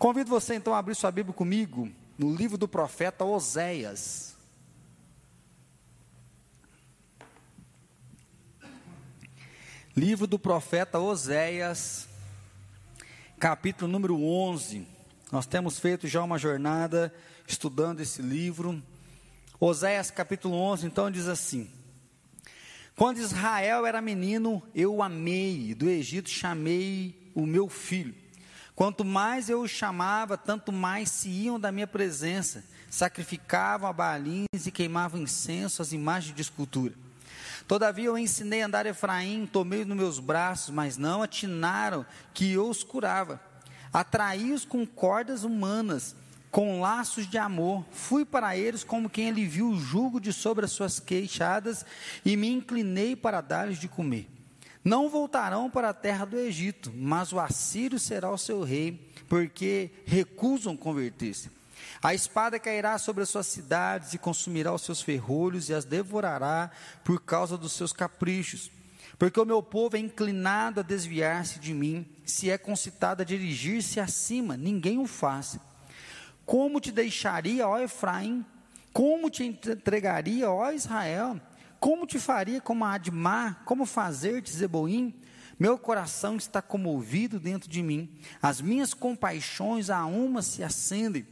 Convido 0.00 0.30
você 0.30 0.54
então 0.54 0.72
a 0.72 0.78
abrir 0.78 0.94
sua 0.94 1.10
Bíblia 1.10 1.34
comigo 1.34 1.86
no 2.16 2.34
livro 2.34 2.56
do 2.56 2.66
profeta 2.66 3.22
Oséias. 3.22 4.34
Livro 9.94 10.26
do 10.26 10.38
profeta 10.38 10.98
Oséias, 10.98 12.08
capítulo 13.38 13.92
número 13.92 14.18
11. 14.24 14.88
Nós 15.30 15.44
temos 15.44 15.78
feito 15.78 16.08
já 16.08 16.22
uma 16.22 16.38
jornada 16.38 17.14
estudando 17.46 18.00
esse 18.00 18.22
livro. 18.22 18.82
Oséias, 19.60 20.10
capítulo 20.10 20.54
11, 20.54 20.86
então 20.86 21.10
diz 21.10 21.28
assim: 21.28 21.70
Quando 22.96 23.18
Israel 23.18 23.84
era 23.84 24.00
menino, 24.00 24.62
eu 24.74 24.94
o 24.94 25.02
amei, 25.02 25.74
do 25.74 25.90
Egito 25.90 26.30
chamei 26.30 27.30
o 27.34 27.44
meu 27.44 27.68
filho. 27.68 28.19
Quanto 28.80 29.04
mais 29.04 29.50
eu 29.50 29.60
os 29.60 29.70
chamava, 29.70 30.38
tanto 30.38 30.72
mais 30.72 31.10
se 31.10 31.28
iam 31.28 31.60
da 31.60 31.70
minha 31.70 31.86
presença, 31.86 32.64
sacrificavam 32.88 33.86
a 33.86 33.92
balins 33.92 34.46
e 34.64 34.70
queimavam 34.70 35.20
incenso 35.20 35.82
às 35.82 35.92
imagens 35.92 36.34
de 36.34 36.40
escultura. 36.40 36.94
Todavia 37.68 38.06
eu 38.06 38.16
ensinei 38.16 38.62
a 38.62 38.66
andar 38.66 38.86
Efraim, 38.86 39.44
tomei 39.44 39.84
nos 39.84 39.98
meus 39.98 40.18
braços, 40.18 40.70
mas 40.70 40.96
não 40.96 41.22
atinaram 41.22 42.06
que 42.32 42.52
eu 42.52 42.70
os 42.70 42.82
curava. 42.82 43.38
Atraí-os 43.92 44.64
com 44.64 44.86
cordas 44.86 45.44
humanas, 45.44 46.16
com 46.50 46.80
laços 46.80 47.28
de 47.28 47.36
amor. 47.36 47.84
Fui 47.90 48.24
para 48.24 48.56
eles 48.56 48.82
como 48.82 49.10
quem 49.10 49.28
aliviu 49.28 49.68
o 49.68 49.78
jugo 49.78 50.18
de 50.18 50.32
sobre 50.32 50.64
as 50.64 50.72
suas 50.72 50.98
queixadas 50.98 51.84
e 52.24 52.34
me 52.34 52.48
inclinei 52.48 53.14
para 53.14 53.42
dar-lhes 53.42 53.78
de 53.78 53.88
comer. 53.88 54.39
Não 54.82 55.08
voltarão 55.08 55.68
para 55.68 55.90
a 55.90 55.94
terra 55.94 56.24
do 56.24 56.38
Egito, 56.38 56.90
mas 56.94 57.32
o 57.32 57.38
Assírio 57.38 57.98
será 57.98 58.30
o 58.30 58.38
seu 58.38 58.62
rei, 58.62 59.12
porque 59.28 59.90
recusam 60.06 60.76
converter-se. 60.76 61.50
A 62.02 62.14
espada 62.14 62.58
cairá 62.58 62.96
sobre 62.98 63.22
as 63.22 63.28
suas 63.28 63.46
cidades 63.46 64.14
e 64.14 64.18
consumirá 64.18 64.72
os 64.72 64.82
seus 64.82 65.02
ferrolhos 65.02 65.68
e 65.68 65.74
as 65.74 65.84
devorará 65.84 66.70
por 67.04 67.20
causa 67.20 67.58
dos 67.58 67.72
seus 67.72 67.92
caprichos. 67.92 68.70
Porque 69.18 69.38
o 69.38 69.44
meu 69.44 69.62
povo 69.62 69.96
é 69.96 70.00
inclinado 70.00 70.80
a 70.80 70.82
desviar-se 70.82 71.58
de 71.58 71.74
mim, 71.74 72.06
se 72.24 72.48
é 72.50 72.56
concitado 72.56 73.20
a 73.20 73.24
dirigir-se 73.24 74.00
acima, 74.00 74.56
ninguém 74.56 74.98
o 74.98 75.06
faz. 75.06 75.58
Como 76.46 76.80
te 76.80 76.90
deixaria, 76.90 77.68
ó 77.68 77.78
Efraim? 77.78 78.44
Como 78.94 79.28
te 79.28 79.44
entregaria, 79.44 80.50
ó 80.50 80.72
Israel? 80.72 81.38
Como 81.80 82.06
te 82.06 82.18
faria 82.18 82.60
como 82.60 82.84
a 82.84 82.92
Admar? 82.92 83.64
Como 83.64 83.86
fazer-te 83.86 84.52
Zeboim? 84.52 85.14
Meu 85.58 85.78
coração 85.78 86.36
está 86.36 86.60
comovido 86.60 87.40
dentro 87.40 87.68
de 87.68 87.82
mim, 87.82 88.08
as 88.40 88.60
minhas 88.60 88.94
compaixões 88.94 89.90
a 89.90 90.04
uma 90.06 90.42
se 90.42 90.62
acendem. 90.62 91.26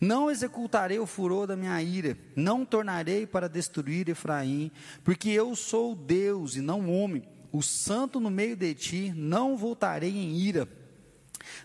Não 0.00 0.30
executarei 0.30 0.98
o 0.98 1.06
furor 1.06 1.46
da 1.46 1.56
minha 1.56 1.80
ira, 1.82 2.16
não 2.36 2.64
tornarei 2.64 3.26
para 3.26 3.48
destruir 3.48 4.08
Efraim, 4.08 4.70
porque 5.02 5.30
eu 5.30 5.56
sou 5.56 5.96
Deus 5.96 6.56
e 6.56 6.60
não 6.60 6.92
homem, 6.92 7.24
o 7.50 7.62
santo 7.62 8.20
no 8.20 8.30
meio 8.30 8.54
de 8.54 8.74
ti, 8.74 9.12
não 9.16 9.56
voltarei 9.56 10.10
em 10.10 10.36
ira. 10.36 10.68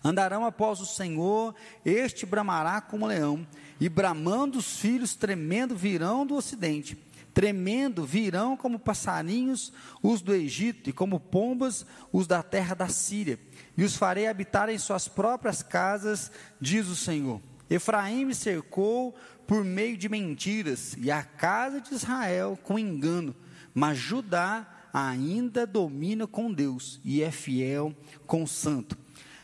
Andarão 0.04 0.46
após 0.46 0.80
o 0.80 0.86
Senhor, 0.86 1.54
este 1.86 2.26
bramará 2.26 2.82
como 2.82 3.06
leão, 3.06 3.46
e 3.80 3.90
bramando 3.90 4.58
os 4.58 4.80
filhos 4.80 5.14
tremendo 5.16 5.76
virão 5.76 6.26
do 6.26 6.36
ocidente 6.36 7.07
tremendo, 7.38 8.04
virão 8.04 8.58
como 8.58 8.80
passarinhos 8.80 9.72
os 10.02 10.24
do 10.24 10.34
Egito, 10.34 10.90
e 10.90 10.92
como 10.92 11.20
pombas 11.20 11.86
os 12.12 12.26
da 12.26 12.42
terra 12.42 12.74
da 12.74 12.88
Síria, 12.88 13.40
e 13.78 13.84
os 13.84 13.96
farei 13.96 14.26
habitar 14.26 14.70
em 14.70 14.78
suas 14.80 15.08
próprias 15.08 15.62
casas, 15.62 16.32
diz 16.60 16.88
o 16.88 16.96
Senhor. 16.96 17.40
Efraim 17.70 18.26
me 18.26 18.34
cercou 18.34 19.16
por 19.46 19.64
meio 19.64 19.96
de 19.96 20.10
mentiras, 20.10 20.98
e 21.00 21.12
a 21.12 21.22
casa 21.22 21.80
de 21.80 21.94
Israel 21.94 22.58
com 22.64 22.80
engano, 22.80 23.36
mas 23.72 24.00
Judá 24.00 24.66
ainda 24.92 25.68
domina 25.68 26.26
com 26.26 26.52
Deus 26.52 27.00
e 27.06 27.22
é 27.22 27.30
fiel 27.30 27.96
com 28.26 28.42
o 28.42 28.48
santo. 28.48 28.98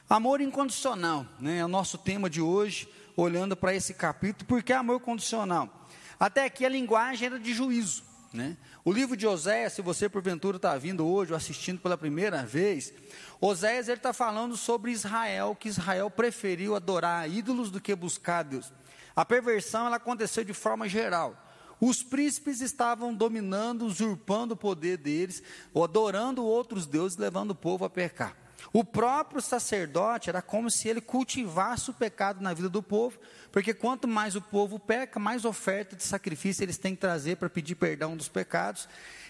Amor 0.09 0.41
incondicional, 0.41 1.27
né, 1.39 1.59
é 1.59 1.65
o 1.65 1.67
nosso 1.67 1.99
tema 1.99 2.27
de 2.27 2.41
hoje, 2.41 2.89
olhando 3.15 3.55
para 3.55 3.75
esse 3.75 3.93
capítulo, 3.93 4.47
porque 4.47 4.73
amor 4.73 4.99
condicional? 4.99 5.82
Até 6.23 6.45
aqui 6.45 6.65
a 6.65 6.69
linguagem 6.69 7.25
era 7.25 7.37
de 7.37 7.53
juízo. 7.53 8.01
Né? 8.31 8.55
O 8.85 8.93
livro 8.93 9.17
de 9.17 9.27
Oséias, 9.27 9.73
se 9.73 9.81
você 9.81 10.07
porventura 10.07 10.55
está 10.55 10.77
vindo 10.77 11.05
hoje 11.05 11.33
ou 11.33 11.37
assistindo 11.37 11.81
pela 11.81 11.97
primeira 11.97 12.45
vez, 12.45 12.93
Oséias 13.41 13.89
ele 13.89 13.97
está 13.97 14.13
falando 14.13 14.55
sobre 14.55 14.91
Israel, 14.91 15.53
que 15.53 15.67
Israel 15.67 16.09
preferiu 16.09 16.77
adorar 16.77 17.29
ídolos 17.29 17.69
do 17.69 17.81
que 17.81 17.93
buscar 17.93 18.41
Deus. 18.43 18.71
A 19.13 19.25
perversão 19.25 19.85
ela 19.85 19.97
aconteceu 19.97 20.45
de 20.45 20.53
forma 20.53 20.87
geral. 20.87 21.35
Os 21.77 22.01
príncipes 22.01 22.61
estavam 22.61 23.13
dominando, 23.13 23.85
usurpando 23.85 24.53
o 24.53 24.57
poder 24.57 24.95
deles, 24.95 25.43
adorando 25.75 26.41
outros 26.41 26.85
deuses, 26.85 27.17
levando 27.17 27.51
o 27.51 27.55
povo 27.55 27.83
a 27.83 27.89
pecar. 27.89 28.42
O 28.71 28.83
próprio 28.83 29.41
sacerdote 29.41 30.29
era 30.29 30.41
como 30.41 30.69
se 30.69 30.87
ele 30.87 31.01
cultivasse 31.01 31.89
o 31.89 31.93
pecado 31.93 32.41
na 32.41 32.53
vida 32.53 32.69
do 32.69 32.81
povo, 32.81 33.19
porque 33.51 33.73
quanto 33.73 34.07
mais 34.07 34.35
o 34.35 34.41
povo 34.41 34.79
peca, 34.79 35.19
mais 35.19 35.45
oferta 35.45 35.95
de 35.95 36.03
sacrifício 36.03 36.63
eles 36.63 36.77
têm 36.77 36.95
que 36.95 37.01
trazer 37.01 37.37
para 37.37 37.49
pedir 37.49 37.75
perdão 37.75 38.15
dos 38.15 38.29
pecados. 38.29 38.87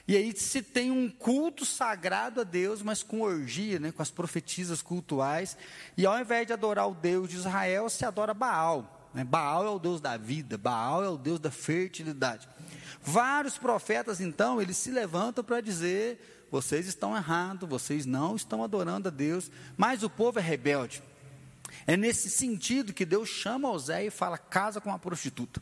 E 0.07 0.17
aí 0.17 0.35
se 0.35 0.61
tem 0.61 0.91
um 0.91 1.09
culto 1.09 1.65
sagrado 1.65 2.41
a 2.41 2.43
Deus, 2.43 2.81
mas 2.81 3.01
com 3.01 3.21
orgia, 3.21 3.79
né, 3.79 3.91
com 3.91 4.01
as 4.01 4.11
profetisas 4.11 4.81
cultuais. 4.81 5.57
E 5.97 6.05
ao 6.05 6.19
invés 6.19 6.45
de 6.45 6.53
adorar 6.53 6.89
o 6.89 6.93
Deus 6.93 7.29
de 7.29 7.37
Israel, 7.37 7.89
se 7.89 8.05
adora 8.05 8.33
Baal. 8.33 9.09
Né? 9.13 9.23
Baal 9.23 9.65
é 9.65 9.69
o 9.69 9.79
Deus 9.79 10.01
da 10.01 10.17
vida, 10.17 10.57
Baal 10.57 11.03
é 11.03 11.09
o 11.09 11.17
Deus 11.17 11.39
da 11.39 11.51
fertilidade. 11.51 12.49
Vários 13.01 13.57
profetas, 13.57 14.19
então, 14.19 14.61
eles 14.61 14.77
se 14.77 14.91
levantam 14.91 15.43
para 15.43 15.61
dizer 15.61 16.42
vocês 16.53 16.85
estão 16.85 17.17
errados, 17.17 17.67
vocês 17.67 18.05
não 18.05 18.35
estão 18.35 18.63
adorando 18.63 19.07
a 19.07 19.11
Deus, 19.11 19.49
mas 19.75 20.03
o 20.03 20.09
povo 20.09 20.37
é 20.37 20.41
rebelde. 20.43 21.01
É 21.87 21.97
nesse 21.97 22.29
sentido 22.29 22.93
que 22.93 23.07
Deus 23.07 23.27
chama 23.27 23.71
Osé 23.71 24.05
e 24.05 24.11
fala: 24.11 24.37
casa 24.37 24.79
com 24.79 24.89
uma 24.89 24.99
prostituta. 24.99 25.59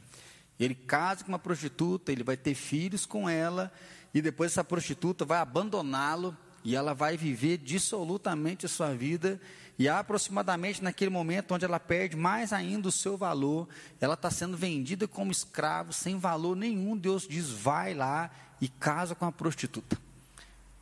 Ele 0.59 0.75
casa 0.75 1.23
com 1.23 1.31
uma 1.31 1.39
prostituta, 1.39 2.11
ele 2.11 2.25
vai 2.25 2.35
ter 2.35 2.55
filhos 2.55 3.05
com 3.05 3.29
ela, 3.29 3.71
e 4.13 4.21
depois 4.21 4.51
essa 4.51 4.65
prostituta 4.65 5.23
vai 5.23 5.37
abandoná-lo, 5.37 6.35
e 6.61 6.75
ela 6.75 6.93
vai 6.93 7.15
viver 7.15 7.57
dissolutamente 7.57 8.65
a 8.65 8.69
sua 8.69 8.93
vida, 8.93 9.39
e 9.79 9.87
aproximadamente 9.87 10.83
naquele 10.83 11.09
momento 11.09 11.53
onde 11.53 11.63
ela 11.63 11.79
perde 11.79 12.17
mais 12.17 12.51
ainda 12.51 12.89
o 12.89 12.91
seu 12.91 13.15
valor, 13.15 13.65
ela 14.01 14.15
está 14.15 14.29
sendo 14.29 14.57
vendida 14.57 15.07
como 15.07 15.31
escravo, 15.31 15.93
sem 15.93 16.17
valor 16.19 16.57
nenhum. 16.57 16.97
Deus 16.97 17.25
diz: 17.25 17.49
vai 17.49 17.93
lá 17.93 18.29
e 18.59 18.67
casa 18.67 19.15
com 19.15 19.25
a 19.25 19.31
prostituta 19.31 20.10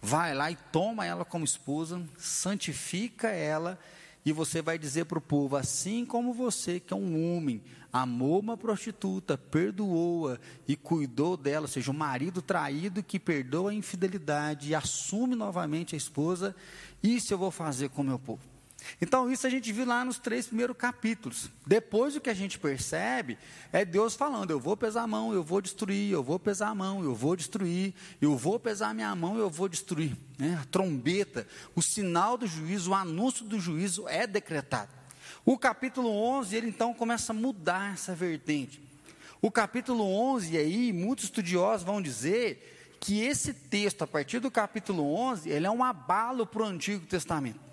vai 0.02 0.34
lá 0.34 0.50
e 0.52 0.56
toma 0.72 1.06
ela 1.06 1.26
como 1.26 1.46
esposa, 1.46 2.02
santifica 2.18 3.30
ela, 3.30 3.80
e 4.26 4.32
você 4.32 4.62
vai 4.62 4.78
dizer 4.78 5.06
para 5.06 5.18
o 5.18 5.22
povo: 5.22 5.56
assim 5.56 6.06
como 6.06 6.34
você, 6.34 6.80
que 6.80 6.94
é 6.94 6.98
um 6.98 7.36
homem, 7.36 7.62
amou 7.92 8.40
uma 8.40 8.58
prostituta, 8.58 9.38
perdoou-a 9.38 10.38
e 10.68 10.76
cuidou 10.76 11.36
dela, 11.36 11.66
ou 11.66 11.68
seja, 11.68 11.92
o 11.92 11.94
marido 11.94 12.42
traído 12.42 13.02
que 13.02 13.20
perdoa 13.20 13.72
a 13.72 13.74
infidelidade 13.74 14.70
e 14.70 14.76
assume 14.76 15.36
novamente 15.36 15.96
a 15.96 15.98
esposa, 15.98 16.56
isso 17.02 17.34
eu 17.34 17.38
vou 17.38 17.52
fazer 17.52 17.90
com 17.90 18.02
o 18.02 18.06
meu 18.06 18.20
povo. 18.20 18.59
Então, 19.01 19.31
isso 19.31 19.45
a 19.45 19.50
gente 19.50 19.72
viu 19.72 19.85
lá 19.85 20.03
nos 20.03 20.19
três 20.19 20.47
primeiros 20.47 20.75
capítulos. 20.75 21.50
Depois, 21.66 22.16
o 22.16 22.22
que 22.22 22.29
a 22.29 22.34
gente 22.34 22.59
percebe 22.59 23.38
é 23.72 23.85
Deus 23.85 24.16
falando: 24.16 24.51
eu 24.51 24.59
vou 24.59 24.75
pesar 24.75 25.03
a 25.03 25.07
mão, 25.07 25.34
eu 25.34 25.44
vou 25.44 25.62
destruir, 25.62 26.12
eu 26.12 26.23
vou 26.23 26.40
pesar 26.40 26.69
a 26.69 26.75
mão, 26.75 27.03
eu 27.03 27.16
vou 27.16 27.35
destruir, 27.35 27.94
eu 28.22 28.35
vou 28.35 28.59
pesar 28.59 28.90
a 28.90 28.94
minha 28.94 29.16
mão, 29.16 29.38
eu 29.38 29.50
vou 29.50 29.69
destruir. 29.69 30.16
Né? 30.38 30.57
A 30.62 30.66
trombeta, 30.66 31.47
o 31.75 31.81
sinal 31.81 32.38
do 32.38 32.47
juízo, 32.47 32.91
o 32.91 32.95
anúncio 32.95 33.45
do 33.45 33.59
juízo 33.59 34.07
é 34.07 34.25
decretado. 34.25 34.91
O 35.46 35.57
capítulo 35.57 36.09
11, 36.09 36.56
ele 36.56 36.67
então 36.67 36.94
começa 36.94 37.32
a 37.32 37.35
mudar 37.35 37.93
essa 37.93 38.14
vertente. 38.14 38.82
O 39.41 39.49
capítulo 39.49 40.03
11, 40.03 40.58
aí, 40.58 40.91
muitos 40.91 41.25
estudiosos 41.25 41.85
vão 41.85 42.02
dizer 42.02 42.97
que 42.99 43.22
esse 43.22 43.53
texto, 43.53 44.03
a 44.03 44.08
partir 44.08 44.40
do 44.40 44.52
capítulo 44.52 45.14
11, 45.14 45.49
ele 45.49 45.66
é 45.66 45.72
um 45.72 45.84
abalo 45.84 46.46
para 46.46 46.64
o 46.64 46.66
Antigo 46.66 47.05
Testamento. 47.05 47.69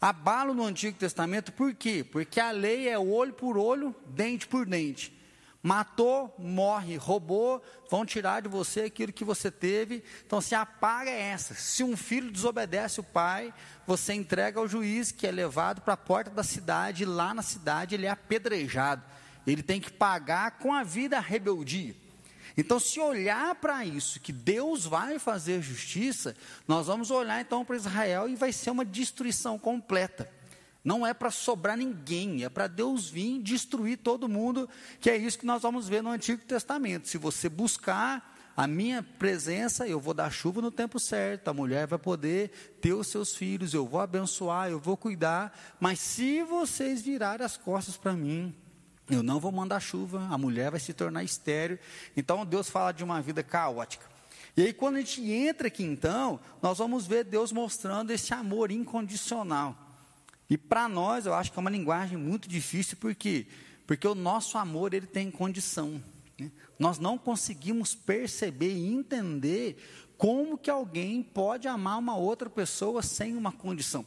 Abalo 0.00 0.54
no 0.54 0.64
Antigo 0.64 0.96
Testamento, 0.96 1.52
por 1.52 1.74
quê? 1.74 2.04
Porque 2.04 2.38
a 2.38 2.52
lei 2.52 2.88
é 2.88 2.98
olho 2.98 3.32
por 3.32 3.58
olho, 3.58 3.94
dente 4.06 4.46
por 4.46 4.64
dente. 4.64 5.16
Matou, 5.60 6.32
morre, 6.38 6.96
roubou, 6.96 7.60
vão 7.90 8.06
tirar 8.06 8.42
de 8.42 8.48
você 8.48 8.82
aquilo 8.82 9.12
que 9.12 9.24
você 9.24 9.50
teve. 9.50 10.04
Então, 10.24 10.40
se 10.40 10.54
a 10.54 10.64
paga 10.64 11.10
é 11.10 11.20
essa. 11.20 11.52
Se 11.54 11.82
um 11.82 11.96
filho 11.96 12.30
desobedece 12.30 13.00
o 13.00 13.04
pai, 13.04 13.52
você 13.84 14.14
entrega 14.14 14.60
ao 14.60 14.68
juiz, 14.68 15.10
que 15.10 15.26
é 15.26 15.32
levado 15.32 15.80
para 15.80 15.94
a 15.94 15.96
porta 15.96 16.30
da 16.30 16.44
cidade, 16.44 17.02
e 17.02 17.06
lá 17.06 17.34
na 17.34 17.42
cidade 17.42 17.96
ele 17.96 18.06
é 18.06 18.10
apedrejado. 18.10 19.02
Ele 19.44 19.62
tem 19.62 19.80
que 19.80 19.90
pagar 19.90 20.58
com 20.58 20.72
a 20.72 20.84
vida 20.84 21.16
a 21.16 21.20
rebeldia. 21.20 21.96
Então, 22.58 22.80
se 22.80 22.98
olhar 22.98 23.54
para 23.54 23.84
isso, 23.84 24.18
que 24.18 24.32
Deus 24.32 24.84
vai 24.84 25.20
fazer 25.20 25.62
justiça, 25.62 26.34
nós 26.66 26.88
vamos 26.88 27.08
olhar 27.08 27.40
então 27.40 27.64
para 27.64 27.76
Israel 27.76 28.28
e 28.28 28.34
vai 28.34 28.50
ser 28.50 28.70
uma 28.70 28.84
destruição 28.84 29.56
completa. 29.56 30.28
Não 30.82 31.06
é 31.06 31.14
para 31.14 31.30
sobrar 31.30 31.76
ninguém, 31.76 32.42
é 32.42 32.48
para 32.48 32.66
Deus 32.66 33.08
vir 33.08 33.40
destruir 33.40 33.98
todo 33.98 34.28
mundo, 34.28 34.68
que 35.00 35.08
é 35.08 35.16
isso 35.16 35.38
que 35.38 35.46
nós 35.46 35.62
vamos 35.62 35.88
ver 35.88 36.02
no 36.02 36.10
Antigo 36.10 36.42
Testamento. 36.42 37.06
Se 37.06 37.16
você 37.16 37.48
buscar 37.48 38.36
a 38.56 38.66
minha 38.66 39.04
presença, 39.04 39.86
eu 39.86 40.00
vou 40.00 40.12
dar 40.12 40.32
chuva 40.32 40.60
no 40.60 40.72
tempo 40.72 40.98
certo, 40.98 41.46
a 41.46 41.54
mulher 41.54 41.86
vai 41.86 41.98
poder 41.98 42.50
ter 42.80 42.92
os 42.92 43.06
seus 43.06 43.36
filhos, 43.36 43.72
eu 43.72 43.86
vou 43.86 44.00
abençoar, 44.00 44.68
eu 44.68 44.80
vou 44.80 44.96
cuidar, 44.96 45.56
mas 45.78 46.00
se 46.00 46.42
vocês 46.42 47.02
virarem 47.02 47.46
as 47.46 47.56
costas 47.56 47.96
para 47.96 48.14
mim, 48.14 48.52
eu 49.10 49.22
não 49.22 49.40
vou 49.40 49.50
mandar 49.50 49.80
chuva, 49.80 50.26
a 50.30 50.36
mulher 50.36 50.70
vai 50.70 50.80
se 50.80 50.92
tornar 50.92 51.24
estéreo. 51.24 51.78
Então 52.16 52.44
Deus 52.44 52.68
fala 52.68 52.92
de 52.92 53.02
uma 53.02 53.20
vida 53.22 53.42
caótica. 53.42 54.06
E 54.56 54.62
aí, 54.62 54.72
quando 54.72 54.96
a 54.96 54.98
gente 54.98 55.22
entra 55.30 55.68
aqui, 55.68 55.84
então, 55.84 56.40
nós 56.60 56.78
vamos 56.78 57.06
ver 57.06 57.22
Deus 57.22 57.52
mostrando 57.52 58.10
esse 58.10 58.34
amor 58.34 58.72
incondicional. 58.72 59.76
E 60.50 60.58
para 60.58 60.88
nós, 60.88 61.26
eu 61.26 61.34
acho 61.34 61.52
que 61.52 61.58
é 61.58 61.60
uma 61.60 61.70
linguagem 61.70 62.18
muito 62.18 62.48
difícil, 62.48 62.96
por 62.96 63.14
quê? 63.14 63.46
Porque 63.86 64.06
o 64.08 64.16
nosso 64.16 64.58
amor, 64.58 64.94
ele 64.94 65.06
tem 65.06 65.30
condição. 65.30 66.02
Né? 66.36 66.50
Nós 66.76 66.98
não 66.98 67.16
conseguimos 67.16 67.94
perceber 67.94 68.74
e 68.74 68.92
entender 68.92 69.76
como 70.16 70.58
que 70.58 70.68
alguém 70.68 71.22
pode 71.22 71.68
amar 71.68 71.98
uma 71.98 72.16
outra 72.16 72.50
pessoa 72.50 73.00
sem 73.00 73.36
uma 73.36 73.52
condição. 73.52 74.04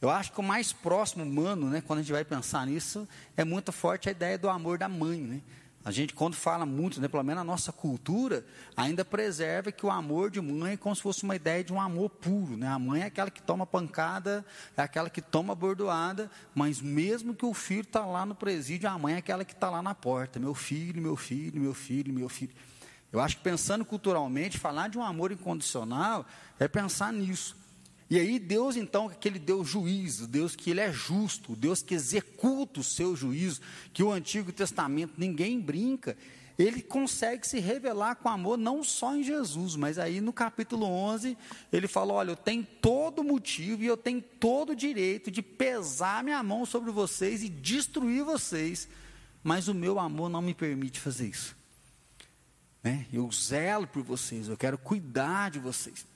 Eu 0.00 0.10
acho 0.10 0.32
que 0.32 0.40
o 0.40 0.42
mais 0.42 0.72
próximo 0.72 1.24
humano, 1.24 1.70
né, 1.70 1.80
quando 1.80 2.00
a 2.00 2.02
gente 2.02 2.12
vai 2.12 2.24
pensar 2.24 2.66
nisso, 2.66 3.08
é 3.36 3.44
muito 3.44 3.72
forte 3.72 4.08
a 4.08 4.12
ideia 4.12 4.36
do 4.36 4.48
amor 4.48 4.76
da 4.76 4.88
mãe. 4.88 5.20
Né? 5.20 5.40
A 5.86 5.90
gente, 5.90 6.12
quando 6.12 6.34
fala 6.34 6.66
muito, 6.66 7.00
né, 7.00 7.08
pelo 7.08 7.22
menos 7.22 7.40
a 7.40 7.44
nossa 7.44 7.72
cultura, 7.72 8.44
ainda 8.76 9.04
preserva 9.04 9.72
que 9.72 9.86
o 9.86 9.90
amor 9.90 10.30
de 10.30 10.40
mãe 10.40 10.74
é 10.74 10.76
como 10.76 10.94
se 10.94 11.00
fosse 11.00 11.22
uma 11.22 11.34
ideia 11.34 11.64
de 11.64 11.72
um 11.72 11.80
amor 11.80 12.10
puro. 12.10 12.58
Né? 12.58 12.68
A 12.68 12.78
mãe 12.78 13.02
é 13.02 13.06
aquela 13.06 13.30
que 13.30 13.40
toma 13.40 13.64
pancada, 13.64 14.44
é 14.76 14.82
aquela 14.82 15.08
que 15.08 15.22
toma 15.22 15.54
bordoada, 15.54 16.30
mas 16.54 16.82
mesmo 16.82 17.34
que 17.34 17.46
o 17.46 17.54
filho 17.54 17.80
está 17.80 18.04
lá 18.04 18.26
no 18.26 18.34
presídio, 18.34 18.90
a 18.90 18.98
mãe 18.98 19.14
é 19.14 19.18
aquela 19.18 19.46
que 19.46 19.54
está 19.54 19.70
lá 19.70 19.80
na 19.80 19.94
porta. 19.94 20.38
Meu 20.38 20.54
filho, 20.54 21.00
meu 21.00 21.16
filho, 21.16 21.58
meu 21.58 21.72
filho, 21.72 22.12
meu 22.12 22.28
filho. 22.28 22.52
Eu 23.10 23.20
acho 23.20 23.36
que 23.38 23.42
pensando 23.42 23.82
culturalmente, 23.82 24.58
falar 24.58 24.88
de 24.88 24.98
um 24.98 25.02
amor 25.02 25.32
incondicional 25.32 26.26
é 26.58 26.68
pensar 26.68 27.12
nisso. 27.12 27.56
E 28.08 28.18
aí 28.18 28.38
Deus 28.38 28.76
então, 28.76 29.08
aquele 29.08 29.38
Deus 29.38 29.68
juízo, 29.68 30.28
Deus 30.28 30.54
que 30.54 30.70
ele 30.70 30.80
é 30.80 30.92
justo, 30.92 31.56
Deus 31.56 31.82
que 31.82 31.94
executa 31.94 32.80
o 32.80 32.84
seu 32.84 33.16
juízo, 33.16 33.60
que 33.92 34.02
o 34.02 34.12
Antigo 34.12 34.52
Testamento 34.52 35.14
ninguém 35.16 35.60
brinca, 35.60 36.16
ele 36.58 36.80
consegue 36.80 37.46
se 37.46 37.58
revelar 37.58 38.16
com 38.16 38.28
amor 38.28 38.56
não 38.56 38.82
só 38.82 39.14
em 39.14 39.22
Jesus, 39.22 39.76
mas 39.76 39.98
aí 39.98 40.20
no 40.20 40.32
capítulo 40.32 40.86
11, 40.86 41.36
ele 41.72 41.86
fala, 41.86 42.14
olha, 42.14 42.30
eu 42.30 42.36
tenho 42.36 42.66
todo 42.80 43.22
motivo 43.22 43.82
e 43.82 43.86
eu 43.86 43.96
tenho 43.96 44.22
todo 44.22 44.74
direito 44.74 45.30
de 45.30 45.42
pesar 45.42 46.24
minha 46.24 46.42
mão 46.42 46.64
sobre 46.64 46.90
vocês 46.90 47.42
e 47.42 47.48
destruir 47.48 48.24
vocês, 48.24 48.88
mas 49.42 49.68
o 49.68 49.74
meu 49.74 49.98
amor 49.98 50.30
não 50.30 50.40
me 50.40 50.54
permite 50.54 50.98
fazer 50.98 51.28
isso. 51.28 51.54
Né? 52.82 53.04
Eu 53.12 53.30
zelo 53.30 53.86
por 53.86 54.02
vocês, 54.02 54.48
eu 54.48 54.56
quero 54.56 54.78
cuidar 54.78 55.50
de 55.50 55.58
vocês. 55.58 56.06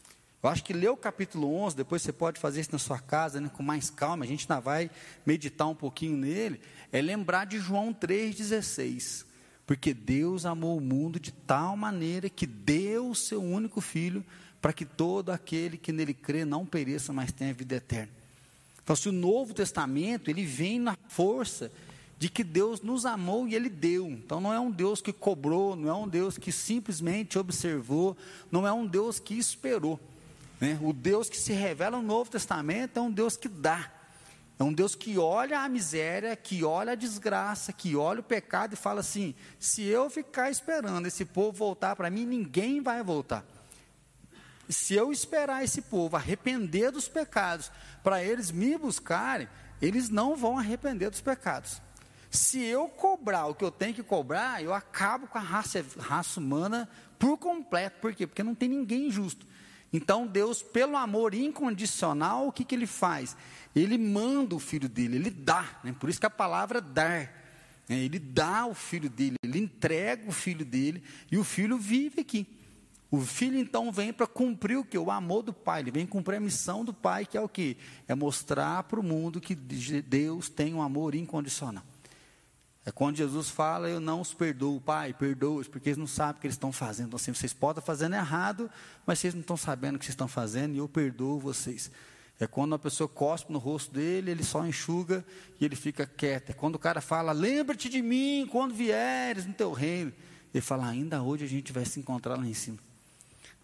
Eu 0.43 0.49
acho 0.49 0.65
que 0.65 0.73
ler 0.73 0.89
o 0.89 0.97
capítulo 0.97 1.55
11, 1.55 1.77
depois 1.77 2.01
você 2.01 2.13
pode 2.13 2.41
fazer 2.41 2.63
isso 2.63 2.73
na 2.73 2.79
sua 2.79 2.99
casa, 2.99 3.41
né, 3.41 3.51
com 3.53 3.63
mais 3.63 3.91
calma, 3.91 4.25
a 4.25 4.29
gente 4.29 4.51
ainda 4.51 4.61
vai 4.61 4.91
meditar 5.27 5.69
um 5.69 5.75
pouquinho 5.75 6.17
nele, 6.17 6.61
é 6.91 7.03
lembrar 7.03 7.45
de 7.45 7.59
João 7.59 7.93
3,16. 7.93 9.27
Porque 9.67 9.93
Deus 9.93 10.47
amou 10.47 10.79
o 10.79 10.81
mundo 10.81 11.21
de 11.21 11.31
tal 11.31 11.77
maneira 11.77 12.29
que 12.29 12.47
deu 12.47 13.11
o 13.11 13.15
seu 13.15 13.43
único 13.43 13.81
filho, 13.81 14.25
para 14.61 14.73
que 14.73 14.85
todo 14.85 15.31
aquele 15.31 15.77
que 15.77 15.93
nele 15.93 16.15
crê 16.15 16.45
não 16.45 16.67
pereça, 16.67 17.13
mas 17.13 17.33
tenha 17.33 17.53
vida 17.53 17.77
eterna. 17.77 18.13
Então, 18.83 18.97
se 18.97 19.09
o 19.09 19.13
Novo 19.13 19.55
Testamento, 19.55 20.31
ele 20.31 20.45
vem 20.45 20.79
na 20.79 20.97
força 21.09 21.71
de 22.21 22.29
que 22.29 22.45
Deus 22.45 22.83
nos 22.83 23.07
amou 23.07 23.49
e 23.49 23.55
Ele 23.55 23.71
deu. 23.71 24.07
Então 24.07 24.43
não 24.43 24.53
é 24.53 24.61
um 24.61 24.71
Deus 24.71 25.01
que 25.01 25.11
cobrou, 25.11 25.75
não 25.75 25.89
é 25.89 25.95
um 25.95 26.07
Deus 26.07 26.37
que 26.37 26.53
simplesmente 26.53 27.39
observou, 27.39 28.15
não 28.53 28.67
é 28.67 28.73
um 28.73 28.87
Deus 28.87 29.19
que 29.19 29.39
esperou. 29.39 29.99
Né? 30.61 30.79
O 30.83 30.93
Deus 30.93 31.29
que 31.29 31.39
se 31.39 31.53
revela 31.53 31.97
no 31.97 32.03
Novo 32.03 32.31
Testamento 32.31 32.99
é 32.99 33.01
um 33.01 33.11
Deus 33.11 33.37
que 33.37 33.49
dá. 33.49 33.91
É 34.59 34.63
um 34.63 34.73
Deus 34.73 34.95
que 34.95 35.17
olha 35.17 35.61
a 35.61 35.69
miséria, 35.71 36.37
que 36.37 36.63
olha 36.63 36.93
a 36.93 36.95
desgraça, 36.95 37.73
que 37.73 37.97
olha 37.97 38.21
o 38.21 38.23
pecado 38.23 38.75
e 38.75 38.77
fala 38.77 39.01
assim: 39.01 39.35
se 39.59 39.83
eu 39.85 40.11
ficar 40.11 40.51
esperando 40.51 41.07
esse 41.07 41.25
povo 41.25 41.53
voltar 41.53 41.97
para 41.97 42.11
mim, 42.11 42.27
ninguém 42.27 42.83
vai 42.83 43.03
voltar. 43.03 43.43
Se 44.69 44.95
eu 44.95 45.11
esperar 45.11 45.65
esse 45.65 45.81
povo 45.81 46.15
arrepender 46.15 46.93
dos 46.93 47.09
pecados, 47.09 47.73
para 48.05 48.23
eles 48.23 48.53
me 48.53 48.77
buscarem, 48.77 49.49
eles 49.81 50.11
não 50.11 50.37
vão 50.37 50.59
arrepender 50.59 51.11
dos 51.11 51.23
pecados. 51.23 51.81
Se 52.31 52.63
eu 52.63 52.87
cobrar 52.87 53.47
o 53.47 53.55
que 53.55 53.65
eu 53.65 53.71
tenho 53.71 53.95
que 53.95 54.03
cobrar, 54.03 54.63
eu 54.63 54.73
acabo 54.73 55.27
com 55.27 55.39
a 55.39 55.41
raça, 55.41 55.85
raça 55.99 56.39
humana 56.39 56.89
por 57.19 57.37
completo. 57.39 57.99
Por 58.01 58.15
quê? 58.15 58.27
Porque 58.27 58.43
não 58.43 58.55
tem 58.55 58.69
ninguém 58.69 59.11
justo. 59.11 59.45
Então 59.93 60.27
Deus, 60.27 60.63
pelo 60.63 60.97
amor 60.97 61.35
incondicional, 61.35 62.47
o 62.47 62.53
que, 62.53 62.65
que 62.65 62.75
ele 62.75 62.87
faz? 62.87 63.37
Ele 63.75 63.99
manda 63.99 64.55
o 64.55 64.59
filho 64.59 64.89
dele, 64.89 65.17
ele 65.17 65.31
dá, 65.31 65.81
né? 65.83 65.95
por 65.99 66.09
isso 66.09 66.21
que 66.21 66.27
a 66.27 66.31
palavra 66.31 66.81
dar. 66.81 67.33
Né? 67.89 67.99
Ele 67.99 68.19
dá 68.19 68.67
o 68.67 68.75
filho 68.75 69.11
dele, 69.11 69.37
ele 69.43 69.59
entrega 69.59 70.29
o 70.29 70.33
filho 70.33 70.65
dele 70.65 71.03
e 71.31 71.37
o 71.37 71.45
filho 71.45 71.77
vive 71.77 72.21
aqui. 72.21 72.47
O 73.11 73.21
filho 73.21 73.59
então 73.59 73.91
vem 73.91 74.13
para 74.13 74.27
cumprir 74.27 74.79
o 74.79 74.85
que? 74.85 74.97
O 74.97 75.11
amor 75.11 75.43
do 75.43 75.53
pai, 75.53 75.81
ele 75.81 75.91
vem 75.91 76.07
cumprir 76.07 76.37
a 76.37 76.41
missão 76.41 76.85
do 76.85 76.95
pai, 76.95 77.27
que 77.27 77.37
é 77.37 77.41
o 77.41 77.49
que? 77.49 77.77
É 78.07 78.15
mostrar 78.15 78.85
para 78.85 79.01
o 79.01 79.03
mundo 79.03 79.41
que 79.41 79.57
Deus 79.57 80.49
tem 80.49 80.73
um 80.73 80.81
amor 80.81 81.17
incondicional. 81.17 81.83
É 82.91 82.93
quando 82.93 83.15
Jesus 83.15 83.49
fala, 83.49 83.89
eu 83.89 84.01
não 84.01 84.21
os 84.21 84.35
perdoo, 84.35 84.81
Pai, 84.81 85.15
perdoa-os, 85.15 85.69
porque 85.69 85.91
eles 85.91 85.97
não 85.97 86.09
sabem 86.09 86.39
o 86.39 86.41
que 86.41 86.49
eles 86.49 86.57
estão 86.57 86.73
fazendo. 86.73 87.07
Então, 87.07 87.17
assim, 87.17 87.33
vocês 87.33 87.53
podem 87.53 87.79
estar 87.79 87.83
fazendo 87.83 88.17
errado, 88.17 88.69
mas 89.07 89.21
vocês 89.21 89.33
não 89.33 89.43
estão 89.43 89.57
sabendo 89.57 89.95
o 89.95 89.99
que 90.01 90.05
vocês 90.05 90.15
estão 90.15 90.27
fazendo, 90.27 90.75
e 90.75 90.79
eu 90.79 90.89
perdoo 90.89 91.39
vocês. 91.39 91.89
É 92.41 92.49
quando 92.49 92.73
uma 92.73 92.81
pessoa 92.81 93.07
cospe 93.07 93.53
no 93.53 93.61
rosto 93.61 93.95
dele, 93.95 94.33
ele 94.33 94.43
só 94.43 94.67
enxuga 94.67 95.25
e 95.61 95.65
ele 95.65 95.77
fica 95.77 96.05
quieto. 96.05 96.51
É 96.51 96.53
quando 96.53 96.75
o 96.75 96.81
cara 96.81 97.01
fala, 97.01 97.31
lembra-te 97.31 97.89
de 97.89 98.03
mim 98.03 98.49
quando 98.51 98.75
vieres 98.75 99.47
no 99.47 99.53
teu 99.53 99.73
reino. 99.73 100.13
Ele 100.53 100.61
fala, 100.61 100.89
ainda 100.89 101.23
hoje 101.23 101.45
a 101.45 101.49
gente 101.49 101.73
vai 101.73 101.85
se 101.85 102.01
encontrar 102.01 102.37
lá 102.37 102.45
em 102.45 102.55
cima. 102.55 102.79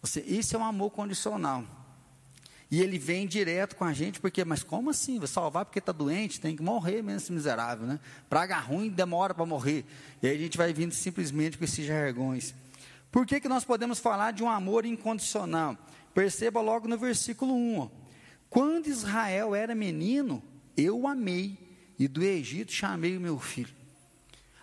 Você, 0.01 0.21
isso 0.21 0.55
é 0.55 0.59
um 0.59 0.65
amor 0.65 0.91
condicional. 0.91 1.65
E 2.71 2.83
ele 2.83 2.99
vem 2.99 3.27
direto 3.27 3.77
com 3.77 3.85
a 3.85 3.93
gente, 3.93 4.19
porque, 4.21 4.45
mas 4.45 4.63
como 4.63 4.91
assim? 4.91 5.19
Vai 5.19 5.29
salvar 5.29 5.65
porque 5.65 5.79
está 5.79 5.93
doente, 5.93 6.41
tem 6.41 6.57
que 6.57 6.63
morrer 6.63 7.03
mesmo 7.03 7.19
esse 7.19 7.33
miserável, 7.33 7.87
né? 7.87 8.01
Praga 8.29 8.59
ruim 8.59 8.89
demora 8.89 9.33
para 9.33 9.47
morrer. 9.47 9.85
E 10.21 10.27
aí 10.27 10.37
a 10.37 10.39
gente 10.39 10.59
vai 10.59 10.73
vindo 10.73 10.93
simplesmente 10.93 11.57
com 11.57 11.65
esses 11.65 11.87
jargões. 11.87 12.55
Por 13.13 13.25
que, 13.25 13.41
que 13.41 13.49
nós 13.49 13.65
podemos 13.65 14.01
falar 14.01 14.33
de 14.33 14.43
um 14.43 14.51
amor 14.51 14.85
incondicional? 14.85 15.77
Perceba 16.13 16.61
logo 16.61 16.89
no 16.89 16.99
versículo 16.99 17.55
1. 17.55 17.79
Ó. 17.79 17.89
Quando 18.51 18.89
Israel 18.89 19.55
era 19.55 19.75
menino, 19.75 20.43
eu 20.77 21.01
o 21.01 21.07
amei, 21.07 21.57
e 21.99 22.07
do 22.09 22.23
Egito 22.23 22.73
chamei 22.73 23.17
o 23.17 23.21
meu 23.21 23.39
filho. 23.39 23.75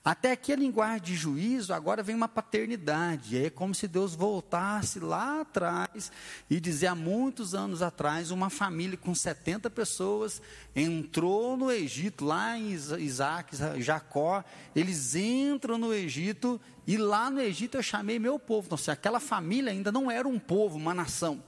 Até 0.06 0.34
aqui 0.34 0.52
a 0.52 0.58
linguagem 0.58 1.02
de 1.02 1.16
juízo, 1.16 1.74
agora 1.74 2.04
vem 2.04 2.14
uma 2.14 2.28
paternidade. 2.28 3.38
É 3.38 3.50
como 3.50 3.74
se 3.74 3.88
Deus 3.88 4.14
voltasse 4.14 5.00
lá 5.00 5.40
atrás 5.40 6.12
e 6.50 6.60
dizer 6.60 6.88
há 6.88 6.96
muitos 6.96 7.56
anos 7.56 7.82
atrás, 7.82 8.30
uma 8.30 8.50
família 8.50 8.98
com 8.98 9.16
70 9.16 9.70
pessoas 9.70 10.42
entrou 10.76 11.56
no 11.56 11.72
Egito, 11.72 12.26
lá 12.26 12.58
em 12.58 12.74
Isaac, 12.74 13.56
Jacó, 13.78 14.44
eles 14.76 15.16
entram 15.16 15.78
no 15.78 15.94
Egito 15.94 16.60
e 16.86 16.98
lá 16.98 17.30
no 17.32 17.40
Egito 17.40 17.78
eu 17.78 17.84
chamei 17.84 18.20
meu 18.20 18.38
povo. 18.38 18.66
Então, 18.66 18.78
se 18.78 18.92
aquela 18.92 19.22
família 19.22 19.72
ainda 19.72 19.90
não 19.90 20.12
era 20.12 20.28
um 20.28 20.38
povo, 20.38 20.76
uma 20.76 20.94
nação. 20.94 21.42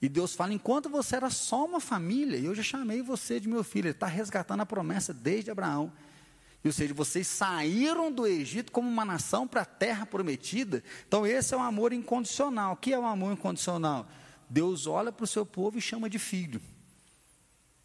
E 0.00 0.08
Deus 0.08 0.32
fala: 0.32 0.52
enquanto 0.52 0.88
você 0.88 1.16
era 1.16 1.28
só 1.28 1.64
uma 1.64 1.80
família, 1.80 2.38
eu 2.38 2.54
já 2.54 2.62
chamei 2.62 3.02
você 3.02 3.40
de 3.40 3.48
meu 3.48 3.64
filho. 3.64 3.86
Ele 3.86 3.90
está 3.96 4.06
resgatando 4.06 4.60
a 4.60 4.66
promessa 4.66 5.12
desde 5.12 5.50
Abraão. 5.50 5.92
Ou 6.64 6.72
seja, 6.72 6.92
vocês 6.92 7.26
saíram 7.26 8.12
do 8.12 8.26
Egito 8.26 8.72
como 8.72 8.88
uma 8.88 9.04
nação 9.04 9.46
para 9.46 9.62
a 9.62 9.64
terra 9.64 10.04
prometida. 10.04 10.82
Então, 11.06 11.26
esse 11.26 11.54
é 11.54 11.56
um 11.56 11.62
amor 11.62 11.92
incondicional. 11.92 12.74
O 12.74 12.76
que 12.76 12.92
é 12.92 12.98
um 12.98 13.06
amor 13.06 13.32
incondicional? 13.32 14.08
Deus 14.50 14.86
olha 14.86 15.12
para 15.12 15.24
o 15.24 15.26
seu 15.26 15.46
povo 15.46 15.78
e 15.78 15.80
chama 15.80 16.10
de 16.10 16.18
filho. 16.18 16.60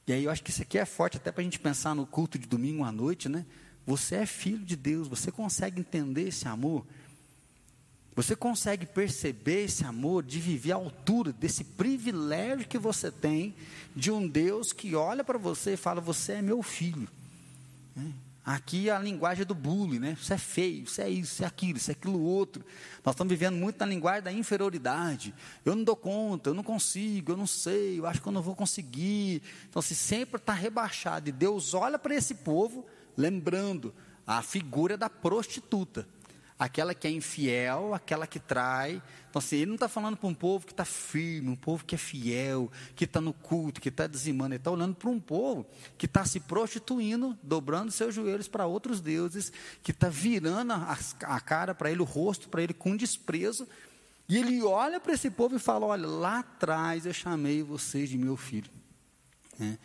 E 0.07 0.13
aí 0.13 0.25
eu 0.25 0.31
acho 0.31 0.43
que 0.43 0.49
isso 0.49 0.61
aqui 0.61 0.77
é 0.77 0.85
forte 0.85 1.17
até 1.17 1.31
para 1.31 1.41
a 1.41 1.43
gente 1.43 1.59
pensar 1.59 1.95
no 1.95 2.05
culto 2.05 2.37
de 2.37 2.47
domingo 2.47 2.83
à 2.83 2.91
noite, 2.91 3.29
né? 3.29 3.45
Você 3.85 4.15
é 4.15 4.25
filho 4.25 4.63
de 4.63 4.75
Deus, 4.75 5.07
você 5.07 5.31
consegue 5.31 5.79
entender 5.79 6.27
esse 6.27 6.47
amor? 6.47 6.85
Você 8.15 8.35
consegue 8.35 8.85
perceber 8.85 9.65
esse 9.65 9.83
amor 9.83 10.23
de 10.23 10.39
viver 10.39 10.73
à 10.73 10.75
altura 10.75 11.33
desse 11.33 11.63
privilégio 11.63 12.67
que 12.67 12.77
você 12.77 13.11
tem 13.11 13.55
de 13.95 14.11
um 14.11 14.27
Deus 14.27 14.71
que 14.71 14.93
olha 14.93 15.23
para 15.23 15.37
você 15.37 15.73
e 15.73 15.77
fala: 15.77 15.99
Você 15.99 16.33
é 16.33 16.41
meu 16.41 16.61
filho. 16.61 17.07
Aqui 18.45 18.89
é 18.89 18.91
a 18.91 18.99
linguagem 18.99 19.45
do 19.45 19.55
bullying, 19.55 19.99
né? 19.99 20.17
Isso 20.19 20.33
é 20.33 20.37
feio, 20.37 20.83
isso 20.83 21.01
é 21.01 21.09
isso, 21.09 21.33
isso 21.33 21.43
é 21.43 21.47
aquilo, 21.47 21.77
isso 21.77 21.91
é 21.91 21.93
aquilo 21.93 22.21
outro. 22.21 22.65
Nós 23.03 23.13
estamos 23.13 23.31
vivendo 23.31 23.55
muito 23.55 23.79
na 23.79 23.85
linguagem 23.85 24.21
da 24.21 24.33
inferioridade. 24.33 25.33
Eu 25.63 25.75
não 25.75 25.83
dou 25.83 25.95
conta, 25.95 26.49
eu 26.49 26.53
não 26.53 26.63
consigo, 26.63 27.31
eu 27.31 27.37
não 27.37 27.47
sei, 27.47 27.99
eu 27.99 28.05
acho 28.05 28.21
que 28.21 28.27
eu 28.27 28.33
não 28.33 28.41
vou 28.41 28.53
conseguir. 28.53 29.41
Então, 29.69 29.81
se 29.81 29.95
sempre 29.95 30.41
está 30.41 30.51
rebaixado, 30.51 31.29
e 31.29 31.31
Deus 31.31 31.73
olha 31.73 31.97
para 31.97 32.15
esse 32.15 32.35
povo, 32.35 32.85
lembrando 33.15 33.93
a 34.27 34.41
figura 34.41 34.97
da 34.97 35.09
prostituta 35.09 36.05
aquela 36.63 36.95
que 36.95 37.05
é 37.05 37.11
infiel, 37.11 37.93
aquela 37.93 38.25
que 38.25 38.39
trai. 38.39 39.01
Então, 39.29 39.39
assim, 39.39 39.57
ele 39.57 39.65
não 39.65 39.75
está 39.75 39.89
falando 39.89 40.15
para 40.15 40.29
um 40.29 40.33
povo 40.33 40.65
que 40.65 40.71
está 40.71 40.85
firme, 40.85 41.49
um 41.49 41.57
povo 41.57 41.83
que 41.83 41.95
é 41.95 41.97
fiel, 41.97 42.71
que 42.95 43.03
está 43.03 43.19
no 43.19 43.33
culto, 43.33 43.81
que 43.81 43.89
está 43.89 44.07
dizimando. 44.07 44.53
Ele 44.53 44.61
está 44.61 44.71
olhando 44.71 44.95
para 44.95 45.09
um 45.09 45.19
povo 45.19 45.65
que 45.97 46.05
está 46.05 46.23
se 46.23 46.39
prostituindo, 46.39 47.37
dobrando 47.43 47.91
seus 47.91 48.15
joelhos 48.15 48.47
para 48.47 48.65
outros 48.65 49.01
deuses, 49.01 49.51
que 49.81 49.91
está 49.91 50.07
virando 50.07 50.71
a, 50.71 50.97
a 51.23 51.41
cara 51.41 51.75
para 51.75 51.91
ele, 51.91 52.01
o 52.01 52.05
rosto 52.05 52.47
para 52.47 52.63
ele 52.63 52.73
com 52.73 52.95
desprezo. 52.95 53.67
E 54.29 54.37
ele 54.37 54.63
olha 54.63 55.01
para 55.01 55.13
esse 55.13 55.29
povo 55.29 55.57
e 55.57 55.59
fala: 55.59 55.85
Olha, 55.85 56.07
lá 56.07 56.39
atrás 56.39 57.05
eu 57.05 57.13
chamei 57.13 57.61
vocês 57.61 58.09
de 58.09 58.17
meu 58.17 58.37
filho. 58.37 58.71
É. 59.59 59.77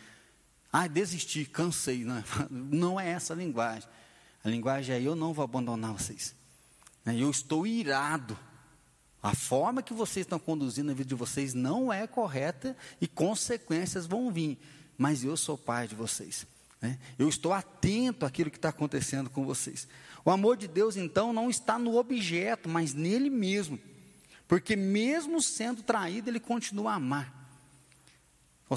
Ah, 0.71 0.87
desisti, 0.87 1.43
cansei. 1.43 2.05
Não, 2.05 2.23
não 2.49 2.99
é 2.99 3.09
essa 3.09 3.33
a 3.33 3.35
linguagem. 3.35 3.89
A 4.45 4.49
linguagem 4.49 4.95
é: 4.95 5.01
Eu 5.01 5.13
não 5.13 5.33
vou 5.33 5.43
abandonar 5.43 5.91
vocês. 5.91 6.38
Né, 7.09 7.17
eu 7.17 7.31
estou 7.31 7.65
irado. 7.65 8.37
A 9.21 9.33
forma 9.35 9.81
que 9.81 9.93
vocês 9.93 10.25
estão 10.25 10.37
conduzindo 10.37 10.91
a 10.91 10.93
vida 10.93 11.09
de 11.09 11.15
vocês 11.15 11.55
não 11.55 11.91
é 11.91 12.05
correta 12.05 12.77
e 13.01 13.07
consequências 13.07 14.05
vão 14.05 14.31
vir. 14.31 14.59
Mas 14.95 15.23
eu 15.23 15.35
sou 15.35 15.57
pai 15.57 15.87
de 15.87 15.95
vocês. 15.95 16.45
Né? 16.79 16.99
Eu 17.17 17.27
estou 17.27 17.51
atento 17.51 18.25
àquilo 18.25 18.51
que 18.51 18.57
está 18.57 18.69
acontecendo 18.69 19.29
com 19.29 19.43
vocês. 19.43 19.87
O 20.23 20.29
amor 20.29 20.55
de 20.55 20.67
Deus, 20.67 20.95
então, 20.95 21.33
não 21.33 21.49
está 21.49 21.79
no 21.79 21.97
objeto, 21.97 22.69
mas 22.69 22.93
nele 22.93 23.29
mesmo. 23.29 23.79
Porque, 24.47 24.75
mesmo 24.75 25.41
sendo 25.41 25.81
traído, 25.81 26.29
ele 26.29 26.39
continua 26.39 26.91
a 26.91 26.95
amar. 26.95 27.38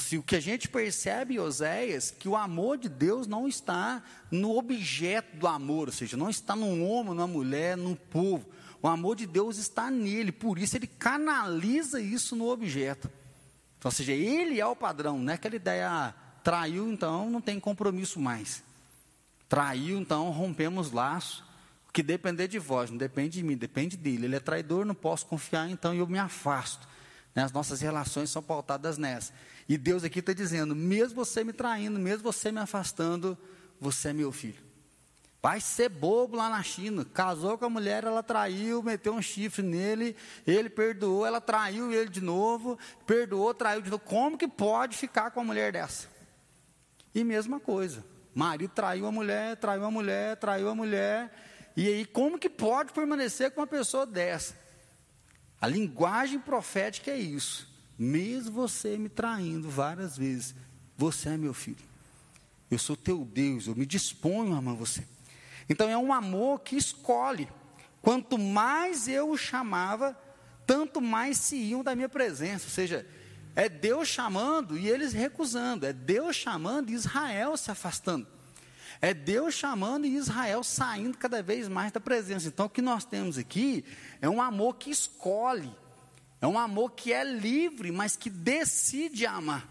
Seja, 0.01 0.21
o 0.21 0.23
que 0.23 0.37
a 0.37 0.41
gente 0.41 0.69
percebe 0.69 1.35
em 1.35 1.39
Oséias, 1.39 2.11
que 2.11 2.29
o 2.29 2.35
amor 2.35 2.79
de 2.79 2.89
Deus 2.89 3.27
não 3.27 3.47
está 3.47 4.03
no 4.31 4.57
objeto 4.57 5.37
do 5.37 5.47
amor, 5.47 5.89
ou 5.89 5.93
seja, 5.93 6.17
não 6.17 6.31
está 6.31 6.57
num 6.57 6.89
homem, 6.89 7.15
numa 7.15 7.27
mulher, 7.27 7.77
num 7.77 7.95
povo. 7.95 8.47
O 8.81 8.89
amor 8.89 9.17
de 9.17 9.27
Deus 9.27 9.59
está 9.59 9.91
nele, 9.91 10.33
por 10.33 10.59
isso 10.59 10.77
ele 10.77 10.87
canaliza 10.87 12.01
isso 12.01 12.35
no 12.35 12.49
objeto. 12.49 13.11
Então, 13.79 13.91
ou 13.91 13.93
seja, 13.93 14.13
ele 14.13 14.61
é 14.61 14.67
o 14.67 14.75
padrão, 14.75 15.19
não 15.19 15.31
é 15.33 15.35
aquela 15.35 15.57
ideia, 15.57 15.89
ah, 15.91 16.15
traiu, 16.43 16.91
então 16.91 17.29
não 17.29 17.41
tem 17.41 17.61
compromisso 17.61 18.19
mais. 18.19 18.63
Traiu, 19.49 19.99
então 19.99 20.31
rompemos 20.31 20.91
laço, 20.91 21.45
que 21.93 22.03
depender 22.03 22.49
de 22.49 22.59
vós, 22.59 22.91
não 22.91 22.97
depende 22.97 23.39
de 23.39 23.43
mim, 23.43 23.57
depende 23.57 23.97
dele. 23.97 24.25
Ele 24.25 24.37
é 24.37 24.41
traidor, 24.41 24.87
não 24.87 24.95
posso 24.95 25.27
confiar, 25.27 25.69
então 25.69 25.93
eu 25.95 26.07
me 26.07 26.19
afasto. 26.19 26.89
Né? 27.35 27.43
As 27.43 27.53
nossas 27.53 27.81
relações 27.81 28.31
são 28.31 28.43
pautadas 28.43 28.99
nessa. 28.99 29.33
E 29.69 29.79
Deus 29.79 30.05
aqui 30.05 30.19
está 30.19 30.33
dizendo: 30.33 30.75
mesmo 30.75 31.25
você 31.25 31.45
me 31.45 31.53
traindo, 31.53 31.99
mesmo 31.99 32.23
você 32.23 32.53
me 32.53 32.61
afastando, 32.61 33.37
você 33.81 34.09
é 34.09 34.13
meu 34.13 34.33
filho. 34.33 34.73
Vai 35.43 35.61
ser 35.61 35.89
bobo 35.89 36.37
lá 36.37 36.49
na 36.49 36.63
China. 36.63 37.05
Casou 37.05 37.59
com 37.59 37.65
a 37.65 37.71
mulher, 37.71 38.05
ela 38.05 38.23
traiu, 38.23 38.81
meteu 38.81 39.13
um 39.13 39.21
chifre 39.21 39.61
nele, 39.61 40.15
ele 40.47 40.71
perdoou, 40.71 41.27
ela 41.27 41.41
traiu 41.41 41.93
ele 41.93 42.09
de 42.09 42.21
novo, 42.21 42.79
perdoou, 43.05 43.53
traiu 43.53 43.83
de 43.83 43.91
novo. 43.91 44.05
Como 44.05 44.39
que 44.39 44.47
pode 44.47 44.97
ficar 44.97 45.33
com 45.33 45.41
uma 45.41 45.47
mulher 45.47 45.73
dessa? 45.73 46.07
E 47.13 47.25
mesma 47.25 47.59
coisa. 47.59 48.05
Marido 48.33 48.71
traiu 48.73 49.05
a 49.05 49.13
mulher, 49.13 49.57
traiu 49.57 49.85
a 49.85 49.91
mulher, 49.91 50.37
traiu 50.37 50.69
a 50.69 50.75
mulher. 50.77 51.33
E 51.77 51.89
aí, 51.89 52.05
como 52.05 52.39
que 52.39 52.49
pode 52.49 52.93
permanecer 52.93 53.51
com 53.51 53.61
uma 53.61 53.67
pessoa 53.67 54.07
dessa? 54.07 54.62
A 55.63 55.69
linguagem 55.69 56.41
profética 56.41 57.13
é 57.13 57.17
isso. 57.17 57.73
Mesmo 57.97 58.51
você 58.51 58.99
me 58.99 59.09
traindo 59.09 59.71
várias 59.71 60.17
vezes, 60.19 60.57
você 60.97 61.29
é 61.29 61.37
meu 61.37 61.55
filho. 61.55 61.85
Eu 62.69 62.81
sou 62.81 62.97
teu 62.97 63.25
Deus, 63.25 63.69
eu 63.69 63.77
me 63.77 63.87
disponho 63.87 64.55
a 64.55 64.59
amar 64.59 64.75
você. 64.75 65.07
Então 65.69 65.89
é 65.89 65.97
um 65.97 66.13
amor 66.13 66.63
que 66.63 66.75
escolhe. 66.75 67.49
Quanto 68.01 68.37
mais 68.37 69.07
eu 69.07 69.31
o 69.31 69.39
chamava, 69.39 70.19
tanto 70.67 71.01
mais 71.01 71.37
se 71.37 71.55
iam 71.55 71.85
da 71.85 71.95
minha 71.95 72.09
presença. 72.09 72.65
Ou 72.65 72.71
seja, 72.71 73.07
é 73.55 73.69
Deus 73.69 74.09
chamando 74.09 74.77
e 74.77 74.89
eles 74.89 75.13
recusando. 75.13 75.87
É 75.87 75.93
Deus 75.93 76.35
chamando 76.35 76.91
e 76.91 76.95
Israel 76.95 77.57
se 77.57 77.71
afastando. 77.71 78.27
É 79.05 79.13
Deus 79.13 79.55
chamando 79.55 80.07
e 80.07 80.15
Israel 80.15 80.63
saindo 80.63 81.19
cada 81.19 81.43
vez 81.43 81.69
mais 81.69 81.91
da 81.91 81.99
presença. 81.99 82.47
Então, 82.47 82.67
o 82.67 82.71
que 82.71 82.81
nós 82.81 83.05
temos 83.05 83.37
aqui 83.37 83.85
é 84.21 84.29
um 84.29 84.41
amor 84.41 84.77
que 84.77 84.91
escolhe. 84.91 85.75
É 86.41 86.47
um 86.47 86.57
amor 86.57 86.93
que 86.93 87.13
é 87.13 87.25
livre, 87.25 87.91
mas 87.91 88.17
que 88.17 88.31
decide 88.31 89.27
amar. 89.27 89.69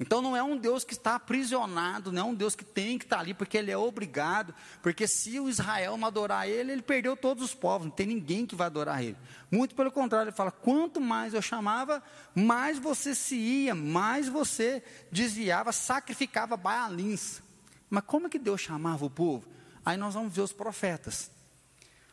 Então 0.00 0.22
não 0.22 0.34
é 0.34 0.42
um 0.42 0.56
Deus 0.56 0.82
que 0.82 0.94
está 0.94 1.14
aprisionado, 1.14 2.10
não 2.10 2.22
é 2.22 2.24
um 2.24 2.34
Deus 2.34 2.54
que 2.54 2.64
tem 2.64 2.96
que 2.96 3.04
estar 3.04 3.20
ali 3.20 3.34
porque 3.34 3.58
ele 3.58 3.70
é 3.70 3.76
obrigado, 3.76 4.54
porque 4.82 5.06
se 5.06 5.38
o 5.38 5.46
Israel 5.46 5.98
não 5.98 6.08
adorar 6.08 6.48
ele, 6.48 6.72
ele 6.72 6.80
perdeu 6.80 7.14
todos 7.14 7.44
os 7.44 7.54
povos, 7.54 7.86
não 7.86 7.94
tem 7.94 8.06
ninguém 8.06 8.46
que 8.46 8.54
vai 8.56 8.68
adorar 8.68 9.04
ele. 9.04 9.18
Muito 9.50 9.74
pelo 9.74 9.92
contrário, 9.92 10.30
ele 10.30 10.36
fala: 10.36 10.50
quanto 10.50 11.02
mais 11.02 11.34
eu 11.34 11.42
chamava, 11.42 12.02
mais 12.34 12.78
você 12.78 13.14
se 13.14 13.36
ia, 13.36 13.74
mais 13.74 14.26
você 14.26 14.82
desviava, 15.12 15.70
sacrificava 15.70 16.56
baalins. 16.56 17.42
Mas 17.90 18.04
como 18.06 18.28
é 18.28 18.30
que 18.30 18.38
Deus 18.38 18.60
chamava 18.60 19.04
o 19.04 19.10
povo? 19.10 19.46
Aí 19.84 19.96
nós 19.96 20.14
vamos 20.14 20.34
ver 20.34 20.42
os 20.42 20.52
profetas. 20.52 21.30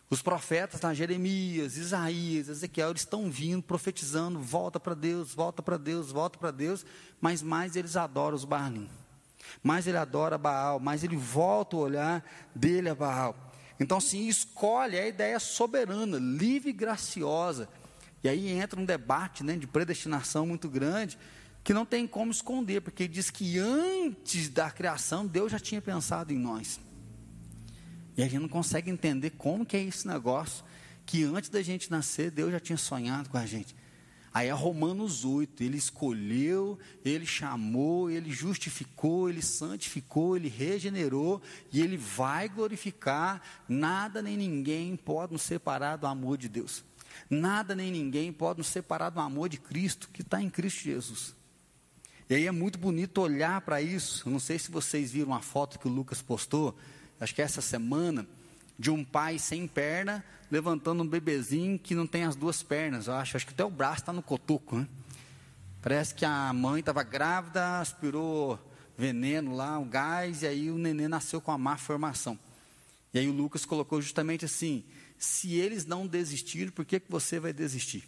Os 0.09 0.21
profetas, 0.21 0.79
tá, 0.79 0.93
Jeremias, 0.93 1.77
Isaías, 1.77 2.47
Ezequiel, 2.47 2.89
eles 2.89 3.01
estão 3.01 3.29
vindo, 3.29 3.61
profetizando, 3.61 4.39
volta 4.39 4.79
para 4.79 4.93
Deus, 4.93 5.33
volta 5.33 5.61
para 5.61 5.77
Deus, 5.77 6.11
volta 6.11 6.39
para 6.39 6.49
Deus, 6.49 6.85
mas 7.19 7.41
mais 7.41 7.75
eles 7.75 7.97
adoram 7.97 8.35
os 8.35 8.45
Baalim. 8.45 8.89
Mais 9.61 9.85
ele 9.85 9.97
adora 9.97 10.37
Baal, 10.37 10.79
mais 10.79 11.03
ele 11.03 11.15
volta 11.15 11.75
o 11.75 11.79
olhar 11.79 12.23
dele 12.55 12.89
a 12.89 12.95
Baal. 12.95 13.35
Então, 13.79 13.99
sim, 13.99 14.27
escolhe 14.27 14.97
a 14.97 15.07
ideia 15.07 15.39
soberana, 15.39 16.17
livre 16.17 16.69
e 16.69 16.73
graciosa. 16.73 17.69
E 18.23 18.29
aí 18.29 18.49
entra 18.49 18.79
um 18.79 18.85
debate 18.85 19.43
né, 19.43 19.55
de 19.55 19.67
predestinação 19.67 20.45
muito 20.47 20.67
grande, 20.69 21.17
que 21.67 21.73
não 21.73 21.85
tem 21.85 22.07
como 22.07 22.31
esconder, 22.31 22.79
porque 22.79 23.09
diz 23.09 23.29
que 23.29 23.59
antes 23.59 24.47
da 24.47 24.71
criação, 24.71 25.27
Deus 25.27 25.51
já 25.51 25.59
tinha 25.59 25.81
pensado 25.81 26.31
em 26.31 26.37
nós. 26.37 26.79
E 28.15 28.23
a 28.23 28.25
gente 28.25 28.39
não 28.39 28.47
consegue 28.47 28.89
entender 28.89 29.31
como 29.31 29.65
que 29.65 29.75
é 29.75 29.83
esse 29.83 30.07
negócio, 30.07 30.63
que 31.05 31.25
antes 31.25 31.49
da 31.49 31.61
gente 31.61 31.91
nascer, 31.91 32.31
Deus 32.31 32.53
já 32.53 32.59
tinha 32.61 32.77
sonhado 32.77 33.29
com 33.29 33.37
a 33.37 33.45
gente. 33.45 33.75
Aí 34.33 34.47
é 34.47 34.53
Romanos 34.53 35.25
8, 35.25 35.61
ele 35.61 35.77
escolheu, 35.77 36.79
ele 37.03 37.25
chamou, 37.25 38.09
ele 38.09 38.31
justificou, 38.31 39.29
ele 39.29 39.41
santificou, 39.41 40.37
ele 40.37 40.47
regenerou, 40.47 41.41
e 41.69 41.81
ele 41.81 41.97
vai 41.97 42.47
glorificar. 42.47 43.41
Nada 43.67 44.21
nem 44.21 44.37
ninguém 44.37 44.95
pode 44.95 45.33
nos 45.33 45.41
separar 45.41 45.97
do 45.97 46.07
amor 46.07 46.37
de 46.37 46.47
Deus. 46.47 46.85
Nada 47.29 47.75
nem 47.75 47.91
ninguém 47.91 48.31
pode 48.31 48.59
nos 48.59 48.67
separar 48.67 49.09
do 49.09 49.19
amor 49.19 49.49
de 49.49 49.57
Cristo, 49.57 50.09
que 50.13 50.21
está 50.21 50.41
em 50.41 50.49
Cristo 50.49 50.83
Jesus. 50.83 51.35
E 52.29 52.35
aí 52.35 52.45
é 52.45 52.51
muito 52.51 52.77
bonito 52.77 53.21
olhar 53.21 53.61
para 53.61 53.81
isso. 53.81 54.27
Eu 54.27 54.31
não 54.33 54.39
sei 54.39 54.59
se 54.59 54.69
vocês 54.69 55.11
viram 55.11 55.33
a 55.33 55.41
foto 55.41 55.79
que 55.79 55.87
o 55.87 55.91
Lucas 55.91 56.21
postou, 56.21 56.77
acho 57.19 57.33
que 57.33 57.41
é 57.41 57.45
essa 57.45 57.61
semana, 57.61 58.27
de 58.77 58.91
um 58.91 59.03
pai 59.03 59.39
sem 59.39 59.67
perna 59.67 60.23
levantando 60.49 61.03
um 61.03 61.07
bebezinho 61.07 61.77
que 61.77 61.93
não 61.93 62.07
tem 62.07 62.23
as 62.23 62.35
duas 62.35 62.63
pernas, 62.63 63.07
eu 63.07 63.13
acho. 63.13 63.37
Acho 63.37 63.45
que 63.45 63.53
até 63.53 63.63
o 63.63 63.69
braço 63.69 64.01
está 64.01 64.13
no 64.13 64.21
cotoco, 64.21 64.77
né? 64.77 64.87
Parece 65.81 66.13
que 66.13 66.25
a 66.25 66.51
mãe 66.53 66.79
estava 66.79 67.03
grávida, 67.03 67.79
aspirou 67.79 68.59
veneno 68.97 69.55
lá, 69.55 69.79
o 69.79 69.85
gás, 69.85 70.41
e 70.41 70.47
aí 70.47 70.71
o 70.71 70.77
neném 70.77 71.07
nasceu 71.07 71.39
com 71.39 71.51
a 71.51 71.57
má 71.57 71.77
formação. 71.77 72.37
E 73.13 73.19
aí 73.19 73.27
o 73.27 73.33
Lucas 73.33 73.65
colocou 73.65 74.01
justamente 74.01 74.43
assim: 74.43 74.83
se 75.17 75.53
eles 75.53 75.85
não 75.85 76.07
desistiram, 76.07 76.71
por 76.71 76.83
que, 76.83 76.99
que 76.99 77.09
você 77.11 77.39
vai 77.39 77.53
desistir? 77.53 78.03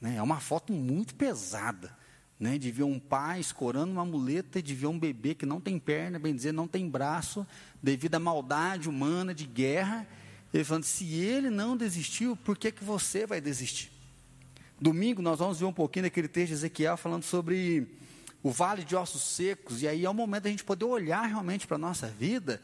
Né? 0.00 0.16
É 0.16 0.22
uma 0.22 0.40
foto 0.40 0.72
muito 0.72 1.14
pesada 1.14 1.96
né, 2.38 2.58
de 2.58 2.70
ver 2.70 2.82
um 2.82 2.98
pai 2.98 3.40
escorando 3.40 3.92
uma 3.92 4.04
muleta, 4.04 4.62
de 4.62 4.74
ver 4.74 4.86
um 4.86 4.98
bebê 4.98 5.34
que 5.34 5.46
não 5.46 5.60
tem 5.60 5.78
perna, 5.78 6.18
bem 6.18 6.34
dizer, 6.34 6.52
não 6.52 6.66
tem 6.66 6.88
braço, 6.88 7.46
devido 7.82 8.16
à 8.16 8.18
maldade 8.18 8.88
humana 8.88 9.34
de 9.34 9.46
guerra. 9.46 10.06
Ele 10.52 10.64
falando: 10.64 10.84
se 10.84 11.14
ele 11.14 11.50
não 11.50 11.76
desistiu, 11.76 12.36
por 12.36 12.56
que, 12.56 12.70
que 12.72 12.84
você 12.84 13.26
vai 13.26 13.40
desistir? 13.40 13.90
Domingo 14.80 15.22
nós 15.22 15.38
vamos 15.38 15.58
ver 15.58 15.64
um 15.66 15.72
pouquinho 15.72 16.04
daquele 16.04 16.28
texto 16.28 16.48
de 16.48 16.54
Ezequiel 16.54 16.96
falando 16.96 17.22
sobre 17.22 17.88
o 18.42 18.50
vale 18.50 18.84
de 18.84 18.94
ossos 18.94 19.22
secos, 19.22 19.80
e 19.80 19.88
aí 19.88 20.04
é 20.04 20.10
o 20.10 20.12
momento 20.12 20.42
da 20.42 20.50
gente 20.50 20.64
poder 20.64 20.84
olhar 20.84 21.24
realmente 21.24 21.66
para 21.66 21.76
a 21.76 21.78
nossa 21.78 22.08
vida 22.08 22.60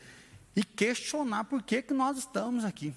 e 0.54 0.62
questionar 0.62 1.44
por 1.44 1.62
que, 1.62 1.80
que 1.80 1.94
nós 1.94 2.18
estamos 2.18 2.64
aqui. 2.64 2.92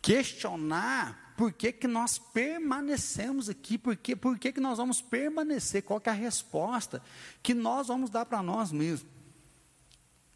Questionar 0.00 1.21
por 1.42 1.52
que, 1.52 1.72
que 1.72 1.88
nós 1.88 2.18
permanecemos 2.18 3.48
aqui, 3.48 3.76
por 3.76 3.96
que, 3.96 4.14
por 4.14 4.38
que, 4.38 4.52
que 4.52 4.60
nós 4.60 4.78
vamos 4.78 5.02
permanecer, 5.02 5.82
qual 5.82 6.00
é 6.04 6.08
a 6.08 6.12
resposta 6.12 7.02
que 7.42 7.52
nós 7.52 7.88
vamos 7.88 8.10
dar 8.10 8.24
para 8.24 8.40
nós 8.40 8.70
mesmos. 8.70 9.10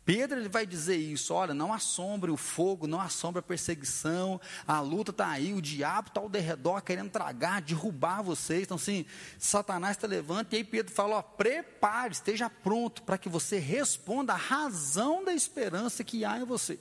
Pedro 0.04 0.40
ele 0.40 0.48
vai 0.48 0.66
dizer 0.66 0.96
isso: 0.96 1.32
olha, 1.32 1.54
não 1.54 1.72
assombre 1.72 2.28
o 2.28 2.36
fogo, 2.36 2.88
não 2.88 3.00
assombre 3.00 3.38
a 3.38 3.42
perseguição, 3.42 4.40
a 4.66 4.80
luta 4.80 5.12
está 5.12 5.28
aí, 5.28 5.54
o 5.54 5.62
diabo 5.62 6.08
está 6.08 6.20
ao 6.20 6.28
derredor 6.28 6.82
querendo 6.82 7.10
tragar, 7.10 7.62
derrubar 7.62 8.20
vocês. 8.20 8.64
Então, 8.64 8.74
assim, 8.74 9.06
Satanás 9.38 9.96
está 9.96 10.08
levando, 10.08 10.52
e 10.52 10.56
aí 10.56 10.64
Pedro 10.64 10.92
fala: 10.92 11.18
ó, 11.18 11.22
prepare, 11.22 12.14
esteja 12.14 12.50
pronto 12.50 13.04
para 13.04 13.16
que 13.16 13.28
você 13.28 13.60
responda 13.60 14.32
a 14.32 14.36
razão 14.36 15.24
da 15.24 15.32
esperança 15.32 16.02
que 16.02 16.24
há 16.24 16.36
em 16.36 16.44
você. 16.44 16.80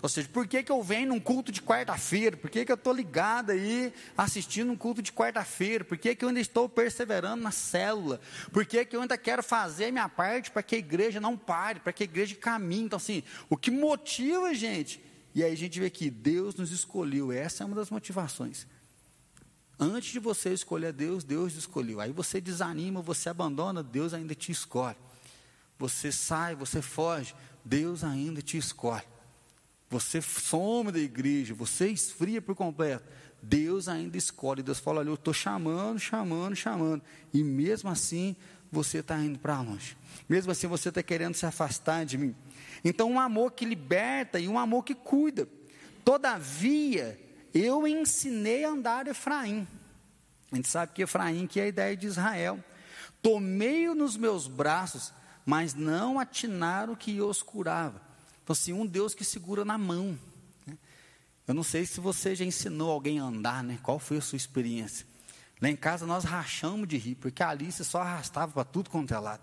Ou 0.00 0.08
seja, 0.08 0.28
por 0.28 0.46
que, 0.46 0.62
que 0.62 0.70
eu 0.70 0.80
venho 0.80 1.08
num 1.08 1.18
culto 1.18 1.50
de 1.50 1.60
quarta-feira? 1.60 2.36
Por 2.36 2.48
que, 2.48 2.64
que 2.64 2.70
eu 2.70 2.76
estou 2.76 2.92
ligado 2.92 3.50
aí 3.50 3.92
assistindo 4.16 4.70
um 4.70 4.76
culto 4.76 5.02
de 5.02 5.12
quarta-feira? 5.12 5.84
Por 5.84 5.98
que, 5.98 6.14
que 6.14 6.24
eu 6.24 6.28
ainda 6.28 6.40
estou 6.40 6.68
perseverando 6.68 7.42
na 7.42 7.50
célula? 7.50 8.20
Por 8.52 8.64
que, 8.64 8.84
que 8.84 8.94
eu 8.94 9.02
ainda 9.02 9.18
quero 9.18 9.42
fazer 9.42 9.86
a 9.86 9.92
minha 9.92 10.08
parte 10.08 10.52
para 10.52 10.62
que 10.62 10.76
a 10.76 10.78
igreja 10.78 11.20
não 11.20 11.36
pare, 11.36 11.80
para 11.80 11.92
que 11.92 12.04
a 12.04 12.06
igreja 12.06 12.36
caminhe? 12.36 12.84
Então, 12.84 12.96
assim, 12.96 13.24
o 13.50 13.56
que 13.56 13.72
motiva 13.72 14.46
a 14.46 14.54
gente? 14.54 15.02
E 15.34 15.42
aí 15.42 15.52
a 15.52 15.56
gente 15.56 15.80
vê 15.80 15.90
que 15.90 16.08
Deus 16.10 16.54
nos 16.54 16.70
escolheu, 16.70 17.32
essa 17.32 17.64
é 17.64 17.66
uma 17.66 17.74
das 17.74 17.90
motivações. 17.90 18.68
Antes 19.80 20.12
de 20.12 20.20
você 20.20 20.52
escolher 20.52 20.92
Deus, 20.92 21.24
Deus 21.24 21.54
escolheu. 21.54 22.00
Aí 22.00 22.12
você 22.12 22.40
desanima, 22.40 23.02
você 23.02 23.28
abandona, 23.28 23.82
Deus 23.82 24.14
ainda 24.14 24.34
te 24.34 24.52
escolhe. 24.52 24.96
Você 25.76 26.12
sai, 26.12 26.54
você 26.54 26.80
foge, 26.80 27.34
Deus 27.64 28.04
ainda 28.04 28.40
te 28.40 28.56
escolhe 28.56 29.04
você 29.90 30.20
some 30.20 30.92
da 30.92 30.98
igreja, 30.98 31.54
você 31.54 31.88
esfria 31.88 32.42
por 32.42 32.54
completo, 32.54 33.04
Deus 33.42 33.88
ainda 33.88 34.16
escolhe. 34.16 34.62
Deus 34.62 34.78
fala: 34.78 35.00
Olha, 35.00 35.08
eu 35.08 35.14
estou 35.14 35.32
chamando, 35.32 35.98
chamando, 35.98 36.54
chamando. 36.54 37.02
E 37.32 37.42
mesmo 37.42 37.88
assim, 37.88 38.36
você 38.70 38.98
está 38.98 39.18
indo 39.18 39.38
para 39.38 39.60
longe. 39.60 39.96
Mesmo 40.28 40.52
assim, 40.52 40.66
você 40.66 40.88
está 40.90 41.02
querendo 41.02 41.34
se 41.34 41.46
afastar 41.46 42.04
de 42.04 42.18
mim. 42.18 42.34
Então, 42.84 43.10
um 43.10 43.20
amor 43.20 43.52
que 43.52 43.64
liberta 43.64 44.38
e 44.38 44.48
um 44.48 44.58
amor 44.58 44.84
que 44.84 44.94
cuida. 44.94 45.48
Todavia, 46.04 47.18
eu 47.54 47.86
ensinei 47.86 48.64
a 48.64 48.70
andar 48.70 49.06
Efraim. 49.06 49.66
A 50.50 50.56
gente 50.56 50.68
sabe 50.68 50.92
que 50.92 51.02
Efraim 51.02 51.46
que 51.46 51.60
é 51.60 51.64
a 51.64 51.68
ideia 51.68 51.96
de 51.96 52.06
Israel. 52.06 52.62
Tomei-o 53.20 53.94
nos 53.94 54.16
meus 54.16 54.46
braços, 54.46 55.12
mas 55.44 55.74
não 55.74 56.18
atinaram 56.18 56.94
que 56.94 57.20
os 57.20 57.42
curava. 57.42 58.07
Então, 58.48 58.54
assim, 58.54 58.72
um 58.72 58.86
Deus 58.86 59.14
que 59.14 59.26
segura 59.26 59.62
na 59.62 59.76
mão. 59.76 60.18
Né? 60.66 60.74
Eu 61.46 61.52
não 61.52 61.62
sei 61.62 61.84
se 61.84 62.00
você 62.00 62.34
já 62.34 62.46
ensinou 62.46 62.90
alguém 62.90 63.20
a 63.20 63.24
andar, 63.24 63.62
né? 63.62 63.78
Qual 63.82 63.98
foi 63.98 64.16
a 64.16 64.22
sua 64.22 64.38
experiência? 64.38 65.06
Lá 65.60 65.68
em 65.68 65.76
casa 65.76 66.06
nós 66.06 66.24
rachamos 66.24 66.88
de 66.88 66.96
rir, 66.96 67.16
porque 67.16 67.42
a 67.42 67.50
Alice 67.50 67.84
só 67.84 68.00
arrastava 68.00 68.50
para 68.50 68.64
tudo 68.64 68.88
quanto 68.88 69.12
é 69.12 69.18
lado. 69.18 69.42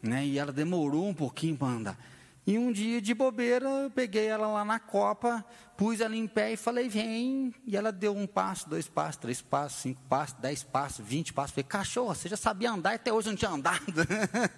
Né? 0.00 0.24
E 0.24 0.38
ela 0.38 0.52
demorou 0.52 1.08
um 1.08 1.14
pouquinho 1.14 1.56
para 1.56 1.66
andar. 1.66 1.98
E 2.48 2.58
um 2.58 2.72
dia 2.72 2.98
de 2.98 3.12
bobeira, 3.12 3.68
eu 3.68 3.90
peguei 3.90 4.24
ela 4.24 4.46
lá 4.46 4.64
na 4.64 4.78
copa, 4.78 5.44
pus 5.76 6.00
ela 6.00 6.16
em 6.16 6.26
pé 6.26 6.54
e 6.54 6.56
falei, 6.56 6.88
vem. 6.88 7.54
E 7.66 7.76
ela 7.76 7.92
deu 7.92 8.16
um 8.16 8.26
passo, 8.26 8.66
dois 8.70 8.88
passos, 8.88 9.16
três 9.16 9.42
passos, 9.42 9.82
cinco 9.82 10.00
passos, 10.08 10.34
dez 10.40 10.62
passos, 10.62 11.04
vinte 11.04 11.30
passos. 11.30 11.50
Falei, 11.50 11.64
cachorro, 11.64 12.14
você 12.14 12.26
já 12.26 12.38
sabia 12.38 12.70
andar 12.70 12.92
e 12.92 12.94
até 12.94 13.12
hoje 13.12 13.28
não 13.28 13.36
tinha 13.36 13.50
andado. 13.50 13.82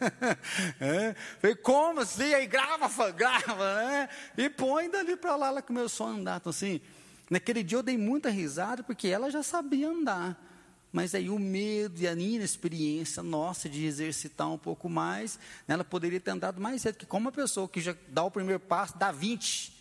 é. 0.80 1.16
Falei, 1.40 1.56
como 1.56 1.98
assim? 1.98 2.32
Aí 2.32 2.46
grava, 2.46 3.10
grava, 3.10 3.74
né? 3.82 4.08
E 4.38 4.48
põe 4.48 4.88
dali 4.88 5.16
para 5.16 5.34
lá, 5.34 5.48
ela 5.48 5.60
começou 5.60 6.06
a 6.06 6.10
andar. 6.10 6.36
Então 6.36 6.50
assim, 6.50 6.80
naquele 7.28 7.64
dia 7.64 7.78
eu 7.78 7.82
dei 7.82 7.98
muita 7.98 8.30
risada, 8.30 8.84
porque 8.84 9.08
ela 9.08 9.32
já 9.32 9.42
sabia 9.42 9.88
andar. 9.88 10.49
Mas 10.92 11.14
aí 11.14 11.30
o 11.30 11.38
medo 11.38 12.00
e 12.00 12.08
a 12.08 12.12
inexperiência 12.12 13.22
nossa 13.22 13.68
de 13.68 13.84
exercitar 13.84 14.50
um 14.50 14.58
pouco 14.58 14.88
mais, 14.88 15.38
né, 15.66 15.74
ela 15.74 15.84
poderia 15.84 16.18
ter 16.18 16.32
andado 16.32 16.60
mais 16.60 16.82
cedo, 16.82 16.96
que 16.96 17.06
como 17.06 17.26
uma 17.26 17.32
pessoa 17.32 17.68
que 17.68 17.80
já 17.80 17.94
dá 18.08 18.24
o 18.24 18.30
primeiro 18.30 18.58
passo, 18.58 18.98
dá 18.98 19.12
20, 19.12 19.72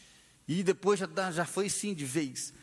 e 0.48 0.64
depois 0.64 1.00
já, 1.00 1.06
dá, 1.06 1.32
já 1.32 1.46
foi 1.46 1.70
sim 1.70 1.94
de 1.94 2.06
vez. 2.06 2.54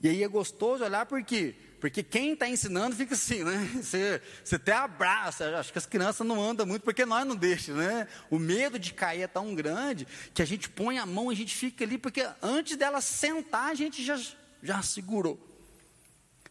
E 0.00 0.08
aí 0.08 0.22
é 0.22 0.28
gostoso 0.28 0.84
olhar 0.84 1.06
por 1.06 1.22
quê? 1.24 1.56
Porque 1.80 2.02
quem 2.02 2.32
está 2.32 2.48
ensinando 2.48 2.94
fica 2.94 3.14
assim, 3.14 3.44
né? 3.44 3.68
Você, 3.82 4.20
você 4.42 4.56
até 4.56 4.72
abraça, 4.72 5.58
acho 5.58 5.72
que 5.72 5.78
as 5.78 5.86
crianças 5.86 6.26
não 6.26 6.42
andam 6.42 6.66
muito 6.66 6.82
porque 6.82 7.04
nós 7.04 7.26
não 7.26 7.36
deixamos, 7.36 7.84
né? 7.84 8.08
O 8.30 8.38
medo 8.38 8.78
de 8.78 8.92
cair 8.92 9.22
é 9.22 9.26
tão 9.28 9.54
grande 9.54 10.06
que 10.34 10.42
a 10.42 10.44
gente 10.44 10.68
põe 10.68 10.98
a 10.98 11.06
mão, 11.06 11.30
a 11.30 11.34
gente 11.34 11.54
fica 11.54 11.84
ali, 11.84 11.96
porque 11.96 12.28
antes 12.42 12.76
dela 12.76 13.00
sentar, 13.00 13.70
a 13.70 13.74
gente 13.74 14.04
já, 14.04 14.20
já 14.62 14.82
segurou. 14.82 15.47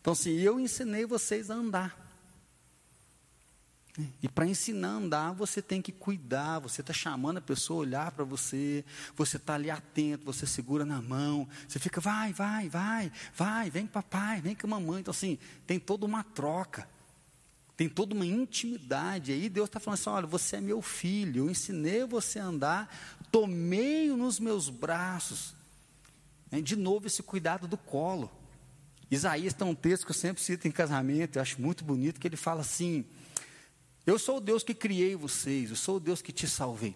Então, 0.08 0.14
assim, 0.14 0.40
eu 0.40 0.58
ensinei 0.58 1.06
vocês 1.06 1.52
a 1.52 1.54
andar. 1.54 1.94
E 4.24 4.30
para 4.30 4.48
ensinar 4.48 4.88
a 4.88 4.92
andar, 4.92 5.32
você 5.34 5.62
tem 5.62 5.82
que 5.82 5.92
cuidar, 5.92 6.60
você 6.60 6.80
está 6.80 6.94
chamando 6.94 7.40
a 7.40 7.42
pessoa 7.42 7.80
a 7.80 7.82
olhar 7.82 8.12
para 8.14 8.24
você, 8.24 8.86
você 9.18 9.36
está 9.36 9.56
ali 9.56 9.70
atento, 9.70 10.24
você 10.24 10.48
segura 10.48 10.86
na 10.86 11.02
mão, 11.02 11.46
você 11.68 11.78
fica, 11.78 12.00
vai, 12.00 12.32
vai, 12.32 12.70
vai, 12.70 13.12
vai, 13.36 13.70
vem 13.70 13.86
com 13.86 13.92
papai, 13.92 14.40
vem 14.40 14.56
com 14.56 14.66
a 14.68 14.70
mamãe. 14.70 15.02
Então, 15.02 15.12
assim, 15.12 15.38
tem 15.66 15.78
toda 15.78 16.06
uma 16.06 16.24
troca, 16.24 16.88
tem 17.76 17.90
toda 17.90 18.16
uma 18.16 18.26
intimidade. 18.26 19.34
Aí 19.34 19.50
Deus 19.50 19.68
está 19.68 19.78
falando 19.78 20.00
assim: 20.00 20.10
olha, 20.10 20.26
você 20.26 20.56
é 20.56 20.62
meu 20.62 20.82
filho, 20.82 21.44
eu 21.44 21.50
ensinei 21.50 22.06
você 22.06 22.40
a 22.40 22.46
andar, 22.46 23.18
tomei-o 23.30 24.16
nos 24.16 24.40
meus 24.40 24.70
braços. 24.70 25.54
De 26.64 26.78
novo, 26.78 27.08
esse 27.08 27.22
cuidado 27.22 27.68
do 27.68 27.76
colo. 27.76 28.32
Isaías 29.10 29.54
tem 29.54 29.66
um 29.66 29.76
texto 29.76 30.06
que 30.06 30.12
eu 30.12 30.16
sempre 30.16 30.42
cito 30.42 30.68
em 30.68 30.72
casamento, 30.72 31.38
eu 31.38 31.42
acho 31.42 31.62
muito 31.62 31.84
bonito, 31.84 32.20
que 32.20 32.28
ele 32.28 32.36
fala 32.36 32.62
assim: 32.62 33.06
Eu 34.06 34.20
sou 34.20 34.38
o 34.38 34.42
Deus 34.42 34.64
que 34.64 34.74
criei 34.74 35.16
vocês, 35.16 35.70
eu 35.70 35.76
sou 35.76 35.98
o 35.98 36.00
Deus 36.00 36.22
que 36.22 36.32
te 36.32 36.48
salvei. 36.48 36.96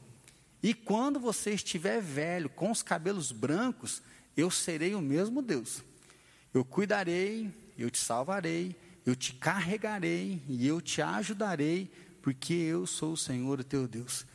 E 0.62 0.74
quando 0.74 1.20
você 1.20 1.52
estiver 1.52 2.02
velho, 2.02 2.50
com 2.50 2.70
os 2.70 2.84
cabelos 2.84 3.32
brancos, 3.32 4.02
eu 4.36 4.52
serei 4.52 4.94
o 4.94 5.02
mesmo 5.02 5.42
Deus. 5.42 5.84
Eu 6.54 6.64
cuidarei, 6.64 7.50
eu 7.78 7.90
te 7.90 7.98
salvarei, 7.98 8.76
eu 9.06 9.16
te 9.16 9.34
carregarei 9.34 10.42
e 10.48 10.68
eu 10.68 10.80
te 10.82 11.02
ajudarei, 11.02 11.92
porque 12.22 12.54
eu 12.54 12.86
sou 12.86 13.14
o 13.14 13.18
Senhor, 13.18 13.60
o 13.60 13.64
teu 13.64 13.88
Deus. 13.88 14.26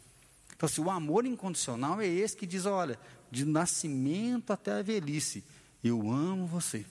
Então, 0.57 0.67
assim, 0.67 0.81
o 0.81 0.91
amor 0.91 1.27
incondicional 1.27 2.01
é 2.01 2.07
esse 2.07 2.37
que 2.37 2.47
diz: 2.47 2.65
olha, 2.65 2.99
de 3.31 3.45
nascimento 3.45 4.53
até 4.53 4.73
a 4.73 4.83
velhice, 4.83 5.45
eu 5.85 6.11
amo 6.11 6.47
você. 6.47 6.85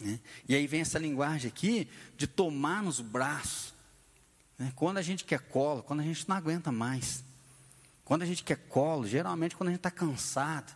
Né? 0.00 0.18
E 0.48 0.54
aí 0.54 0.66
vem 0.66 0.80
essa 0.80 0.98
linguagem 0.98 1.48
aqui 1.48 1.88
de 2.16 2.26
tomar 2.26 2.82
nos 2.82 3.00
braços. 3.00 3.74
Né? 4.58 4.72
Quando 4.74 4.98
a 4.98 5.02
gente 5.02 5.24
quer 5.24 5.40
colo, 5.40 5.82
quando 5.82 6.00
a 6.00 6.04
gente 6.04 6.28
não 6.28 6.36
aguenta 6.36 6.72
mais. 6.72 7.22
Quando 8.04 8.22
a 8.22 8.26
gente 8.26 8.42
quer 8.42 8.56
colo, 8.68 9.06
geralmente 9.06 9.54
quando 9.54 9.68
a 9.68 9.72
gente 9.72 9.78
está 9.78 9.90
cansado. 9.90 10.72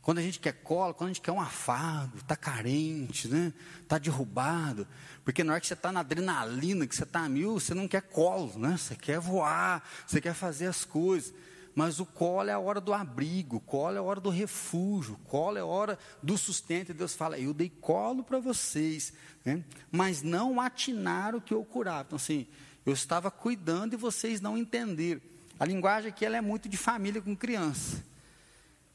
Quando 0.00 0.18
a 0.18 0.22
gente 0.22 0.40
quer 0.40 0.52
colo, 0.52 0.94
quando 0.94 1.10
a 1.10 1.12
gente 1.12 1.22
quer 1.22 1.30
um 1.30 1.40
afago, 1.40 2.18
está 2.18 2.34
carente, 2.34 3.28
né? 3.28 3.52
Está 3.82 3.98
derrubado. 3.98 4.86
Porque 5.24 5.44
na 5.44 5.52
hora 5.52 5.60
que 5.60 5.66
você 5.68 5.74
está 5.74 5.92
na 5.92 6.00
adrenalina, 6.00 6.86
que 6.86 6.96
você 6.96 7.04
está 7.04 7.20
a 7.20 7.28
mil, 7.28 7.60
você 7.60 7.72
não 7.72 7.86
quer 7.86 8.02
colo, 8.02 8.58
né? 8.58 8.76
Você 8.76 8.96
quer 8.96 9.20
voar, 9.20 9.88
você 10.04 10.20
quer 10.20 10.34
fazer 10.34 10.66
as 10.66 10.84
coisas. 10.84 11.32
Mas 11.74 12.00
o 12.00 12.06
colo 12.06 12.50
é 12.50 12.52
a 12.52 12.58
hora 12.58 12.80
do 12.80 12.92
abrigo, 12.92 13.56
o 13.56 13.60
colo 13.60 13.96
é 13.96 13.98
a 13.98 14.02
hora 14.02 14.20
do 14.20 14.28
refúgio, 14.28 15.14
o 15.14 15.28
colo 15.28 15.56
é 15.56 15.60
a 15.60 15.66
hora 15.66 15.98
do 16.22 16.36
sustento. 16.36 16.90
E 16.90 16.94
Deus 16.94 17.14
fala: 17.14 17.38
Eu 17.38 17.54
dei 17.54 17.70
colo 17.70 18.22
para 18.22 18.38
vocês, 18.38 19.12
né? 19.44 19.64
mas 19.90 20.22
não 20.22 20.60
atinaram 20.60 21.40
que 21.40 21.54
eu 21.54 21.64
curava. 21.64 22.04
Então, 22.08 22.16
assim, 22.16 22.46
eu 22.84 22.92
estava 22.92 23.30
cuidando 23.30 23.94
e 23.94 23.96
vocês 23.96 24.40
não 24.40 24.58
entenderam. 24.58 25.20
A 25.58 25.64
linguagem 25.64 26.10
aqui 26.10 26.24
ela 26.24 26.36
é 26.36 26.40
muito 26.40 26.68
de 26.68 26.76
família 26.76 27.22
com 27.22 27.34
criança. 27.34 28.04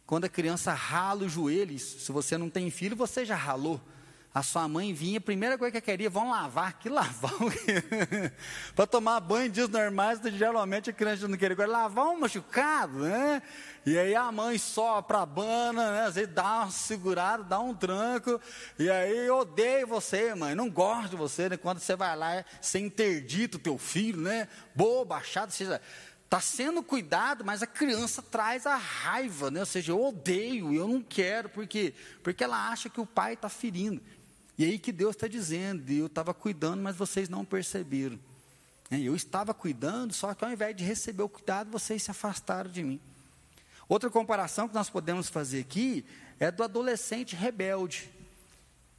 Quando 0.06 0.26
a 0.26 0.30
criança 0.30 0.74
rala 0.74 1.26
os 1.26 1.32
joelhos, 1.32 1.82
se 1.82 2.12
você 2.12 2.38
não 2.38 2.50
tem 2.50 2.70
filho, 2.70 2.96
você 2.96 3.26
já 3.26 3.36
ralou 3.36 3.82
a 4.38 4.44
sua 4.44 4.68
mãe 4.68 4.94
vinha, 4.94 5.18
a 5.18 5.22
primeira 5.22 5.58
coisa 5.58 5.72
que 5.72 5.82
queria, 5.82 6.12
vão 6.12 6.30
lavar, 6.30 6.74
que 6.78 6.90
lavar 6.90 7.32
Para 8.76 8.86
tomar 8.86 9.20
banho 9.20 9.50
dias 9.50 9.68
normais, 9.68 10.20
geralmente 10.26 10.92
a 10.92 10.94
criança 10.94 11.28
não 11.28 11.36
queria, 11.36 11.54
agora 11.54 11.68
lavar 11.68 12.06
um 12.10 12.20
machucado, 12.20 13.00
né? 13.00 13.42
E 13.84 13.98
aí 13.98 14.14
a 14.14 14.32
mãe 14.32 14.60
sopra 14.60 15.24
a 15.24 15.26
bana, 15.26 15.92
né? 15.92 16.06
Às 16.06 16.16
vezes 16.16 16.32
dá 16.32 16.60
uma 16.60 16.70
segurada, 16.70 17.44
dá 17.44 17.60
um 17.60 17.74
tranco, 17.74 18.40
e 18.78 18.88
aí 18.92 19.26
eu 19.26 19.40
odeio 19.40 19.88
você, 19.88 20.36
mãe, 20.36 20.54
não 20.54 20.70
gosto 20.70 21.10
de 21.10 21.16
você, 21.16 21.50
né? 21.50 21.58
Quando 21.58 21.80
você 21.80 21.96
vai 21.96 22.16
lá, 22.16 22.46
você 22.62 22.78
interdita 22.78 23.58
o 23.58 23.60
teu 23.60 23.78
filho, 23.80 24.22
né? 24.22 24.48
Bobo, 24.76 25.16
achado, 25.16 25.52
seja 25.52 25.82
está 26.28 26.42
sendo 26.42 26.84
cuidado, 26.84 27.46
mas 27.46 27.64
a 27.64 27.68
criança 27.68 28.22
traz 28.22 28.68
a 28.68 28.76
raiva, 28.76 29.50
né? 29.50 29.62
ou 29.62 29.66
seja, 29.66 29.94
eu 29.94 30.06
odeio, 30.06 30.74
eu 30.74 30.86
não 30.86 31.02
quero, 31.02 31.48
por 31.48 31.66
quê? 31.66 31.94
Porque 32.22 32.44
ela 32.44 32.70
acha 32.70 32.90
que 32.90 33.00
o 33.00 33.06
pai 33.06 33.34
está 33.34 33.48
ferindo. 33.48 34.02
E 34.58 34.66
aí 34.66 34.80
que 34.80 34.92
Deus 34.92 35.16
está 35.16 35.28
dizendo, 35.28 35.90
eu 35.92 36.08
estava 36.08 36.34
cuidando, 36.34 36.82
mas 36.82 36.96
vocês 36.96 37.30
não 37.30 37.46
perceberam. 37.46 38.20
É, 38.90 39.00
eu 39.00 39.16
estava 39.16 39.54
cuidando, 39.54 40.14
só 40.14 40.34
que 40.34 40.44
ao 40.44 40.52
invés 40.52 40.76
de 40.76 40.84
receber 40.84 41.24
o 41.24 41.30
cuidado, 41.30 41.70
vocês 41.70 42.02
se 42.02 42.10
afastaram 42.10 42.72
de 42.72 42.84
mim. 42.84 43.00
Outra 43.88 44.10
comparação 44.10 44.68
que 44.68 44.74
nós 44.74 44.90
podemos 44.90 45.30
fazer 45.30 45.60
aqui 45.60 46.06
é 46.40 46.50
do 46.50 46.64
adolescente 46.64 47.36
rebelde. 47.36 48.10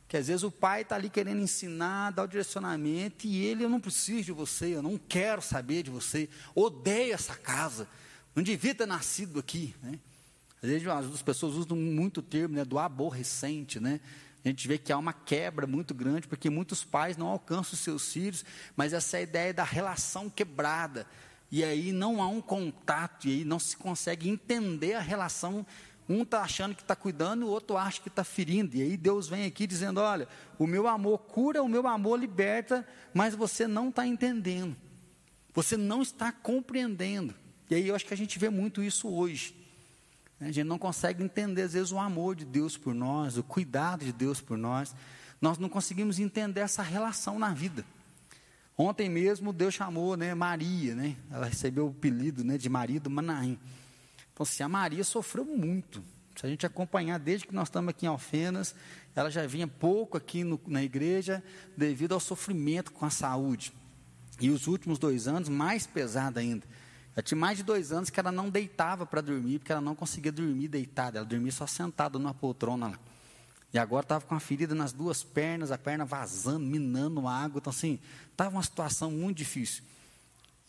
Que 0.06 0.16
às 0.16 0.28
vezes 0.28 0.42
o 0.42 0.50
pai 0.50 0.82
está 0.82 0.94
ali 0.94 1.10
querendo 1.10 1.40
ensinar, 1.40 2.12
dar 2.12 2.22
o 2.22 2.28
direcionamento, 2.28 3.26
e 3.26 3.44
ele, 3.44 3.64
eu 3.64 3.68
não 3.68 3.80
preciso 3.80 4.24
de 4.24 4.32
você, 4.32 4.76
eu 4.76 4.82
não 4.82 4.96
quero 4.96 5.42
saber 5.42 5.82
de 5.82 5.90
você, 5.90 6.28
odeio 6.54 7.12
essa 7.12 7.34
casa. 7.34 7.86
não 8.34 8.42
devia 8.42 8.74
ter 8.74 8.86
nascido 8.86 9.38
aqui. 9.38 9.74
Né? 9.82 9.98
Às 10.62 10.70
vezes 10.70 10.88
as 10.88 11.22
pessoas 11.22 11.54
usam 11.54 11.76
muito 11.76 12.18
o 12.18 12.22
termo 12.22 12.54
né, 12.54 12.64
do 12.64 12.78
aborrecente, 12.78 13.78
né? 13.80 14.00
A 14.48 14.50
gente 14.50 14.66
vê 14.66 14.78
que 14.78 14.90
há 14.90 14.96
uma 14.96 15.12
quebra 15.12 15.66
muito 15.66 15.92
grande, 15.92 16.26
porque 16.26 16.48
muitos 16.48 16.82
pais 16.82 17.18
não 17.18 17.26
alcançam 17.26 17.74
os 17.74 17.80
seus 17.80 18.10
filhos, 18.10 18.44
mas 18.74 18.94
essa 18.94 19.18
é 19.18 19.22
ideia 19.22 19.52
da 19.52 19.62
relação 19.62 20.30
quebrada. 20.30 21.06
E 21.52 21.62
aí 21.62 21.92
não 21.92 22.22
há 22.22 22.28
um 22.28 22.40
contato, 22.40 23.28
e 23.28 23.38
aí 23.38 23.44
não 23.44 23.58
se 23.58 23.76
consegue 23.76 24.26
entender 24.26 24.94
a 24.94 25.00
relação. 25.00 25.66
Um 26.08 26.22
está 26.22 26.40
achando 26.40 26.74
que 26.74 26.80
está 26.80 26.96
cuidando, 26.96 27.42
o 27.42 27.50
outro 27.50 27.76
acha 27.76 28.00
que 28.00 28.08
está 28.08 28.24
ferindo. 28.24 28.74
E 28.74 28.80
aí 28.80 28.96
Deus 28.96 29.28
vem 29.28 29.44
aqui 29.44 29.66
dizendo: 29.66 30.00
olha, 30.00 30.26
o 30.58 30.66
meu 30.66 30.88
amor 30.88 31.18
cura, 31.18 31.62
o 31.62 31.68
meu 31.68 31.86
amor 31.86 32.18
liberta, 32.18 32.88
mas 33.12 33.34
você 33.34 33.66
não 33.66 33.90
está 33.90 34.06
entendendo. 34.06 34.74
Você 35.52 35.76
não 35.76 36.00
está 36.00 36.32
compreendendo. 36.32 37.34
E 37.68 37.74
aí 37.74 37.86
eu 37.86 37.94
acho 37.94 38.06
que 38.06 38.14
a 38.14 38.16
gente 38.16 38.38
vê 38.38 38.48
muito 38.48 38.82
isso 38.82 39.10
hoje. 39.10 39.57
A 40.40 40.44
gente 40.46 40.64
não 40.64 40.78
consegue 40.78 41.22
entender, 41.22 41.62
às 41.62 41.72
vezes, 41.72 41.90
o 41.90 41.98
amor 41.98 42.36
de 42.36 42.44
Deus 42.44 42.76
por 42.76 42.94
nós, 42.94 43.36
o 43.36 43.42
cuidado 43.42 44.04
de 44.04 44.12
Deus 44.12 44.40
por 44.40 44.56
nós. 44.56 44.94
Nós 45.40 45.58
não 45.58 45.68
conseguimos 45.68 46.18
entender 46.18 46.60
essa 46.60 46.82
relação 46.82 47.38
na 47.38 47.52
vida. 47.52 47.84
Ontem 48.76 49.08
mesmo 49.08 49.52
Deus 49.52 49.74
chamou 49.74 50.16
né, 50.16 50.34
Maria, 50.34 50.94
né? 50.94 51.16
Ela 51.30 51.46
recebeu 51.46 51.86
o 51.86 51.90
apelido 51.90 52.44
né, 52.44 52.56
de 52.56 52.68
Maria 52.68 53.00
do 53.00 53.10
Manaim. 53.10 53.58
Então, 54.32 54.44
assim, 54.44 54.62
a 54.62 54.68
Maria 54.68 55.02
sofreu 55.02 55.44
muito. 55.44 56.02
Se 56.36 56.46
a 56.46 56.48
gente 56.48 56.64
acompanhar 56.64 57.18
desde 57.18 57.48
que 57.48 57.52
nós 57.52 57.66
estamos 57.66 57.90
aqui 57.90 58.06
em 58.06 58.08
Alfenas, 58.08 58.72
ela 59.16 59.28
já 59.28 59.44
vinha 59.44 59.66
pouco 59.66 60.16
aqui 60.16 60.44
no, 60.44 60.60
na 60.68 60.84
igreja 60.84 61.42
devido 61.76 62.12
ao 62.12 62.20
sofrimento 62.20 62.92
com 62.92 63.04
a 63.04 63.10
saúde. 63.10 63.72
E 64.40 64.48
os 64.48 64.68
últimos 64.68 65.00
dois 65.00 65.26
anos, 65.26 65.48
mais 65.48 65.84
pesado 65.84 66.38
ainda. 66.38 66.64
Já 67.18 67.22
tinha 67.22 67.38
mais 67.38 67.58
de 67.58 67.64
dois 67.64 67.90
anos 67.90 68.10
que 68.10 68.20
ela 68.20 68.30
não 68.30 68.48
deitava 68.48 69.04
para 69.04 69.20
dormir, 69.20 69.58
porque 69.58 69.72
ela 69.72 69.80
não 69.80 69.96
conseguia 69.96 70.30
dormir 70.30 70.68
deitada, 70.68 71.18
ela 71.18 71.26
dormia 71.26 71.50
só 71.50 71.66
sentada 71.66 72.16
numa 72.16 72.32
poltrona 72.32 72.90
lá. 72.90 72.98
E 73.74 73.78
agora 73.78 74.04
estava 74.04 74.24
com 74.24 74.36
a 74.36 74.38
ferida 74.38 74.72
nas 74.72 74.92
duas 74.92 75.24
pernas, 75.24 75.72
a 75.72 75.76
perna 75.76 76.04
vazando, 76.04 76.64
minando 76.64 77.26
água. 77.26 77.58
Então, 77.58 77.72
assim, 77.72 77.98
estava 78.30 78.54
uma 78.54 78.62
situação 78.62 79.10
muito 79.10 79.36
difícil. 79.36 79.82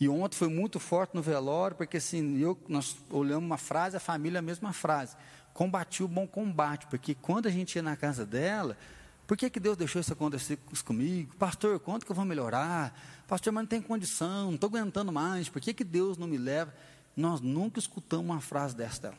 E 0.00 0.08
ontem 0.08 0.34
foi 0.34 0.48
muito 0.48 0.80
forte 0.80 1.14
no 1.14 1.22
velório, 1.22 1.76
porque 1.76 1.98
assim, 1.98 2.40
eu, 2.40 2.58
nós 2.68 2.96
olhamos 3.10 3.46
uma 3.46 3.56
frase, 3.56 3.96
a 3.96 4.00
família 4.00 4.40
a 4.40 4.42
mesma 4.42 4.72
frase. 4.72 5.16
Combati 5.54 6.02
o 6.02 6.08
bom 6.08 6.26
combate, 6.26 6.88
porque 6.88 7.14
quando 7.14 7.46
a 7.46 7.50
gente 7.50 7.76
ia 7.76 7.82
na 7.82 7.94
casa 7.94 8.26
dela, 8.26 8.76
por 9.24 9.36
que, 9.36 9.48
que 9.48 9.60
Deus 9.60 9.76
deixou 9.76 10.00
isso 10.00 10.12
acontecer 10.12 10.58
comigo? 10.84 11.32
Pastor, 11.36 11.78
quanto 11.78 12.04
que 12.04 12.10
eu 12.10 12.16
vou 12.16 12.24
melhorar? 12.24 12.92
Pastor, 13.30 13.52
mas 13.52 13.62
não 13.62 13.68
tem 13.68 13.80
condição, 13.80 14.46
não 14.46 14.54
estou 14.56 14.66
aguentando 14.66 15.12
mais. 15.12 15.48
Por 15.48 15.62
que, 15.62 15.72
que 15.72 15.84
Deus 15.84 16.18
não 16.18 16.26
me 16.26 16.36
leva? 16.36 16.74
Nós 17.16 17.40
nunca 17.40 17.78
escutamos 17.78 18.26
uma 18.26 18.40
frase 18.40 18.74
dessa 18.74 19.02
dela. 19.02 19.18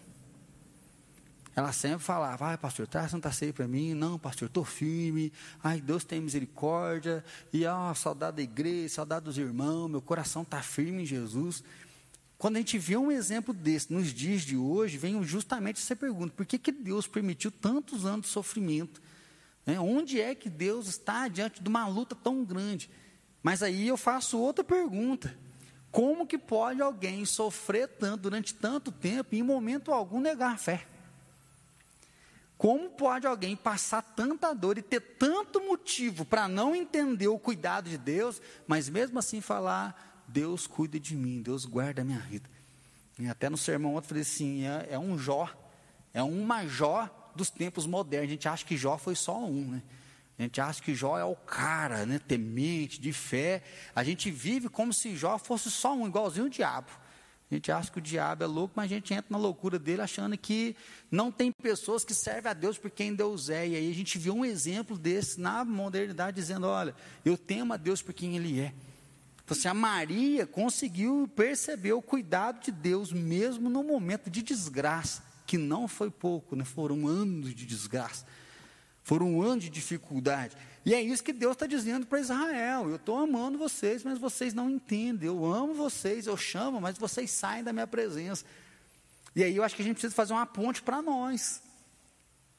Ela 1.55 1.71
sempre 1.71 1.99
falava, 1.99 2.47
ai 2.47 2.57
pastor, 2.57 2.85
traz 2.87 3.11
Santa 3.11 3.31
Ceia 3.31 3.53
para 3.53 3.69
mim. 3.69 3.93
Não, 3.93 4.19
pastor, 4.19 4.49
estou 4.49 4.65
firme. 4.65 5.31
Ai, 5.63 5.79
Deus 5.79 6.03
tem 6.03 6.19
misericórdia. 6.19 7.23
E, 7.53 7.65
ó, 7.65 7.93
saudade 7.93 8.35
da 8.35 8.43
igreja, 8.43 8.95
saudade 8.95 9.23
dos 9.23 9.37
irmãos. 9.37 9.87
Meu 9.87 10.01
coração 10.01 10.41
está 10.41 10.61
firme 10.61 11.03
em 11.03 11.05
Jesus. 11.05 11.63
Quando 12.37 12.57
a 12.57 12.59
gente 12.59 12.77
vê 12.77 12.97
um 12.97 13.13
exemplo 13.13 13.53
desse 13.53 13.93
nos 13.93 14.13
dias 14.13 14.41
de 14.41 14.57
hoje, 14.57 14.97
vem 14.97 15.23
justamente 15.23 15.77
essa 15.77 15.95
pergunta: 15.95 16.33
por 16.35 16.45
que, 16.45 16.59
que 16.59 16.73
Deus 16.73 17.07
permitiu 17.07 17.49
tantos 17.49 18.05
anos 18.05 18.25
de 18.25 18.33
sofrimento? 18.33 19.01
Né? 19.65 19.79
Onde 19.79 20.19
é 20.19 20.35
que 20.35 20.49
Deus 20.49 20.87
está 20.87 21.29
diante 21.29 21.63
de 21.63 21.69
uma 21.69 21.87
luta 21.87 22.13
tão 22.13 22.43
grande? 22.43 22.89
Mas 23.43 23.63
aí 23.63 23.87
eu 23.87 23.97
faço 23.97 24.39
outra 24.39 24.63
pergunta: 24.63 25.37
como 25.91 26.25
que 26.25 26.37
pode 26.37 26.81
alguém 26.81 27.25
sofrer 27.25 27.87
tanto 27.87 28.23
durante 28.23 28.53
tanto 28.53 28.91
tempo 28.91 29.35
e 29.35 29.39
em 29.39 29.43
momento 29.43 29.91
algum 29.91 30.19
negar 30.19 30.53
a 30.53 30.57
fé? 30.57 30.85
Como 32.57 32.91
pode 32.91 33.25
alguém 33.25 33.55
passar 33.55 34.03
tanta 34.03 34.53
dor 34.53 34.77
e 34.77 34.83
ter 34.83 35.01
tanto 35.01 35.59
motivo 35.59 36.23
para 36.23 36.47
não 36.47 36.75
entender 36.75 37.27
o 37.27 37.39
cuidado 37.39 37.89
de 37.89 37.97
Deus, 37.97 38.39
mas 38.67 38.87
mesmo 38.87 39.17
assim 39.17 39.41
falar: 39.41 40.23
Deus 40.27 40.67
cuida 40.67 40.99
de 40.99 41.15
mim, 41.15 41.41
Deus 41.41 41.65
guarda 41.65 42.03
a 42.03 42.05
minha 42.05 42.19
vida? 42.19 42.47
E 43.17 43.27
até 43.27 43.49
no 43.49 43.57
sermão 43.57 43.95
eu 43.95 44.01
falei 44.01 44.21
assim: 44.21 44.63
é, 44.63 44.89
é 44.91 44.99
um 44.99 45.17
Jó, 45.17 45.49
é 46.13 46.23
um 46.23 46.43
major 46.45 47.09
dos 47.35 47.49
tempos 47.49 47.85
modernos. 47.87 48.27
A 48.27 48.31
gente 48.31 48.47
acha 48.47 48.63
que 48.63 48.77
Jó 48.77 48.97
foi 48.97 49.15
só 49.15 49.43
um, 49.43 49.71
né? 49.71 49.81
A 50.41 50.45
gente 50.45 50.59
acha 50.59 50.81
que 50.81 50.95
Jó 50.95 51.19
é 51.19 51.23
o 51.23 51.35
cara, 51.35 52.03
né, 52.03 52.17
temente, 52.17 52.99
de 52.99 53.13
fé. 53.13 53.61
A 53.95 54.03
gente 54.03 54.31
vive 54.31 54.69
como 54.69 54.91
se 54.91 55.15
Jó 55.15 55.37
fosse 55.37 55.69
só 55.69 55.95
um, 55.95 56.07
igualzinho 56.07 56.47
o 56.47 56.49
diabo. 56.49 56.89
A 57.51 57.53
gente 57.53 57.71
acha 57.71 57.91
que 57.91 57.99
o 57.99 58.01
diabo 58.01 58.43
é 58.43 58.47
louco, 58.47 58.73
mas 58.75 58.85
a 58.85 58.95
gente 58.95 59.13
entra 59.13 59.27
na 59.29 59.37
loucura 59.37 59.77
dele 59.77 60.01
achando 60.01 60.35
que 60.35 60.75
não 61.11 61.31
tem 61.31 61.51
pessoas 61.51 62.03
que 62.03 62.15
servem 62.15 62.49
a 62.49 62.55
Deus 62.55 62.79
por 62.79 62.89
quem 62.89 63.13
Deus 63.13 63.51
é. 63.51 63.67
E 63.67 63.75
aí 63.75 63.91
a 63.91 63.93
gente 63.93 64.17
viu 64.17 64.33
um 64.33 64.43
exemplo 64.43 64.97
desse 64.97 65.39
na 65.39 65.63
modernidade, 65.63 66.37
dizendo: 66.37 66.65
olha, 66.65 66.95
eu 67.23 67.37
temo 67.37 67.73
a 67.73 67.77
Deus 67.77 68.01
por 68.01 68.11
quem 68.11 68.35
Ele 68.35 68.61
é. 68.61 68.73
Então, 69.43 69.55
assim, 69.55 69.67
a 69.67 69.75
Maria 69.75 70.47
conseguiu 70.47 71.29
perceber 71.35 71.93
o 71.93 72.01
cuidado 72.01 72.63
de 72.63 72.71
Deus, 72.71 73.13
mesmo 73.13 73.69
no 73.69 73.83
momento 73.83 74.27
de 74.27 74.41
desgraça, 74.41 75.23
que 75.45 75.57
não 75.57 75.87
foi 75.87 76.09
pouco, 76.09 76.55
né? 76.55 76.65
foram 76.65 77.05
anos 77.05 77.53
de 77.53 77.63
desgraça. 77.63 78.25
Foram 79.03 79.27
um 79.27 79.41
ano 79.41 79.61
de 79.61 79.69
dificuldade. 79.69 80.55
E 80.85 80.93
é 80.93 81.01
isso 81.01 81.23
que 81.23 81.33
Deus 81.33 81.53
está 81.53 81.65
dizendo 81.65 82.05
para 82.05 82.19
Israel. 82.19 82.89
Eu 82.89 82.95
estou 82.95 83.17
amando 83.17 83.57
vocês, 83.57 84.03
mas 84.03 84.17
vocês 84.17 84.53
não 84.53 84.69
entendem. 84.69 85.27
Eu 85.27 85.45
amo 85.45 85.73
vocês, 85.73 86.27
eu 86.27 86.37
chamo, 86.37 86.81
mas 86.81 86.97
vocês 86.97 87.29
saem 87.31 87.63
da 87.63 87.73
minha 87.73 87.87
presença. 87.87 88.45
E 89.35 89.43
aí 89.43 89.55
eu 89.55 89.63
acho 89.63 89.75
que 89.75 89.81
a 89.81 89.85
gente 89.85 89.95
precisa 89.95 90.13
fazer 90.13 90.33
uma 90.33 90.45
ponte 90.45 90.81
para 90.81 91.01
nós. 91.01 91.61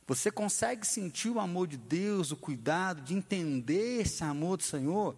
Você 0.07 0.31
consegue 0.31 0.87
sentir 0.87 1.31
o 1.31 1.41
amor 1.41 1.67
de 1.67 1.77
Deus, 1.77 2.33
o 2.33 2.37
cuidado 2.37 3.03
de 3.03 3.15
entender 3.15 4.03
esse 4.03 4.23
amor 4.25 4.57
do 4.57 4.63
Senhor? 4.63 5.17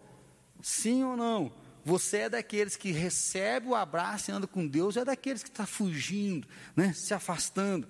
Sim 0.63 1.05
ou 1.05 1.17
não? 1.17 1.53
Você 1.85 2.19
é 2.19 2.29
daqueles 2.29 2.77
que 2.77 2.91
recebe 2.91 3.69
o 3.69 3.75
abraço 3.75 4.31
e 4.31 4.33
anda 4.33 4.47
com 4.47 4.67
Deus, 4.67 4.97
ou 4.97 5.03
é 5.03 5.05
daqueles 5.05 5.43
que 5.43 5.51
está 5.51 5.67
fugindo, 5.67 6.49
né, 6.75 6.93
se 6.95 7.13
afastando. 7.13 7.87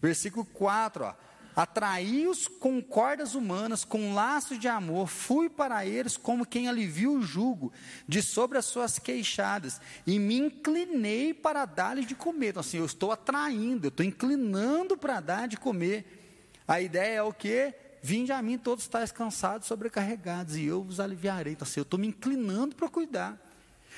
Versículo 0.00 0.44
4, 0.44 1.04
ó. 1.04 1.25
Atraí-os 1.56 2.46
com 2.46 2.82
cordas 2.82 3.34
humanas, 3.34 3.82
com 3.82 4.12
laços 4.12 4.58
de 4.58 4.68
amor, 4.68 5.06
fui 5.06 5.48
para 5.48 5.86
eles 5.86 6.14
como 6.14 6.44
quem 6.44 6.68
alivia 6.68 7.10
o 7.10 7.22
jugo 7.22 7.72
de 8.06 8.22
sobre 8.22 8.58
as 8.58 8.66
suas 8.66 8.98
queixadas, 8.98 9.80
e 10.06 10.18
me 10.18 10.36
inclinei 10.36 11.32
para 11.32 11.64
dar-lhes 11.64 12.06
de 12.06 12.14
comer. 12.14 12.50
Então, 12.50 12.60
assim, 12.60 12.76
eu 12.76 12.84
estou 12.84 13.10
atraindo, 13.10 13.86
eu 13.86 13.88
estou 13.88 14.04
inclinando 14.04 14.98
para 14.98 15.18
dar 15.18 15.48
de 15.48 15.56
comer. 15.56 16.60
A 16.68 16.78
ideia 16.78 17.16
é 17.16 17.22
o 17.22 17.32
que? 17.32 17.72
Vinde 18.02 18.32
a 18.32 18.42
mim 18.42 18.58
todos 18.58 18.84
estáis 18.84 19.10
cansados, 19.10 19.66
sobrecarregados, 19.66 20.56
e 20.56 20.64
eu 20.66 20.82
vos 20.82 21.00
aliviarei. 21.00 21.54
Então, 21.54 21.66
assim, 21.66 21.80
eu 21.80 21.84
estou 21.84 21.98
me 21.98 22.08
inclinando 22.08 22.76
para 22.76 22.90
cuidar, 22.90 23.40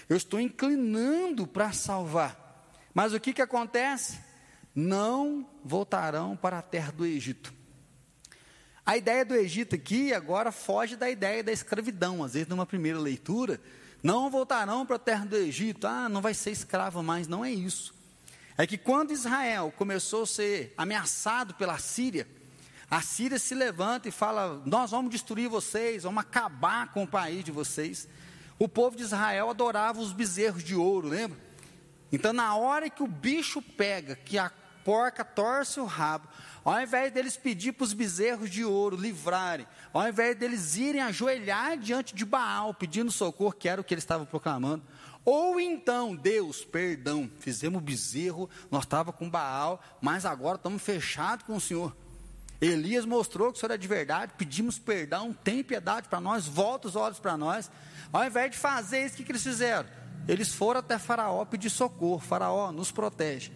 eu 0.08 0.16
estou 0.16 0.38
inclinando 0.38 1.44
para 1.44 1.72
salvar. 1.72 2.70
Mas 2.94 3.12
o 3.12 3.18
que, 3.18 3.32
que 3.32 3.42
acontece? 3.42 4.27
Não 4.78 5.44
voltarão 5.64 6.36
para 6.36 6.60
a 6.60 6.62
terra 6.62 6.92
do 6.92 7.04
Egito. 7.04 7.52
A 8.86 8.96
ideia 8.96 9.24
do 9.24 9.34
Egito 9.34 9.74
aqui 9.74 10.14
agora 10.14 10.52
foge 10.52 10.94
da 10.94 11.10
ideia 11.10 11.42
da 11.42 11.50
escravidão. 11.50 12.22
Às 12.22 12.34
vezes, 12.34 12.48
numa 12.48 12.64
primeira 12.64 12.96
leitura, 12.96 13.60
não 14.04 14.30
voltarão 14.30 14.86
para 14.86 14.94
a 14.94 15.00
terra 15.00 15.26
do 15.26 15.34
Egito. 15.34 15.84
Ah, 15.84 16.08
não 16.08 16.22
vai 16.22 16.32
ser 16.32 16.52
escravo 16.52 17.02
mais. 17.02 17.26
Não 17.26 17.44
é 17.44 17.50
isso. 17.50 17.92
É 18.56 18.68
que 18.68 18.78
quando 18.78 19.10
Israel 19.10 19.74
começou 19.76 20.22
a 20.22 20.26
ser 20.26 20.74
ameaçado 20.76 21.54
pela 21.54 21.76
Síria, 21.78 22.28
a 22.88 23.02
Síria 23.02 23.38
se 23.40 23.56
levanta 23.56 24.08
e 24.08 24.12
fala: 24.12 24.62
Nós 24.64 24.92
vamos 24.92 25.10
destruir 25.10 25.48
vocês, 25.48 26.04
vamos 26.04 26.20
acabar 26.20 26.92
com 26.92 27.02
o 27.02 27.08
país 27.08 27.42
de 27.42 27.50
vocês. 27.50 28.06
O 28.60 28.68
povo 28.68 28.96
de 28.96 29.02
Israel 29.02 29.50
adorava 29.50 30.00
os 30.00 30.12
bezerros 30.12 30.62
de 30.62 30.76
ouro, 30.76 31.08
lembra? 31.08 31.36
Então, 32.12 32.32
na 32.32 32.54
hora 32.54 32.88
que 32.88 33.02
o 33.02 33.08
bicho 33.08 33.60
pega, 33.60 34.14
que 34.14 34.38
a 34.38 34.50
porca 34.88 35.22
torce 35.22 35.78
o 35.78 35.84
rabo, 35.84 36.26
ao 36.64 36.80
invés 36.80 37.12
deles 37.12 37.36
pedir 37.36 37.72
para 37.72 37.84
os 37.84 37.92
bezerros 37.92 38.48
de 38.48 38.64
ouro 38.64 38.96
livrarem, 38.96 39.66
ao 39.92 40.08
invés 40.08 40.34
deles 40.34 40.76
irem 40.76 41.02
ajoelhar 41.02 41.76
diante 41.76 42.14
de 42.14 42.24
Baal, 42.24 42.72
pedindo 42.72 43.12
socorro, 43.12 43.52
que 43.52 43.68
era 43.68 43.82
o 43.82 43.84
que 43.84 43.92
eles 43.92 44.02
estavam 44.02 44.24
proclamando, 44.24 44.82
ou 45.26 45.60
então, 45.60 46.16
Deus, 46.16 46.64
perdão, 46.64 47.30
fizemos 47.38 47.82
bezerro, 47.82 48.48
nós 48.70 48.84
estávamos 48.84 49.18
com 49.18 49.28
Baal, 49.28 49.78
mas 50.00 50.24
agora 50.24 50.56
estamos 50.56 50.80
fechados 50.80 51.44
com 51.44 51.56
o 51.56 51.60
Senhor. 51.60 51.94
Elias 52.58 53.04
mostrou 53.04 53.52
que 53.52 53.58
o 53.58 53.60
Senhor 53.60 53.74
é 53.74 53.76
de 53.76 53.86
verdade, 53.86 54.32
pedimos 54.38 54.78
perdão, 54.78 55.34
tem 55.34 55.62
piedade 55.62 56.08
para 56.08 56.18
nós, 56.18 56.46
volta 56.46 56.88
os 56.88 56.96
olhos 56.96 57.18
para 57.18 57.36
nós. 57.36 57.70
Ao 58.10 58.24
invés 58.24 58.52
de 58.52 58.56
fazer 58.56 59.04
isso, 59.04 59.16
o 59.16 59.18
que, 59.18 59.24
que 59.24 59.32
eles 59.32 59.42
fizeram? 59.42 59.86
Eles 60.26 60.54
foram 60.54 60.80
até 60.80 60.98
Faraó 60.98 61.44
pedir 61.44 61.68
socorro. 61.68 62.18
Faraó, 62.18 62.72
nos 62.72 62.90
protege. 62.90 63.52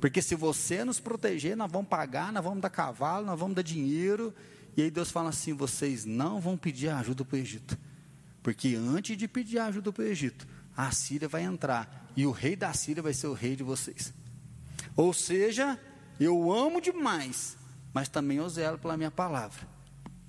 Porque 0.00 0.22
se 0.22 0.34
você 0.34 0.84
nos 0.84 1.00
proteger, 1.00 1.56
nós 1.56 1.70
vamos 1.70 1.88
pagar, 1.88 2.32
nós 2.32 2.44
vamos 2.44 2.60
dar 2.60 2.70
cavalo, 2.70 3.26
nós 3.26 3.38
vamos 3.38 3.56
dar 3.56 3.62
dinheiro. 3.62 4.32
E 4.76 4.82
aí 4.82 4.90
Deus 4.90 5.10
fala 5.10 5.30
assim: 5.30 5.52
vocês 5.52 6.04
não 6.04 6.40
vão 6.40 6.56
pedir 6.56 6.88
ajuda 6.88 7.24
para 7.24 7.36
o 7.36 7.38
Egito. 7.38 7.76
Porque 8.42 8.76
antes 8.76 9.16
de 9.16 9.26
pedir 9.26 9.58
ajuda 9.58 9.92
para 9.92 10.04
o 10.04 10.06
Egito, 10.06 10.46
a 10.76 10.90
Síria 10.92 11.28
vai 11.28 11.42
entrar 11.42 12.08
e 12.16 12.24
o 12.26 12.30
rei 12.30 12.54
da 12.54 12.72
Síria 12.72 13.02
vai 13.02 13.12
ser 13.12 13.26
o 13.26 13.32
rei 13.32 13.56
de 13.56 13.62
vocês. 13.62 14.12
Ou 14.96 15.12
seja, 15.12 15.78
eu 16.18 16.52
amo 16.52 16.80
demais, 16.80 17.56
mas 17.92 18.08
também 18.08 18.38
eu 18.38 18.48
zelo 18.48 18.78
pela 18.78 18.96
minha 18.96 19.10
palavra. 19.10 19.66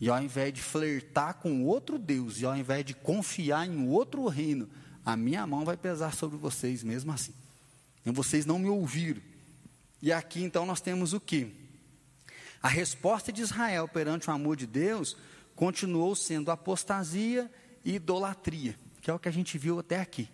E 0.02 0.10
ao 0.10 0.22
invés 0.22 0.54
de 0.54 0.62
flertar 0.62 1.36
com 1.36 1.64
outro 1.64 2.00
Deus, 2.00 2.40
e 2.40 2.46
ao 2.46 2.56
invés 2.56 2.86
de 2.86 2.94
confiar 2.94 3.68
em 3.68 3.88
outro 3.88 4.28
reino, 4.28 4.70
a 5.06 5.16
minha 5.16 5.46
mão 5.46 5.66
vai 5.66 5.76
pesar 5.76 6.14
sobre 6.14 6.38
vocês 6.38 6.84
mesmo 6.84 7.12
assim. 7.12 7.34
E 8.06 8.12
vocês 8.12 8.46
não 8.46 8.58
me 8.58 8.70
ouviram. 8.70 9.22
E 10.02 10.12
aqui 10.12 10.44
então 10.44 10.66
nós 10.66 10.82
temos 10.82 11.14
o 11.14 11.20
que? 11.20 11.54
A 12.62 12.68
resposta 12.68 13.32
de 13.32 13.42
Israel 13.42 13.88
perante 13.88 14.30
o 14.30 14.34
amor 14.34 14.56
de 14.56 14.68
Deus 14.68 15.16
continuou 15.56 16.16
sendo 16.16 16.52
apostasia 16.52 17.52
e 17.84 17.96
idolatria, 17.96 18.76
que 19.02 19.10
é 19.10 19.14
o 19.14 19.20
que 19.20 19.30
a 19.30 19.32
gente 19.32 19.58
viu 19.58 19.80
até 19.80 20.00
aqui. 20.00 20.30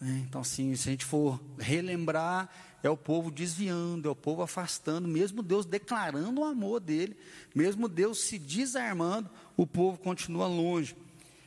É, 0.00 0.06
então, 0.18 0.40
assim, 0.40 0.74
se 0.76 0.88
a 0.88 0.92
gente 0.92 1.04
for 1.04 1.40
relembrar, 1.58 2.50
é 2.82 2.90
o 2.90 2.96
povo 2.96 3.30
desviando, 3.30 4.08
é 4.08 4.10
o 4.10 4.16
povo 4.16 4.42
afastando, 4.42 5.08
mesmo 5.08 5.42
Deus 5.42 5.64
declarando 5.64 6.40
o 6.40 6.44
amor 6.44 6.80
dele, 6.80 7.16
mesmo 7.54 7.88
Deus 7.88 8.20
se 8.20 8.38
desarmando, 8.38 9.30
o 9.56 9.66
povo 9.66 9.98
continua 9.98 10.46
longe. 10.46 10.94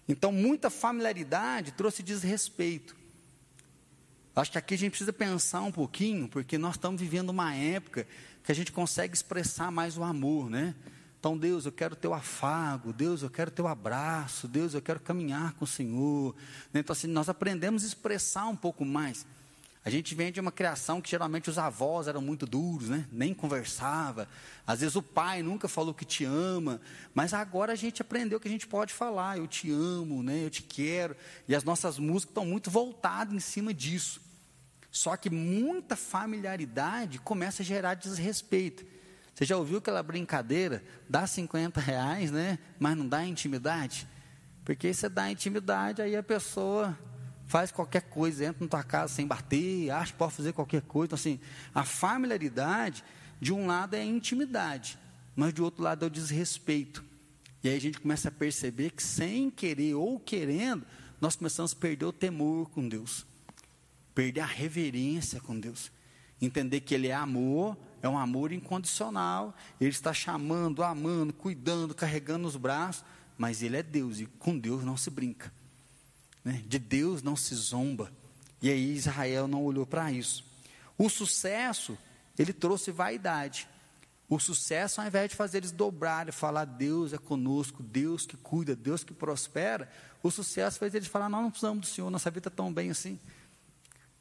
Então, 0.07 0.31
muita 0.31 0.69
familiaridade 0.69 1.73
trouxe 1.73 2.01
desrespeito. 2.01 2.95
Acho 4.39 4.51
que 4.51 4.57
aqui 4.59 4.75
a 4.75 4.77
gente 4.77 4.91
precisa 4.91 5.11
pensar 5.11 5.61
um 5.61 5.71
pouquinho, 5.71 6.27
porque 6.27 6.59
nós 6.59 6.75
estamos 6.75 7.01
vivendo 7.01 7.31
uma 7.31 7.55
época 7.55 8.07
que 8.43 8.51
a 8.51 8.55
gente 8.55 8.71
consegue 8.71 9.15
expressar 9.15 9.71
mais 9.71 9.97
o 9.97 10.03
amor, 10.03 10.47
né? 10.47 10.75
Então, 11.19 11.35
Deus, 11.35 11.65
eu 11.65 11.71
quero 11.71 11.95
teu 11.95 12.13
afago, 12.13 12.93
Deus, 12.93 13.23
eu 13.23 13.31
quero 13.31 13.49
teu 13.49 13.67
abraço, 13.67 14.47
Deus, 14.47 14.75
eu 14.75 14.81
quero 14.81 14.99
caminhar 14.99 15.53
com 15.53 15.65
o 15.65 15.67
Senhor. 15.67 16.35
Então, 16.71 16.93
assim, 16.93 17.07
nós 17.07 17.27
aprendemos 17.27 17.83
a 17.83 17.87
expressar 17.87 18.45
um 18.45 18.55
pouco 18.55 18.85
mais. 18.85 19.25
A 19.83 19.89
gente 19.89 20.13
vem 20.13 20.31
de 20.31 20.39
uma 20.39 20.51
criação 20.51 21.01
que 21.01 21.09
geralmente 21.09 21.49
os 21.49 21.57
avós 21.57 22.07
eram 22.07 22.21
muito 22.21 22.45
duros, 22.45 22.89
né? 22.89 23.07
Nem 23.11 23.33
conversava. 23.33 24.27
Às 24.67 24.81
vezes 24.81 24.95
o 24.95 25.01
pai 25.01 25.41
nunca 25.41 25.67
falou 25.67 25.95
que 25.95 26.05
te 26.05 26.25
ama, 26.25 26.79
mas 27.11 27.33
agora 27.33 27.73
a 27.73 27.75
gente 27.75 28.03
aprendeu 28.03 28.39
que 28.39 28.47
a 28.47 28.51
gente 28.51 28.67
pode 28.67 28.93
falar, 28.93 29.39
eu 29.39 29.47
te 29.47 29.71
amo, 29.71 30.21
né? 30.21 30.43
Eu 30.45 30.49
te 30.51 30.61
quero. 30.61 31.15
E 31.47 31.55
as 31.55 31.63
nossas 31.63 31.97
músicas 31.97 32.31
estão 32.31 32.45
muito 32.45 32.69
voltadas 32.69 33.33
em 33.33 33.39
cima 33.39 33.73
disso. 33.73 34.26
Só 34.97 35.15
que 35.15 35.29
muita 35.29 35.95
familiaridade 35.95 37.19
começa 37.19 37.61
a 37.61 37.65
gerar 37.65 37.93
desrespeito. 37.93 38.83
Você 39.31 39.45
já 39.45 39.55
ouviu 39.55 39.77
aquela 39.77 40.01
brincadeira? 40.01 40.83
Dá 41.07 41.27
50 41.27 41.79
reais, 41.79 42.31
né? 42.31 42.57
Mas 42.79 42.97
não 42.97 43.07
dá 43.07 43.23
intimidade? 43.23 44.07
Porque 44.65 44.91
você 44.91 45.07
dá 45.07 45.29
intimidade, 45.29 46.01
aí 46.01 46.15
a 46.15 46.23
pessoa 46.23 46.97
faz 47.45 47.71
qualquer 47.71 48.01
coisa, 48.09 48.45
entra 48.45 48.63
na 48.63 48.67
tua 48.67 48.83
casa 48.83 49.13
sem 49.13 49.27
bater, 49.27 49.91
acha 49.91 50.13
que 50.13 50.17
pode 50.17 50.33
fazer 50.33 50.51
qualquer 50.51 50.81
coisa. 50.81 51.09
Então, 51.09 51.15
assim, 51.15 51.39
a 51.75 51.83
familiaridade, 51.83 53.03
de 53.39 53.53
um 53.53 53.67
lado 53.67 53.95
é 53.95 54.01
a 54.01 54.03
intimidade, 54.03 54.97
mas 55.35 55.53
de 55.53 55.61
outro 55.61 55.83
lado 55.83 56.05
é 56.05 56.07
o 56.07 56.09
desrespeito. 56.09 57.05
E 57.63 57.69
aí 57.69 57.77
a 57.77 57.79
gente 57.79 58.01
começa 58.01 58.29
a 58.29 58.31
perceber 58.31 58.89
que 58.89 59.03
sem 59.03 59.51
querer 59.51 59.93
ou 59.93 60.19
querendo, 60.19 60.83
nós 61.21 61.35
começamos 61.35 61.71
a 61.71 61.75
perder 61.75 62.05
o 62.05 62.11
temor 62.11 62.71
com 62.71 62.89
Deus, 62.89 63.26
perder 64.17 64.41
a 64.41 64.47
reverência 64.47 65.39
com 65.39 65.59
Deus, 65.59 65.91
entender 66.41 66.79
que 66.79 66.95
Ele 66.95 67.07
é 67.07 67.13
amor, 67.13 67.77
é 68.01 68.09
um 68.09 68.17
amor 68.17 68.51
incondicional, 68.51 69.55
Ele 69.79 69.91
está 69.91 70.11
chamando, 70.11 70.81
amando, 70.81 71.31
cuidando, 71.31 71.93
carregando 71.93 72.47
os 72.47 72.55
braços, 72.55 73.05
mas 73.37 73.61
Ele 73.61 73.77
é 73.77 73.83
Deus 73.83 74.19
e 74.19 74.25
com 74.25 74.57
Deus 74.57 74.83
não 74.83 74.97
se 74.97 75.11
brinca. 75.11 75.53
Né? 76.43 76.63
De 76.65 76.79
Deus 76.79 77.21
não 77.21 77.35
se 77.35 77.53
zomba. 77.53 78.11
E 78.59 78.71
aí 78.71 78.95
Israel 78.95 79.47
não 79.47 79.63
olhou 79.63 79.85
para 79.85 80.11
isso. 80.11 80.43
O 80.97 81.09
sucesso, 81.09 81.95
ele 82.39 82.53
trouxe 82.53 82.89
vaidade. 82.89 83.67
O 84.27 84.39
sucesso, 84.39 84.99
ao 84.99 85.05
invés 85.05 85.29
de 85.29 85.35
fazer 85.35 85.59
eles 85.59 85.71
dobrarem, 85.71 86.31
falar 86.31 86.65
Deus 86.65 87.13
é 87.13 87.19
conosco, 87.19 87.83
Deus 87.83 88.25
que 88.25 88.35
cuida, 88.35 88.75
Deus 88.75 89.03
que 89.03 89.13
prospera, 89.13 89.87
o 90.23 90.31
sucesso 90.31 90.79
fez 90.79 90.95
eles 90.95 91.07
falar: 91.07 91.29
Nós 91.29 91.43
não 91.43 91.51
precisamos 91.51 91.81
do 91.81 91.85
Senhor, 91.85 92.09
nossa 92.09 92.31
vida 92.31 92.47
está 92.47 92.49
tão 92.49 92.73
bem 92.73 92.89
assim. 92.89 93.19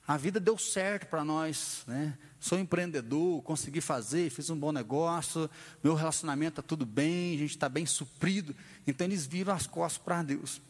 A 0.07 0.17
vida 0.17 0.39
deu 0.39 0.57
certo 0.57 1.09
para 1.09 1.25
nós, 1.25 1.83
né? 1.87 2.17
Sou 2.39 2.59
empreendedor, 2.59 3.43
consegui 3.43 3.81
fazer, 3.81 4.31
fiz 4.31 4.49
um 4.51 4.57
bom 4.57 4.71
negócio, 4.71 5.51
meu 5.83 5.95
relacionamento 5.95 6.61
está 6.61 6.63
tudo 6.63 6.87
bem, 6.87 7.35
a 7.35 7.39
gente 7.39 7.51
está 7.51 7.69
bem 7.69 7.85
suprido. 7.85 8.55
Então 8.87 9.05
eles 9.05 9.27
viram 9.27 9.53
as 9.53 9.67
costas 9.67 10.01
para 10.01 10.23
Deus. 10.23 10.61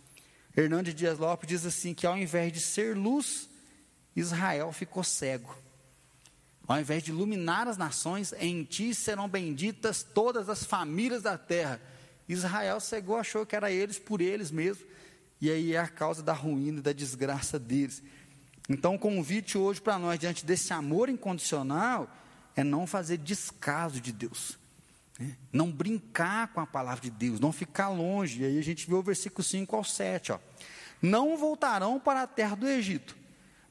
Hernandes 0.56 0.94
Dias 0.94 1.18
Lopes 1.18 1.46
diz 1.46 1.66
assim: 1.66 1.92
que 1.92 2.06
ao 2.06 2.16
invés 2.16 2.50
de 2.50 2.60
ser 2.60 2.96
luz, 2.96 3.46
Israel 4.14 4.72
ficou 4.72 5.04
cego. 5.04 5.54
Ao 6.66 6.80
invés 6.80 7.02
de 7.02 7.10
iluminar 7.10 7.68
as 7.68 7.76
nações, 7.76 8.32
em 8.38 8.64
ti 8.64 8.94
serão 8.94 9.28
benditas 9.28 10.02
todas 10.02 10.48
as 10.48 10.64
famílias 10.64 11.22
da 11.22 11.36
terra. 11.36 11.80
Israel 12.26 12.80
cegou, 12.80 13.16
achou 13.16 13.44
que 13.44 13.54
era 13.54 13.70
eles 13.70 13.98
por 13.98 14.20
eles 14.20 14.50
mesmos, 14.50 14.84
e 15.40 15.50
aí 15.50 15.74
é 15.74 15.78
a 15.78 15.86
causa 15.86 16.22
da 16.22 16.32
ruína 16.32 16.78
e 16.78 16.82
da 16.82 16.92
desgraça 16.92 17.58
deles. 17.58 18.02
Então, 18.68 18.94
o 18.94 18.98
convite 18.98 19.56
hoje 19.56 19.80
para 19.80 19.98
nós, 19.98 20.18
diante 20.18 20.44
desse 20.44 20.72
amor 20.72 21.08
incondicional, 21.08 22.10
é 22.56 22.64
não 22.64 22.86
fazer 22.86 23.18
descaso 23.18 24.00
de 24.00 24.12
Deus. 24.12 24.58
Né? 25.18 25.36
Não 25.52 25.70
brincar 25.70 26.48
com 26.48 26.60
a 26.60 26.66
palavra 26.66 27.02
de 27.02 27.10
Deus, 27.10 27.38
não 27.38 27.52
ficar 27.52 27.88
longe. 27.88 28.42
E 28.42 28.44
aí 28.44 28.58
a 28.58 28.62
gente 28.62 28.88
vê 28.88 28.94
o 28.94 29.02
versículo 29.02 29.44
5 29.44 29.76
ao 29.76 29.84
7. 29.84 30.32
Ó. 30.32 30.38
Não 31.00 31.36
voltarão 31.36 32.00
para 32.00 32.22
a 32.22 32.26
terra 32.26 32.56
do 32.56 32.66
Egito, 32.66 33.16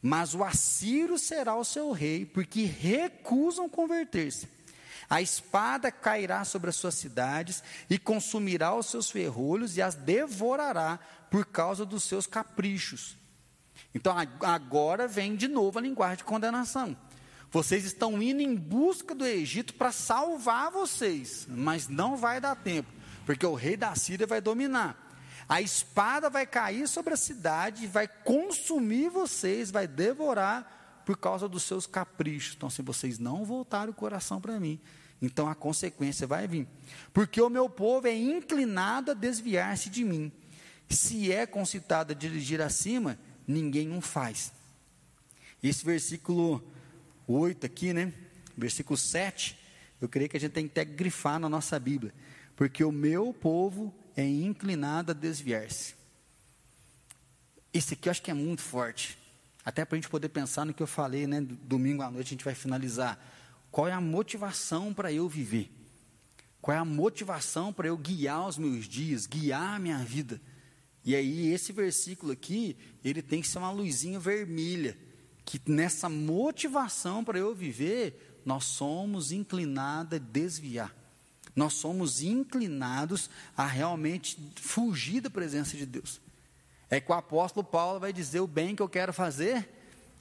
mas 0.02 0.34
o 0.36 0.44
Assírio 0.44 1.18
será 1.18 1.56
o 1.56 1.66
seu 1.66 1.92
rei, 1.92 2.26
porque 2.26 2.64
recusam 2.64 3.68
converter-se. 3.68 4.48
A 5.10 5.22
espada 5.22 5.92
cairá 5.92 6.44
sobre 6.46 6.70
as 6.70 6.76
suas 6.76 6.96
cidades 6.96 7.64
e 7.90 8.00
consumirá 8.00 8.74
os 8.74 8.88
seus 8.88 9.10
ferrolhos 9.12 9.78
e 9.78 9.82
as 9.82 9.96
devorará 9.96 11.00
por 11.30 11.46
causa 11.46 11.86
dos 11.86 12.04
seus 12.04 12.26
caprichos. 12.26 13.18
Então 13.96 14.14
agora 14.42 15.08
vem 15.08 15.38
de 15.38 15.48
novo 15.48 15.80
a 15.80 15.82
linguagem 15.82 16.18
de 16.18 16.26
condenação. 16.26 16.96
Vocês 17.50 17.86
estão 17.86 18.22
indo 18.22 18.42
em 18.42 18.54
busca 18.54 19.16
do 19.16 19.26
Egito 19.26 19.74
para 19.76 19.94
salvar 19.94 20.70
vocês, 20.70 21.48
mas 21.50 21.88
não 21.88 22.18
vai 22.18 22.42
dar 22.42 22.58
tempo, 22.58 22.92
porque 23.26 23.46
o 23.46 23.56
rei 23.56 23.78
da 23.78 23.96
Síria 23.96 24.28
vai 24.28 24.42
dominar. 24.42 25.02
A 25.48 25.62
espada 25.62 26.30
vai 26.30 26.46
cair 26.46 26.88
sobre 26.90 27.14
a 27.14 27.18
cidade, 27.18 27.88
vai 27.88 28.08
consumir 28.08 29.10
vocês, 29.10 29.72
vai 29.72 29.88
devorar 29.88 31.04
por 31.06 31.18
causa 31.18 31.48
dos 31.48 31.64
seus 31.64 31.88
caprichos. 31.88 32.56
Então, 32.58 32.70
se 32.70 32.82
vocês 32.82 33.18
não 33.18 33.46
voltarem 33.46 33.92
o 33.92 33.94
coração 33.94 34.42
para 34.42 34.60
mim, 34.60 34.78
então 35.22 35.48
a 35.48 35.56
consequência 35.56 36.28
vai 36.28 36.48
vir. 36.48 36.68
Porque 37.14 37.40
o 37.40 37.50
meu 37.50 37.70
povo 37.70 38.08
é 38.08 38.14
inclinado 38.14 39.12
a 39.12 39.14
desviar-se 39.14 39.90
de 39.90 40.04
mim. 40.04 40.32
Se 40.90 41.32
é 41.32 41.46
concitado 41.46 42.12
a 42.12 42.16
dirigir 42.16 42.60
acima, 42.60 43.18
ninguém 43.48 43.96
o 43.96 44.02
faz. 44.02 44.52
Esse 45.62 45.84
versículo 45.84 46.64
8 47.28 47.66
aqui, 47.66 47.94
né? 47.94 48.14
Versículo 48.58 48.98
7. 48.98 49.58
Eu 50.00 50.08
creio 50.08 50.30
que 50.30 50.38
a 50.38 50.40
gente 50.40 50.52
tem 50.52 50.68
que 50.68 50.80
até 50.80 50.86
grifar 50.86 51.40
na 51.40 51.50
nossa 51.50 51.80
Bíblia. 51.80 52.14
Porque 52.56 52.84
o 52.84 52.92
meu 52.92 53.34
povo 53.34 53.94
é 54.16 54.26
inclinado 54.26 55.12
a 55.12 55.16
desviar-se. 55.16 55.96
Esse 57.74 57.94
aqui 57.94 58.08
eu 58.08 58.12
acho 58.12 58.22
que 58.22 58.32
é 58.32 58.34
muito 58.34 58.62
forte. 58.62 59.18
Até 59.66 59.84
para 59.84 59.96
a 59.96 60.00
gente 60.00 60.10
poder 60.10 60.30
pensar 60.30 60.66
no 60.66 60.74
que 60.74 60.84
eu 60.84 60.88
falei, 60.88 61.26
né? 61.26 61.42
Domingo 61.42 62.02
à 62.04 62.12
noite 62.12 62.28
a 62.28 62.30
gente 62.30 62.46
vai 62.46 62.56
finalizar. 62.56 63.20
Qual 63.72 63.88
é 63.88 63.92
a 63.92 64.00
motivação 64.00 64.94
para 64.94 65.12
eu 65.12 65.28
viver? 65.28 65.70
Qual 66.62 66.76
é 66.76 66.80
a 66.80 66.86
motivação 66.86 67.74
para 67.74 67.88
eu 67.88 67.98
guiar 67.98 68.48
os 68.48 68.58
meus 68.58 68.88
dias, 68.88 69.26
guiar 69.26 69.76
a 69.76 69.80
minha 69.80 69.98
vida? 69.98 70.40
E 71.06 71.16
aí, 71.16 71.54
esse 71.54 71.72
versículo 71.72 72.32
aqui, 72.32 72.76
ele 73.04 73.22
tem 73.22 73.40
que 73.40 73.48
ser 73.48 73.60
uma 73.60 73.72
luzinha 73.72 74.20
vermelha 74.20 74.98
que 75.46 75.62
nessa 75.68 76.10
motivação 76.10 77.24
para 77.24 77.38
eu 77.38 77.54
viver, 77.54 78.42
nós 78.44 78.66
somos 78.66 79.32
inclinados 79.32 80.14
a 80.14 80.18
desviar. 80.18 80.94
Nós 81.56 81.74
somos 81.74 82.22
inclinados 82.22 83.30
a 83.56 83.66
realmente 83.66 84.38
fugir 84.56 85.22
da 85.22 85.30
presença 85.30 85.78
de 85.78 85.86
Deus. 85.86 86.20
É 86.90 87.00
que 87.00 87.12
o 87.12 87.16
apóstolo 87.16 87.64
Paulo 87.64 88.00
vai 88.00 88.12
dizer: 88.12 88.40
o 88.40 88.48
bem 88.48 88.76
que 88.76 88.82
eu 88.82 88.90
quero 88.90 89.14
fazer, 89.14 89.70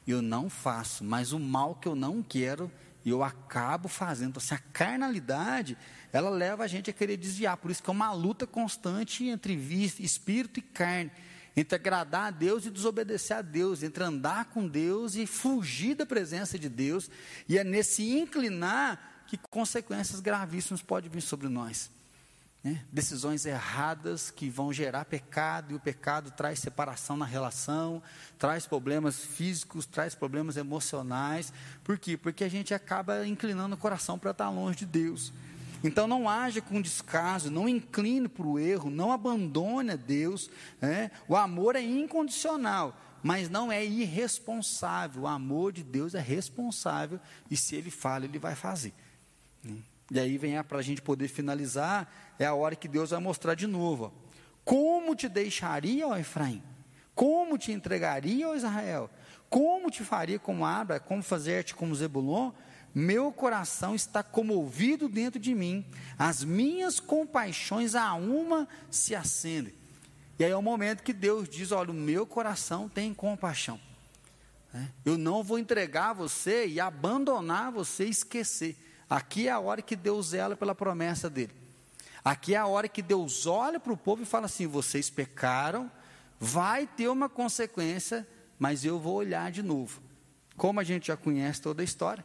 eu 0.06 0.20
não 0.20 0.48
faço, 0.50 1.02
mas 1.02 1.32
o 1.32 1.40
mal 1.40 1.74
que 1.74 1.88
eu 1.88 1.96
não 1.96 2.22
quero, 2.22 2.70
eu 3.10 3.22
acabo 3.22 3.88
fazendo. 3.88 4.30
Então, 4.30 4.42
assim, 4.42 4.54
a 4.54 4.72
carnalidade, 4.72 5.76
ela 6.12 6.30
leva 6.30 6.64
a 6.64 6.66
gente 6.66 6.90
a 6.90 6.92
querer 6.92 7.16
desviar. 7.16 7.56
Por 7.56 7.70
isso 7.70 7.82
que 7.82 7.90
é 7.90 7.92
uma 7.92 8.12
luta 8.12 8.46
constante 8.46 9.26
entre 9.26 9.54
espírito 9.54 10.58
e 10.58 10.62
carne 10.62 11.10
entre 11.56 11.76
agradar 11.76 12.26
a 12.26 12.30
Deus 12.30 12.66
e 12.66 12.70
desobedecer 12.70 13.36
a 13.36 13.42
Deus, 13.42 13.82
entre 13.82 14.02
andar 14.02 14.46
com 14.46 14.66
Deus 14.66 15.14
e 15.14 15.26
fugir 15.26 15.94
da 15.94 16.04
presença 16.04 16.58
de 16.58 16.68
Deus, 16.68 17.08
e 17.48 17.56
é 17.56 17.62
nesse 17.62 18.10
inclinar 18.10 19.24
que 19.26 19.38
consequências 19.38 20.20
gravíssimas 20.20 20.82
podem 20.82 21.10
vir 21.10 21.20
sobre 21.20 21.48
nós. 21.48 21.90
Né? 22.64 22.82
decisões 22.90 23.44
erradas 23.44 24.30
que 24.30 24.48
vão 24.48 24.72
gerar 24.72 25.04
pecado, 25.04 25.72
e 25.72 25.74
o 25.74 25.80
pecado 25.80 26.30
traz 26.30 26.58
separação 26.58 27.14
na 27.14 27.26
relação, 27.26 28.02
traz 28.38 28.66
problemas 28.66 29.22
físicos, 29.22 29.84
traz 29.84 30.14
problemas 30.14 30.56
emocionais. 30.56 31.52
Por 31.84 31.98
quê? 31.98 32.16
Porque 32.16 32.42
a 32.42 32.48
gente 32.48 32.72
acaba 32.72 33.26
inclinando 33.26 33.74
o 33.74 33.78
coração 33.78 34.18
para 34.18 34.30
estar 34.30 34.48
longe 34.48 34.78
de 34.78 34.86
Deus. 34.86 35.30
Então 35.84 36.08
não 36.08 36.26
haja 36.26 36.62
com 36.62 36.80
descaso, 36.80 37.50
não 37.50 37.68
incline 37.68 38.26
para 38.26 38.46
o 38.46 38.58
erro, 38.58 38.88
não 38.88 39.12
abandone 39.12 39.90
a 39.90 39.96
Deus. 39.96 40.50
Né? 40.80 41.10
O 41.28 41.36
amor 41.36 41.76
é 41.76 41.82
incondicional, 41.82 42.98
mas 43.22 43.50
não 43.50 43.70
é 43.70 43.84
irresponsável. 43.84 45.24
O 45.24 45.26
amor 45.26 45.70
de 45.72 45.82
Deus 45.82 46.14
é 46.14 46.20
responsável 46.20 47.20
e 47.50 47.56
se 47.58 47.76
Ele 47.76 47.90
fala, 47.90 48.24
Ele 48.24 48.38
vai 48.38 48.54
fazer. 48.54 48.94
E 50.10 50.20
aí 50.20 50.36
vem 50.36 50.62
para 50.62 50.78
a 50.78 50.82
gente 50.82 51.00
poder 51.00 51.28
finalizar, 51.28 52.34
é 52.38 52.44
a 52.44 52.54
hora 52.54 52.76
que 52.76 52.88
Deus 52.88 53.10
vai 53.10 53.20
mostrar 53.20 53.54
de 53.54 53.66
novo. 53.66 54.12
Como 54.64 55.14
te 55.14 55.28
deixaria, 55.28 56.06
ó 56.06 56.16
Efraim? 56.16 56.62
Como 57.14 57.56
te 57.56 57.72
entregaria, 57.72 58.48
ó 58.48 58.54
Israel? 58.54 59.10
Como 59.48 59.90
te 59.90 60.02
faria 60.02 60.38
como 60.38 60.64
Abra? 60.64 60.98
Como 60.98 61.22
fazer-te 61.22 61.74
como 61.74 61.94
Zebulon? 61.94 62.50
Meu 62.94 63.32
coração 63.32 63.94
está 63.94 64.22
comovido 64.22 65.08
dentro 65.08 65.40
de 65.40 65.52
mim, 65.52 65.84
as 66.16 66.44
minhas 66.44 67.00
compaixões 67.00 67.96
a 67.96 68.14
uma 68.14 68.68
se 68.88 69.16
acendem. 69.16 69.74
E 70.38 70.44
aí 70.44 70.50
é 70.52 70.56
o 70.56 70.62
momento 70.62 71.02
que 71.02 71.12
Deus 71.12 71.48
diz: 71.48 71.72
Olha, 71.72 71.90
o 71.90 71.94
meu 71.94 72.24
coração 72.24 72.88
tem 72.88 73.12
compaixão. 73.12 73.80
Né? 74.72 74.92
Eu 75.04 75.18
não 75.18 75.42
vou 75.42 75.58
entregar 75.58 76.12
você 76.12 76.66
e 76.66 76.78
abandonar 76.78 77.72
você 77.72 78.06
e 78.06 78.10
esquecer. 78.10 78.76
Aqui 79.14 79.46
é 79.46 79.52
a 79.52 79.60
hora 79.60 79.80
que 79.80 79.94
Deus 79.94 80.30
zela 80.30 80.56
pela 80.56 80.74
promessa 80.74 81.30
dele. 81.30 81.54
Aqui 82.24 82.52
é 82.52 82.58
a 82.58 82.66
hora 82.66 82.88
que 82.88 83.00
Deus 83.00 83.46
olha 83.46 83.78
para 83.78 83.92
o 83.92 83.96
povo 83.96 84.24
e 84.24 84.26
fala 84.26 84.46
assim: 84.46 84.66
vocês 84.66 85.08
pecaram, 85.08 85.88
vai 86.40 86.84
ter 86.84 87.06
uma 87.06 87.28
consequência, 87.28 88.26
mas 88.58 88.84
eu 88.84 88.98
vou 88.98 89.14
olhar 89.14 89.52
de 89.52 89.62
novo. 89.62 90.02
Como 90.56 90.80
a 90.80 90.82
gente 90.82 91.06
já 91.06 91.16
conhece 91.16 91.62
toda 91.62 91.80
a 91.80 91.84
história, 91.84 92.24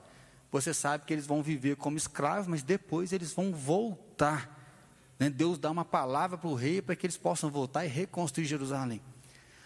você 0.51 0.73
sabe 0.73 1.05
que 1.05 1.13
eles 1.13 1.27
vão 1.27 1.43
viver 1.43 1.75
como 1.75 1.95
escravos, 1.95 2.47
mas 2.47 2.63
depois 2.63 3.13
eles 3.13 3.33
vão 3.33 3.53
voltar. 3.53 4.57
Né? 5.19 5.29
Deus 5.29 5.59
dá 5.59 5.69
uma 5.69 5.85
palavra 5.85 6.39
para 6.39 6.49
o 6.49 6.55
rei 6.55 6.81
para 6.81 6.95
que 6.95 7.05
eles 7.05 7.17
possam 7.17 7.51
voltar 7.51 7.85
e 7.85 7.87
reconstruir 7.87 8.45
Jerusalém. 8.45 8.99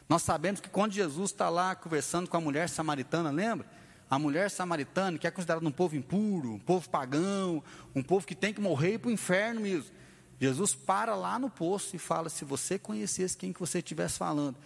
Nós 0.10 0.24
sabemos 0.24 0.60
que 0.60 0.70
quando 0.70 0.92
Jesus 0.92 1.32
está 1.32 1.48
lá 1.48 1.74
conversando 1.74 2.30
com 2.30 2.36
a 2.36 2.42
mulher 2.42 2.68
samaritana, 2.68 3.32
lembra? 3.32 3.66
A 4.14 4.20
mulher 4.20 4.50
samaritana, 4.52 5.18
que 5.18 5.26
é 5.26 5.32
considerada 5.32 5.68
um 5.68 5.72
povo 5.72 5.96
impuro, 5.96 6.54
um 6.54 6.60
povo 6.60 6.88
pagão, 6.90 7.64
um 7.96 8.04
povo 8.04 8.28
que 8.28 8.36
tem 8.36 8.54
que 8.54 8.62
morrer 8.62 9.00
para 9.00 9.10
o 9.10 9.12
inferno 9.12 9.62
mesmo. 9.62 9.92
Jesus 10.40 10.76
para 10.76 11.16
lá 11.16 11.40
no 11.40 11.50
poço 11.50 11.96
e 11.96 12.00
fala: 12.00 12.30
se 12.30 12.46
você 12.46 12.78
conhecesse 12.78 13.36
quem 13.36 13.52
que 13.52 13.60
você 13.60 13.80
estivesse 13.80 14.18
falando, 14.18 14.58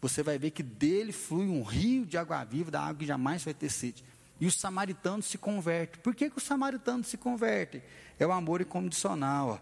você 0.00 0.22
vai 0.22 0.38
ver 0.38 0.50
que 0.50 0.62
dele 0.62 1.12
flui 1.12 1.46
um 1.46 1.62
rio 1.62 2.04
de 2.04 2.18
água 2.18 2.42
viva, 2.44 2.70
da 2.70 2.80
água 2.80 2.96
que 2.96 3.06
jamais 3.06 3.44
vai 3.44 3.54
ter 3.54 3.70
sede. 3.70 4.04
E 4.40 4.46
os 4.46 4.56
samaritanos 4.56 5.26
se 5.26 5.38
convertem. 5.38 6.02
Por 6.02 6.14
que, 6.14 6.28
que 6.28 6.36
os 6.36 6.42
samaritanos 6.42 7.06
se 7.06 7.16
convertem? 7.16 7.82
É 8.18 8.26
o 8.26 8.32
amor 8.32 8.60
incondicional. 8.60 9.48
Ó. 9.48 9.58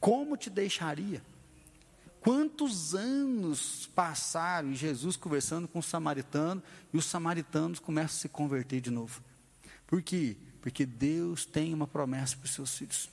Como 0.00 0.36
te 0.36 0.50
deixaria? 0.50 1.22
Quantos 2.28 2.94
anos 2.94 3.88
passaram 3.94 4.70
e 4.70 4.74
Jesus 4.74 5.16
conversando 5.16 5.66
com 5.66 5.78
o 5.78 5.82
samaritano 5.82 6.62
e 6.92 6.98
os 6.98 7.06
samaritanos 7.06 7.78
começam 7.78 8.18
a 8.18 8.20
se 8.20 8.28
converter 8.28 8.82
de 8.82 8.90
novo? 8.90 9.22
Por 9.86 10.02
quê? 10.02 10.36
Porque 10.60 10.84
Deus 10.84 11.46
tem 11.46 11.72
uma 11.72 11.86
promessa 11.86 12.36
para 12.36 12.44
os 12.44 12.50
seus 12.50 12.76
filhos. 12.76 13.08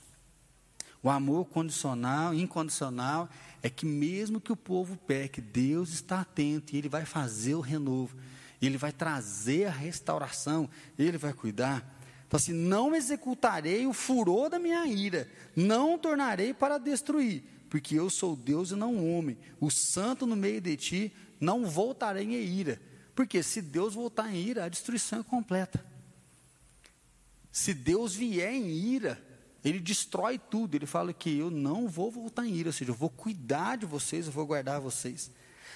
O 1.02 1.08
amor 1.08 1.46
condicional, 1.46 2.34
incondicional, 2.34 3.26
é 3.62 3.70
que 3.70 3.86
mesmo 3.86 4.38
que 4.38 4.52
o 4.52 4.56
povo 4.56 4.98
peque, 4.98 5.40
Deus 5.40 5.94
está 5.94 6.20
atento 6.20 6.74
e 6.74 6.78
Ele 6.78 6.88
vai 6.90 7.06
fazer 7.06 7.54
o 7.54 7.60
renovo, 7.60 8.14
Ele 8.60 8.76
vai 8.76 8.92
trazer 8.92 9.64
a 9.64 9.70
restauração, 9.70 10.68
Ele 10.98 11.16
vai 11.16 11.32
cuidar. 11.32 11.82
Então, 12.26 12.36
assim, 12.36 12.52
não 12.52 12.94
executarei 12.94 13.86
o 13.86 13.94
furor 13.94 14.50
da 14.50 14.58
minha 14.58 14.86
ira, 14.86 15.26
não 15.56 15.98
tornarei 15.98 16.52
para 16.52 16.76
destruir 16.76 17.55
porque 17.68 17.94
eu 17.94 18.08
sou 18.08 18.36
Deus 18.36 18.70
e 18.70 18.76
não 18.76 19.16
homem. 19.16 19.36
O 19.60 19.70
santo 19.70 20.26
no 20.26 20.36
meio 20.36 20.60
de 20.60 20.76
ti 20.76 21.12
não 21.40 21.66
voltarei 21.66 22.24
em 22.24 22.34
ira. 22.34 22.80
Porque 23.14 23.42
se 23.42 23.62
Deus 23.62 23.94
voltar 23.94 24.32
em 24.32 24.36
ira, 24.36 24.64
a 24.64 24.68
destruição 24.68 25.20
é 25.20 25.24
completa. 25.24 25.84
Se 27.50 27.72
Deus 27.72 28.14
vier 28.14 28.52
em 28.52 28.68
ira, 28.68 29.20
ele 29.64 29.80
destrói 29.80 30.38
tudo. 30.38 30.74
Ele 30.74 30.86
fala 30.86 31.12
que 31.12 31.38
eu 31.38 31.50
não 31.50 31.88
vou 31.88 32.10
voltar 32.10 32.46
em 32.46 32.54
ira, 32.54 32.68
ou 32.68 32.72
seja, 32.72 32.90
eu 32.90 32.94
vou 32.94 33.10
cuidar 33.10 33.76
de 33.76 33.86
vocês, 33.86 34.26
eu 34.26 34.32
vou 34.32 34.46
guardar 34.46 34.80
vocês. 34.80 35.30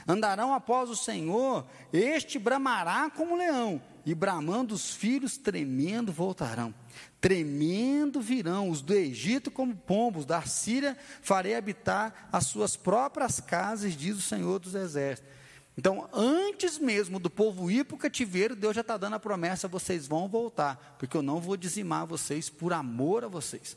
Andarão 0.07 0.55
após 0.55 0.89
o 0.89 0.97
Senhor, 0.97 1.67
este 1.93 2.39
bramará 2.39 3.11
como 3.11 3.37
leão, 3.37 3.83
e 4.11 4.15
bramando 4.15 4.75
os 4.75 4.93
filhos, 4.93 5.37
tremendo 5.37 6.11
voltarão. 6.11 6.75
Tremendo 7.21 8.21
virão 8.21 8.69
os 8.69 8.83
do 8.83 8.93
Egito 8.93 9.53
como 9.53 9.77
pombos, 9.77 10.27
da 10.27 10.43
Síria 10.43 10.99
farei 11.23 11.55
habitar 11.55 12.29
as 12.33 12.47
suas 12.47 12.75
próprias 12.75 13.39
casas, 13.39 13.97
diz 13.97 14.17
o 14.17 14.21
Senhor 14.21 14.59
dos 14.59 14.75
Exércitos. 14.75 15.31
Então, 15.79 16.09
antes 16.13 16.77
mesmo 16.77 17.21
do 17.21 17.31
povo 17.31 17.71
ir 17.71 17.85
para 17.85 17.95
o 17.95 17.99
cativeiro, 17.99 18.57
Deus 18.57 18.75
já 18.75 18.81
está 18.81 18.97
dando 18.97 19.15
a 19.15 19.21
promessa: 19.21 19.69
vocês 19.69 20.09
vão 20.09 20.29
voltar, 20.29 20.97
porque 20.99 21.17
eu 21.17 21.23
não 21.23 21.41
vou 21.41 21.57
dizimar 21.57 22.05
vocês 22.05 22.51
por 22.51 22.73
amor 22.73 23.25
a 23.25 23.29
vocês. 23.29 23.77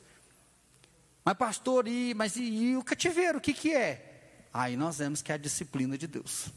Mas, 1.24 1.38
pastor, 1.38 1.88
e, 1.88 2.16
mas 2.16 2.38
e, 2.38 2.42
e 2.42 2.76
o 2.76 2.84
cativeiro, 2.84 3.38
o 3.38 3.42
que, 3.42 3.54
que 3.54 3.72
é? 3.72 4.48
Aí 4.52 4.76
nós 4.76 4.98
vemos 4.98 5.22
que 5.22 5.32
é 5.32 5.36
a 5.36 5.38
disciplina 5.38 5.96
de 5.96 6.08
Deus. 6.08 6.48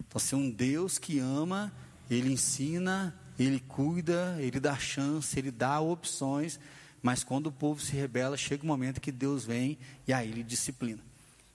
Então, 0.00 0.18
se 0.18 0.34
um 0.34 0.50
Deus 0.50 0.98
que 0.98 1.20
ama, 1.20 1.72
ele 2.14 2.32
ensina, 2.32 3.14
ele 3.38 3.60
cuida, 3.60 4.36
ele 4.38 4.60
dá 4.60 4.76
chance, 4.76 5.38
ele 5.38 5.50
dá 5.50 5.80
opções, 5.80 6.58
mas 7.02 7.24
quando 7.24 7.48
o 7.48 7.52
povo 7.52 7.80
se 7.80 7.92
rebela, 7.92 8.36
chega 8.36 8.62
o 8.62 8.66
um 8.66 8.68
momento 8.68 9.00
que 9.00 9.10
Deus 9.10 9.44
vem 9.44 9.78
e 10.06 10.12
aí 10.12 10.28
ele 10.28 10.42
disciplina. 10.42 11.00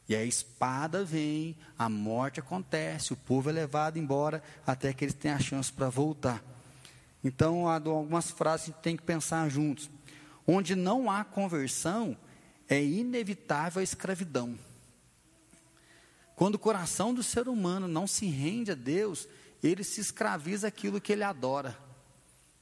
E 0.09 0.15
a 0.15 0.23
espada 0.23 1.03
vem, 1.03 1.55
a 1.77 1.89
morte 1.89 2.39
acontece, 2.39 3.13
o 3.13 3.17
povo 3.17 3.49
é 3.49 3.53
levado 3.53 3.97
embora 3.97 4.41
até 4.65 4.93
que 4.93 5.03
eles 5.03 5.13
tenham 5.13 5.35
a 5.37 5.41
chance 5.41 5.71
para 5.71 5.89
voltar. 5.89 6.43
Então, 7.23 7.67
há 7.67 7.75
algumas 7.75 8.31
frases 8.31 8.67
que 8.67 8.71
a 8.71 8.73
gente 8.73 8.83
tem 8.83 8.95
que 8.95 9.03
pensar 9.03 9.49
juntos. 9.49 9.89
Onde 10.45 10.75
não 10.75 11.11
há 11.11 11.25
conversão, 11.25 12.15
é 12.69 12.81
inevitável 12.81 13.81
a 13.81 13.83
escravidão. 13.83 14.57
Quando 16.35 16.55
o 16.55 16.59
coração 16.59 17.13
do 17.13 17.23
ser 17.23 17.47
humano 17.49 17.87
não 17.87 18.07
se 18.07 18.27
rende 18.27 18.71
a 18.71 18.75
Deus, 18.75 19.27
ele 19.63 19.83
se 19.83 20.01
escraviza 20.01 20.67
aquilo 20.67 21.01
que 21.01 21.11
ele 21.11 21.23
adora. 21.23 21.77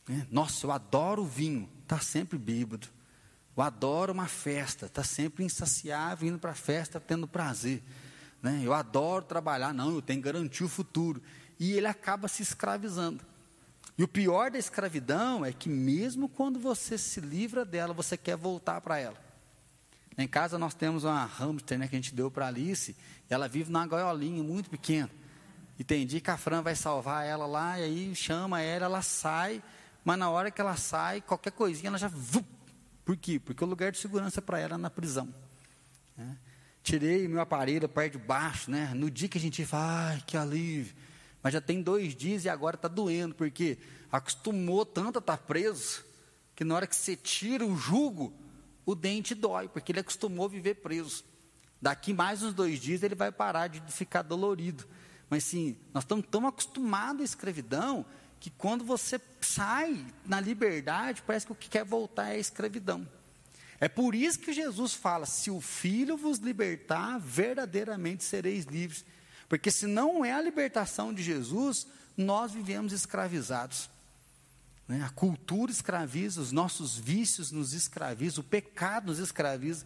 Né? 0.07 0.25
Nossa, 0.31 0.65
eu 0.65 0.71
adoro 0.71 1.23
o 1.23 1.25
vinho, 1.25 1.69
está 1.83 1.99
sempre 1.99 2.37
bêbado. 2.37 2.87
Eu 3.55 3.63
adoro 3.63 4.11
uma 4.11 4.27
festa, 4.27 4.85
está 4.85 5.03
sempre 5.03 5.43
insaciável, 5.43 6.27
indo 6.27 6.39
para 6.39 6.51
a 6.51 6.55
festa, 6.55 6.99
tendo 6.99 7.27
prazer. 7.27 7.81
Né? 8.41 8.61
Eu 8.63 8.73
adoro 8.73 9.23
trabalhar, 9.23 9.73
não, 9.73 9.95
eu 9.95 10.01
tenho 10.01 10.21
que 10.21 10.25
garantir 10.25 10.63
o 10.63 10.69
futuro. 10.69 11.21
E 11.59 11.73
ele 11.73 11.87
acaba 11.87 12.27
se 12.27 12.43
escravizando. 12.43 13.23
E 13.97 14.03
o 14.03 14.07
pior 14.07 14.51
da 14.51 14.57
escravidão 14.57 15.45
é 15.45 15.53
que, 15.53 15.69
mesmo 15.69 16.27
quando 16.27 16.59
você 16.59 16.97
se 16.97 17.21
livra 17.21 17.63
dela, 17.63 17.93
você 17.93 18.17
quer 18.17 18.35
voltar 18.35 18.81
para 18.81 18.99
ela. 18.99 19.25
Em 20.17 20.27
casa 20.27 20.57
nós 20.57 20.73
temos 20.73 21.03
uma 21.03 21.25
hamster 21.25 21.77
né, 21.77 21.87
que 21.87 21.95
a 21.95 21.99
gente 21.99 22.13
deu 22.13 22.31
para 22.31 22.47
Alice, 22.47 22.95
ela 23.29 23.47
vive 23.47 23.71
numa 23.71 23.87
gaiolinha 23.87 24.43
muito 24.43 24.69
pequena. 24.69 25.09
E 25.77 25.83
tem 25.83 26.05
dia 26.05 26.21
que 26.21 26.31
a 26.31 26.37
Fran 26.37 26.61
vai 26.61 26.75
salvar 26.75 27.25
ela 27.25 27.45
lá, 27.45 27.79
e 27.79 27.83
aí 27.83 28.15
chama 28.15 28.61
ela, 28.61 28.85
ela 28.85 29.01
sai, 29.01 29.61
mas 30.03 30.17
na 30.17 30.29
hora 30.29 30.49
que 30.49 30.61
ela 30.61 30.77
sai, 30.77 31.21
qualquer 31.21 31.51
coisinha 31.51 31.89
ela 31.89 31.97
já. 31.97 32.11
Por 33.03 33.17
quê? 33.17 33.39
Porque 33.39 33.63
o 33.63 33.67
lugar 33.67 33.91
de 33.91 33.97
segurança 33.97 34.41
para 34.41 34.59
ela 34.59 34.75
é 34.75 34.77
na 34.77 34.89
prisão. 34.89 35.33
Né? 36.17 36.37
Tirei 36.81 37.27
meu 37.27 37.41
aparelho 37.41 37.89
perto 37.89 38.13
de 38.13 38.19
baixo, 38.19 38.71
né? 38.71 38.93
No 38.95 39.09
dia 39.09 39.27
que 39.27 39.37
a 39.37 39.41
gente 39.41 39.65
fala, 39.65 40.09
ai, 40.11 40.23
que 40.25 40.37
alívio. 40.37 40.95
Mas 41.41 41.53
já 41.53 41.61
tem 41.61 41.81
dois 41.81 42.15
dias 42.15 42.45
e 42.45 42.49
agora 42.49 42.75
está 42.75 42.87
doendo, 42.87 43.35
porque 43.35 43.77
acostumou 44.11 44.85
tanto 44.85 45.17
a 45.17 45.19
estar 45.19 45.37
tá 45.37 45.43
preso, 45.43 46.03
que 46.55 46.63
na 46.63 46.75
hora 46.75 46.87
que 46.87 46.95
você 46.95 47.15
tira 47.15 47.65
o 47.65 47.75
jugo, 47.75 48.33
o 48.85 48.95
dente 48.95 49.35
dói, 49.35 49.67
porque 49.67 49.91
ele 49.91 49.99
acostumou 49.99 50.45
a 50.45 50.49
viver 50.49 50.75
preso. 50.75 51.23
Daqui 51.81 52.13
mais 52.13 52.41
uns 52.41 52.53
dois 52.53 52.79
dias 52.79 53.03
ele 53.03 53.15
vai 53.15 53.31
parar 53.31 53.67
de 53.67 53.81
ficar 53.91 54.21
dolorido. 54.21 54.85
Mas 55.29 55.43
sim, 55.43 55.77
nós 55.93 56.03
estamos 56.03 56.25
tão 56.29 56.47
acostumados 56.47 57.21
à 57.21 57.25
escravidão 57.25 58.05
que 58.39 58.49
quando 58.49 58.83
você 58.83 59.19
sai 59.41 60.05
na 60.25 60.39
liberdade, 60.39 61.23
parece 61.25 61.45
que 61.45 61.51
o 61.51 61.55
que 61.55 61.69
quer 61.69 61.83
voltar 61.83 62.29
é 62.29 62.35
a 62.35 62.39
escravidão. 62.39 63.07
É 63.79 63.87
por 63.87 64.15
isso 64.15 64.39
que 64.39 64.53
Jesus 64.53 64.93
fala: 64.93 65.25
se 65.25 65.49
o 65.49 65.59
Filho 65.59 66.15
vos 66.15 66.37
libertar, 66.37 67.19
verdadeiramente 67.19 68.23
sereis 68.23 68.65
livres. 68.65 69.03
Porque 69.47 69.69
se 69.69 69.85
não 69.85 70.25
é 70.25 70.31
a 70.31 70.41
libertação 70.41 71.13
de 71.13 71.21
Jesus, 71.21 71.87
nós 72.17 72.51
vivemos 72.51 72.93
escravizados. 72.93 73.89
Né? 74.87 75.03
A 75.03 75.09
cultura 75.09 75.71
escraviza, 75.71 76.41
os 76.41 76.51
nossos 76.51 76.97
vícios 76.97 77.51
nos 77.51 77.73
escravizam, 77.73 78.41
o 78.41 78.47
pecado 78.47 79.07
nos 79.07 79.19
escraviza. 79.19 79.85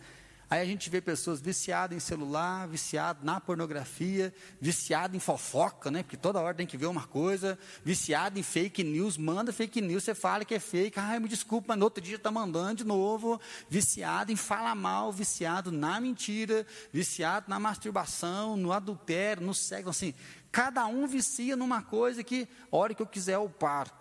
Aí 0.50 0.62
a 0.62 0.66
gente 0.66 0.90
vê 0.90 1.00
pessoas 1.00 1.40
viciadas 1.40 1.96
em 1.96 2.00
celular, 2.00 2.68
viciadas 2.68 3.24
na 3.24 3.40
pornografia, 3.40 4.34
viciadas 4.60 5.16
em 5.16 5.20
fofoca, 5.20 5.92
né? 5.92 6.02
Porque 6.02 6.18
toda 6.18 6.40
hora 6.40 6.56
tem 6.56 6.66
que 6.66 6.76
ver 6.76 6.88
uma 6.88 7.06
coisa, 7.06 7.58
viciado 7.84 8.40
em 8.40 8.42
fake 8.42 8.84
news, 8.84 9.16
manda 9.16 9.54
fake 9.54 9.80
news, 9.80 10.04
você 10.04 10.16
fala 10.16 10.44
que 10.44 10.56
é 10.56 10.60
fake, 10.60 11.00
ai, 11.00 11.20
me 11.20 11.28
desculpa, 11.28 11.68
mas 11.70 11.78
no 11.78 11.86
outro 11.86 12.04
dia 12.04 12.16
está 12.16 12.32
mandando 12.32 12.78
de 12.78 12.84
novo, 12.84 13.40
viciado 13.70 14.32
em 14.32 14.36
falar 14.36 14.74
mal, 14.74 15.12
viciado 15.12 15.72
na 15.72 16.02
mentira, 16.02 16.66
viciado 16.92 17.46
na 17.48 17.60
masturbação, 17.60 18.58
no 18.58 18.74
adultério, 18.74 19.46
no 19.46 19.54
sexo, 19.54 19.90
assim, 19.90 20.16
cada 20.52 20.84
um 20.88 21.06
vicia 21.06 21.56
numa 21.56 21.84
coisa 21.84 22.24
que, 22.24 22.48
hora 22.72 22.96
que 22.96 23.04
eu 23.04 23.08
quiser, 23.08 23.36
eu 23.36 23.48
paro. 23.48 23.92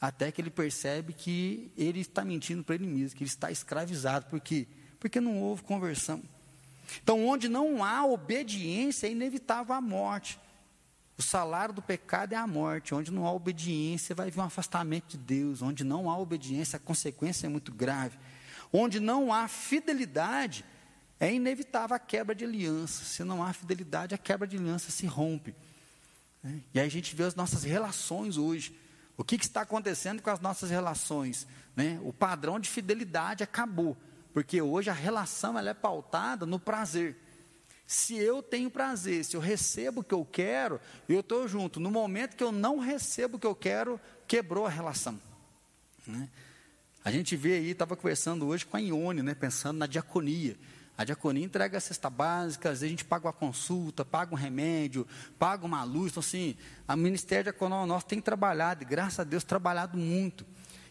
Até 0.00 0.30
que 0.30 0.40
ele 0.40 0.50
percebe 0.50 1.12
que 1.12 1.72
ele 1.76 2.02
está 2.02 2.24
mentindo 2.24 2.62
para 2.62 2.76
ele 2.76 2.86
mesmo, 2.86 3.16
que 3.16 3.24
ele 3.24 3.30
está 3.30 3.50
escravizado. 3.50 4.26
Por 4.26 4.38
quê? 4.38 4.68
Porque 4.98 5.20
não 5.20 5.38
houve 5.40 5.62
conversão. 5.62 6.22
Então, 7.02 7.26
onde 7.26 7.48
não 7.48 7.84
há 7.84 8.04
obediência, 8.04 9.06
é 9.06 9.10
inevitável 9.10 9.74
a 9.74 9.80
morte. 9.80 10.38
O 11.16 11.22
salário 11.22 11.74
do 11.74 11.82
pecado 11.82 12.32
é 12.32 12.36
a 12.36 12.46
morte. 12.46 12.94
Onde 12.94 13.10
não 13.10 13.26
há 13.26 13.32
obediência, 13.32 14.14
vai 14.14 14.30
vir 14.30 14.40
um 14.40 14.44
afastamento 14.44 15.08
de 15.08 15.18
Deus. 15.18 15.62
Onde 15.62 15.84
não 15.84 16.10
há 16.10 16.18
obediência, 16.18 16.76
a 16.76 16.80
consequência 16.80 17.46
é 17.46 17.48
muito 17.48 17.72
grave. 17.72 18.18
Onde 18.72 19.00
não 19.00 19.32
há 19.32 19.48
fidelidade, 19.48 20.64
é 21.20 21.32
inevitável 21.32 21.96
a 21.96 21.98
quebra 21.98 22.34
de 22.34 22.44
aliança. 22.44 23.04
Se 23.04 23.24
não 23.24 23.42
há 23.42 23.52
fidelidade, 23.52 24.14
a 24.14 24.18
quebra 24.18 24.46
de 24.46 24.56
aliança 24.56 24.90
se 24.90 25.06
rompe. 25.06 25.54
E 26.72 26.78
aí 26.78 26.86
a 26.86 26.90
gente 26.90 27.14
vê 27.14 27.24
as 27.24 27.34
nossas 27.34 27.64
relações 27.64 28.36
hoje. 28.36 28.78
O 29.16 29.24
que, 29.24 29.36
que 29.36 29.44
está 29.44 29.62
acontecendo 29.62 30.22
com 30.22 30.30
as 30.30 30.40
nossas 30.40 30.70
relações? 30.70 31.46
Né? 31.74 31.98
O 32.04 32.12
padrão 32.12 32.60
de 32.60 32.68
fidelidade 32.68 33.42
acabou, 33.42 33.96
porque 34.32 34.60
hoje 34.60 34.90
a 34.90 34.94
relação 34.94 35.58
ela 35.58 35.70
é 35.70 35.74
pautada 35.74 36.46
no 36.46 36.58
prazer. 36.58 37.16
Se 37.86 38.16
eu 38.16 38.42
tenho 38.42 38.70
prazer, 38.70 39.24
se 39.24 39.34
eu 39.34 39.40
recebo 39.40 40.02
o 40.02 40.04
que 40.04 40.12
eu 40.12 40.24
quero, 40.24 40.78
eu 41.08 41.20
estou 41.20 41.48
junto. 41.48 41.80
No 41.80 41.90
momento 41.90 42.36
que 42.36 42.44
eu 42.44 42.52
não 42.52 42.78
recebo 42.78 43.36
o 43.36 43.40
que 43.40 43.46
eu 43.46 43.54
quero, 43.54 43.98
quebrou 44.26 44.66
a 44.66 44.70
relação. 44.70 45.18
Né? 46.06 46.28
A 47.02 47.10
gente 47.10 47.34
vê 47.34 47.54
aí, 47.54 47.70
estava 47.70 47.96
conversando 47.96 48.46
hoje 48.46 48.66
com 48.66 48.76
a 48.76 48.80
Ione, 48.80 49.22
né, 49.22 49.34
pensando 49.34 49.78
na 49.78 49.86
diaconia. 49.86 50.56
A 50.98 51.04
diaconia 51.04 51.44
entrega 51.44 51.78
a 51.78 51.80
cesta 51.80 52.10
básica, 52.10 52.70
às 52.70 52.80
vezes 52.80 52.88
a 52.88 52.90
gente 52.90 53.04
paga 53.04 53.26
uma 53.28 53.32
consulta, 53.32 54.04
paga 54.04 54.34
um 54.34 54.36
remédio, 54.36 55.06
paga 55.38 55.64
uma 55.64 55.84
luz. 55.84 56.10
Então, 56.10 56.20
assim, 56.20 56.56
o 56.88 56.96
Ministério 56.96 57.44
Diaconal 57.44 57.86
nosso 57.86 58.04
tem 58.04 58.20
trabalhado, 58.20 58.82
e 58.82 58.84
graças 58.84 59.20
a 59.20 59.24
Deus, 59.24 59.44
trabalhado 59.44 59.96
muito. 59.96 60.44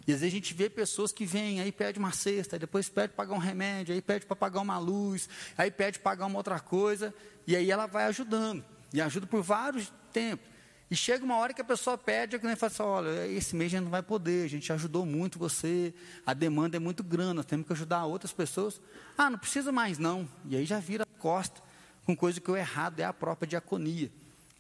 E 0.08 0.14
às 0.14 0.22
vezes 0.22 0.34
a 0.34 0.38
gente 0.38 0.53
vê 0.53 0.70
pessoas 0.70 1.12
que 1.12 1.26
vêm, 1.26 1.60
aí 1.60 1.70
pede 1.70 1.99
uma 1.99 2.14
cesta, 2.14 2.55
aí 2.55 2.60
depois 2.60 2.88
pede 2.88 3.10
para 3.10 3.26
pagar 3.26 3.36
um 3.36 3.39
remédio, 3.39 3.93
aí 3.93 4.01
pede 4.01 4.26
para 4.26 4.38
pagar 4.38 4.62
uma 4.62 4.80
luz, 4.80 5.28
aí 5.58 5.70
pede 5.70 5.99
para 5.99 6.12
pagar 6.12 6.26
uma 6.28 6.38
outra 6.38 6.62
coisa, 6.62 7.14
e 7.45 7.53
aí 7.55 7.70
ela 7.70 7.88
vai 7.88 8.05
ajudando. 8.05 8.64
E 8.93 9.01
ajuda 9.01 9.28
por 9.28 9.43
vários 9.43 9.91
tempos. 10.14 10.47
E 10.89 10.95
chega 10.95 11.26
uma 11.26 11.36
hora 11.36 11.53
que 11.53 11.60
a 11.60 11.66
pessoa 11.66 11.97
pede, 11.97 12.38
e 12.38 12.39
fala 12.39 12.72
assim, 12.72 12.84
olha, 12.84 13.28
esse 13.28 13.53
mês 13.53 13.74
a 13.74 13.76
gente 13.76 13.84
não 13.84 13.91
vai 13.91 14.01
poder, 14.01 14.45
a 14.45 14.47
gente 14.47 14.72
ajudou 14.72 15.05
muito 15.05 15.38
você, 15.38 15.93
a 16.26 16.34
demanda 16.34 16.78
é 16.78 16.80
muito 16.80 17.03
grande, 17.03 17.34
nós 17.34 17.45
temos 17.45 17.68
que 17.68 17.74
ajudar 17.74 18.05
outras 18.05 18.32
pessoas. 18.32 18.80
Ah, 19.18 19.30
não 19.30 19.38
precisa 19.38 19.74
mais 19.74 19.97
não. 19.97 20.28
E 20.45 20.55
aí 20.55 20.66
já 20.66 20.80
vira 20.80 21.05
costa, 21.20 21.62
com 22.05 22.16
coisa 22.16 22.39
que 22.39 22.49
o 22.49 22.55
errado 22.55 23.01
é 23.01 23.03
a 23.03 23.12
própria 23.12 23.45
diaconia. 23.45 24.10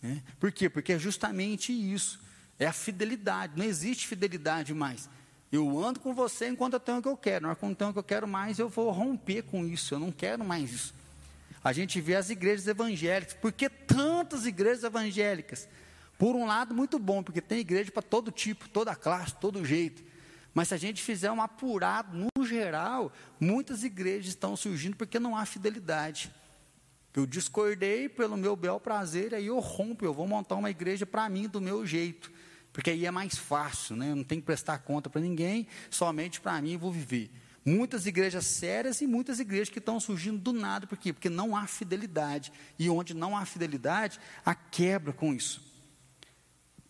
Né? 0.01 0.21
Por 0.37 0.51
quê? 0.51 0.69
Porque 0.69 0.91
é 0.91 0.99
justamente 0.99 1.71
isso, 1.71 2.19
é 2.59 2.67
a 2.67 2.73
fidelidade, 2.73 3.53
não 3.55 3.63
existe 3.63 4.05
fidelidade 4.05 4.73
mais. 4.73 5.09
Eu 5.51 5.83
ando 5.83 5.99
com 5.99 6.13
você 6.13 6.49
enquanto 6.49 6.73
eu 6.73 6.79
tenho 6.79 6.97
o 6.97 7.01
que 7.01 7.07
eu 7.07 7.17
quero, 7.17 7.47
hora 7.47 7.55
que 7.55 7.63
eu 7.63 7.75
tenho 7.75 7.89
o 7.89 7.93
que 7.93 7.99
eu 7.99 8.03
quero 8.03 8.27
mais, 8.27 8.59
eu 8.59 8.67
vou 8.67 8.91
romper 8.91 9.43
com 9.43 9.65
isso, 9.65 9.93
eu 9.93 9.99
não 9.99 10.11
quero 10.11 10.43
mais 10.43 10.71
isso. 10.71 10.93
A 11.63 11.71
gente 11.71 12.01
vê 12.01 12.15
as 12.15 12.29
igrejas 12.29 12.67
evangélicas, 12.67 13.33
por 13.33 13.51
que 13.51 13.69
tantas 13.69 14.45
igrejas 14.45 14.83
evangélicas? 14.83 15.67
Por 16.17 16.35
um 16.35 16.45
lado, 16.45 16.73
muito 16.73 16.97
bom, 16.97 17.23
porque 17.23 17.41
tem 17.41 17.59
igreja 17.59 17.91
para 17.91 18.01
todo 18.01 18.31
tipo, 18.31 18.67
toda 18.67 18.95
classe, 18.95 19.35
todo 19.35 19.63
jeito. 19.63 20.03
Mas 20.53 20.69
se 20.69 20.73
a 20.73 20.77
gente 20.77 21.01
fizer 21.03 21.31
um 21.31 21.41
apurado, 21.41 22.17
no 22.17 22.45
geral, 22.45 23.13
muitas 23.39 23.83
igrejas 23.83 24.29
estão 24.29 24.55
surgindo 24.55 24.95
porque 24.95 25.19
não 25.19 25.37
há 25.37 25.45
fidelidade. 25.45 26.31
Eu 27.13 27.25
discordei 27.25 28.09
pelo 28.09 28.35
meu 28.35 28.55
bel 28.55 28.79
prazer, 28.79 29.33
aí 29.33 29.47
eu 29.47 29.59
rompo, 29.59 30.03
eu 30.03 30.13
vou 30.13 30.27
montar 30.27 30.55
uma 30.55 30.69
igreja 30.69 31.05
para 31.05 31.29
mim 31.29 31.47
do 31.47 31.61
meu 31.61 31.85
jeito. 31.85 32.31
Porque 32.77 32.91
aí 32.91 33.07
é 33.07 33.09
mais 33.11 33.35
fácil, 33.35 33.95
né? 33.95 34.13
não 34.13 34.23
tenho 34.23 34.39
que 34.39 34.45
prestar 34.45 34.77
conta 34.77 35.09
para 35.09 35.19
ninguém, 35.19 35.65
somente 35.89 36.39
para 36.39 36.61
mim 36.61 36.77
vou 36.77 36.91
viver. 36.91 37.31
Muitas 37.65 38.05
igrejas 38.05 38.45
sérias 38.45 39.01
e 39.01 39.07
muitas 39.07 39.39
igrejas 39.39 39.69
que 39.69 39.79
estão 39.79 39.99
surgindo 39.99 40.37
do 40.37 40.53
nada, 40.53 40.85
por 40.85 40.95
quê? 40.95 41.11
Porque 41.11 41.27
não 41.27 41.57
há 41.57 41.65
fidelidade. 41.65 42.53
E 42.77 42.87
onde 42.87 43.15
não 43.15 43.35
há 43.35 43.45
fidelidade, 43.45 44.19
há 44.45 44.53
quebra 44.53 45.11
com 45.11 45.33
isso. 45.33 45.59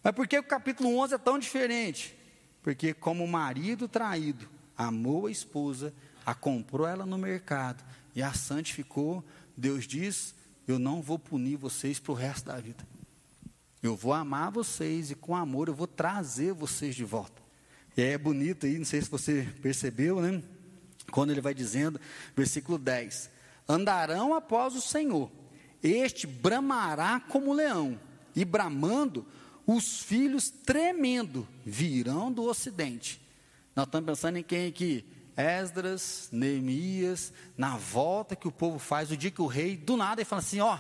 Mas 0.03 0.13
por 0.13 0.27
que 0.27 0.38
o 0.38 0.43
capítulo 0.43 0.93
11 0.97 1.13
é 1.13 1.17
tão 1.17 1.39
diferente? 1.39 2.17
Porque, 2.61 2.93
como 2.93 3.23
o 3.23 3.27
marido 3.27 3.88
traído 3.88 4.45
amou 4.77 5.27
a 5.27 5.31
esposa, 5.31 5.93
a 6.25 6.35
comprou 6.35 6.85
ela 6.85 7.05
no 7.05 7.17
mercado 7.17 7.81
e 8.13 8.21
a 8.21 8.33
santificou, 8.33 9.23
Deus 9.55 9.88
diz: 9.88 10.35
Eu 10.67 10.79
não 10.79 11.01
vou 11.01 11.17
punir 11.17 11.55
vocês 11.55 11.97
para 11.97 12.11
o 12.11 12.15
resto 12.15 12.47
da 12.47 12.59
vida. 12.59 12.85
Eu 13.88 13.95
vou 13.95 14.11
amar 14.11 14.51
vocês 14.51 15.11
e 15.11 15.15
com 15.15 15.33
amor 15.33 15.69
eu 15.69 15.73
vou 15.73 15.88
trazer 15.88 16.51
vocês 16.51 16.93
de 16.93 17.05
volta. 17.05 17.41
E 17.95 18.01
é 18.01 18.17
bonito 18.17 18.65
aí, 18.65 18.77
não 18.77 18.83
sei 18.83 19.01
se 19.01 19.09
você 19.09 19.47
percebeu, 19.61 20.19
né? 20.19 20.43
Quando 21.09 21.31
ele 21.31 21.39
vai 21.39 21.53
dizendo, 21.53 21.97
versículo 22.35 22.77
10: 22.77 23.29
Andarão 23.67 24.33
após 24.33 24.75
o 24.75 24.81
Senhor, 24.81 25.31
este 25.81 26.27
bramará 26.27 27.21
como 27.29 27.53
leão, 27.53 27.97
e 28.35 28.43
bramando 28.43 29.25
os 29.65 30.01
filhos 30.01 30.49
tremendo 30.49 31.47
virão 31.65 32.29
do 32.29 32.43
ocidente. 32.43 33.21
Nós 33.73 33.85
estamos 33.85 34.05
pensando 34.05 34.38
em 34.38 34.43
quem 34.43 34.67
aqui? 34.67 35.05
Esdras, 35.38 36.27
Neemias, 36.29 37.31
na 37.57 37.77
volta 37.77 38.35
que 38.35 38.49
o 38.49 38.51
povo 38.51 38.79
faz, 38.79 39.11
o 39.11 39.17
dia 39.17 39.31
que 39.31 39.41
o 39.41 39.47
rei, 39.47 39.77
do 39.77 39.95
nada, 39.95 40.19
ele 40.19 40.25
fala 40.25 40.41
assim: 40.41 40.59
ó, 40.59 40.77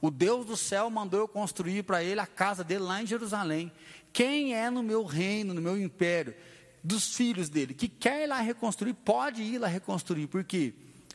o 0.00 0.10
Deus 0.10 0.46
do 0.46 0.56
céu 0.56 0.88
mandou 0.88 1.20
eu 1.20 1.28
construir 1.28 1.82
para 1.82 2.02
ele 2.02 2.20
a 2.20 2.26
casa 2.26 2.64
dele 2.64 2.80
lá 2.82 3.02
em 3.02 3.06
Jerusalém. 3.06 3.70
Quem 4.12 4.54
é 4.54 4.70
no 4.70 4.82
meu 4.82 5.04
reino, 5.04 5.52
no 5.52 5.60
meu 5.60 5.80
império, 5.80 6.34
dos 6.82 7.14
filhos 7.14 7.48
dele, 7.48 7.74
que 7.74 7.88
quer 7.88 8.24
ir 8.24 8.26
lá 8.26 8.40
reconstruir, 8.40 8.94
pode 8.94 9.42
ir 9.42 9.58
lá 9.58 9.68
reconstruir. 9.68 10.26
Por 10.26 10.42
quê? 10.42 10.72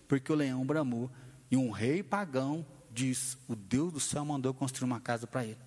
Porque 0.08 0.32
o 0.32 0.36
leão 0.36 0.66
bramou 0.66 1.10
e 1.50 1.58
um 1.58 1.72
rei 1.72 2.04
pagão 2.04 2.66
diz: 2.92 3.38
o 3.48 3.56
Deus 3.56 3.92
do 3.92 4.00
céu 4.00 4.24
mandou 4.24 4.52
eu 4.52 4.54
construir 4.54 4.86
uma 4.86 5.00
casa 5.00 5.26
para 5.26 5.44
ele. 5.44 5.58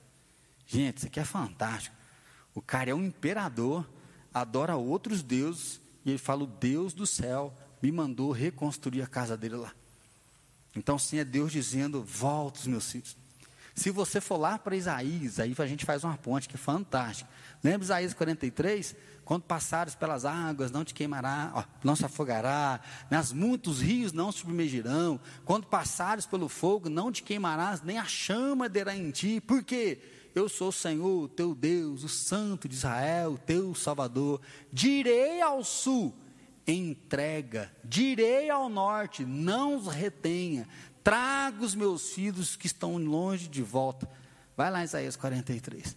Gente, 0.67 0.99
isso 0.99 1.07
aqui 1.07 1.19
é 1.19 1.25
fantástico. 1.25 1.97
O 2.55 2.63
cara 2.63 2.91
é 2.91 2.95
um 2.95 3.05
imperador, 3.05 3.89
adora 4.33 4.77
outros 4.77 5.23
deuses, 5.23 5.81
e 6.05 6.11
ele 6.11 6.19
fala: 6.19 6.45
o 6.45 6.47
Deus 6.47 6.95
do 6.95 7.07
céu 7.07 7.53
me 7.83 7.91
mandou 7.91 8.31
reconstruir 8.31 9.03
a 9.03 9.07
casa 9.07 9.37
dele 9.37 9.57
lá. 9.57 9.73
Então, 10.79 10.99
sim, 10.99 11.19
é 11.19 11.25
Deus 11.25 11.53
dizendo: 11.53 12.03
volta 12.03 12.61
meus 12.69 12.91
filhos. 12.91 13.17
Se 13.75 13.91
você 13.91 14.21
for 14.21 14.37
lá 14.37 14.59
para 14.59 14.75
Isaías, 14.75 15.39
aí 15.39 15.55
a 15.57 15.67
gente 15.67 15.85
faz 15.85 16.03
uma 16.03 16.17
ponte 16.17 16.49
que 16.49 16.57
é 16.57 16.59
fantástica. 16.59 17.31
Lembra 17.63 17.85
Isaías 17.85 18.13
43? 18.13 18.97
Quando 19.25 19.43
passares 19.43 19.95
pelas 19.95 20.25
águas, 20.25 20.71
não 20.71 20.85
te 20.85 20.95
queimará, 20.95 21.53
ó, 21.55 21.65
não 21.85 21.95
se 21.95 22.05
afogará, 22.05 22.81
nas 23.11 23.31
muitos 23.33 23.81
rios 23.81 24.13
não 24.13 24.33
submergirão. 24.33 25.21
Quando 25.45 25.67
passares 25.67 26.27
pelo 26.27 26.49
fogo, 26.49 26.89
não 26.89 27.13
te 27.13 27.23
queimarás, 27.23 27.83
nem 27.83 27.99
a 27.99 28.05
chama 28.05 28.69
derá 28.69 28.97
em 28.97 29.11
ti. 29.11 29.41
Por 29.41 29.63
quê? 29.63 30.01
Eu 30.35 30.49
sou 30.49 30.69
o 30.69 30.73
Senhor, 30.73 31.29
teu 31.31 31.55
Deus, 31.55 32.03
o 32.03 32.09
Santo 32.09 32.69
de 32.69 32.75
Israel, 32.75 33.39
teu 33.47 33.75
Salvador. 33.75 34.41
Direi 34.73 35.41
ao 35.41 35.63
sul, 35.63 36.15
entrega. 36.73 37.73
Direi 37.83 38.51
ao 38.51 38.69
norte, 38.69 39.25
não 39.25 39.77
os 39.77 39.89
retenha. 39.89 40.69
Traga 41.03 41.65
os 41.65 41.75
meus 41.75 42.13
filhos 42.13 42.57
que 42.57 42.67
estão 42.67 42.97
longe 42.99 43.49
de 43.49 43.63
volta. 43.63 44.09
Vai 44.57 44.71
lá 44.71 44.83
em 44.83 44.85
Isaías 44.85 45.17
43. 45.17 45.97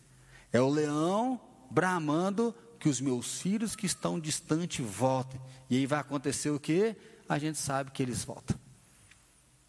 É 0.53 0.61
o 0.61 0.69
leão 0.69 1.39
bramando 1.69 2.55
que 2.79 2.89
os 2.89 2.99
meus 2.99 3.41
filhos 3.41 3.75
que 3.75 3.85
estão 3.85 4.19
distante 4.19 4.81
voltem. 4.81 5.39
E 5.69 5.77
aí 5.77 5.85
vai 5.85 5.99
acontecer 5.99 6.49
o 6.49 6.59
que? 6.59 6.95
A 7.27 7.37
gente 7.37 7.57
sabe 7.57 7.91
que 7.91 8.01
eles 8.01 8.23
voltam. 8.23 8.59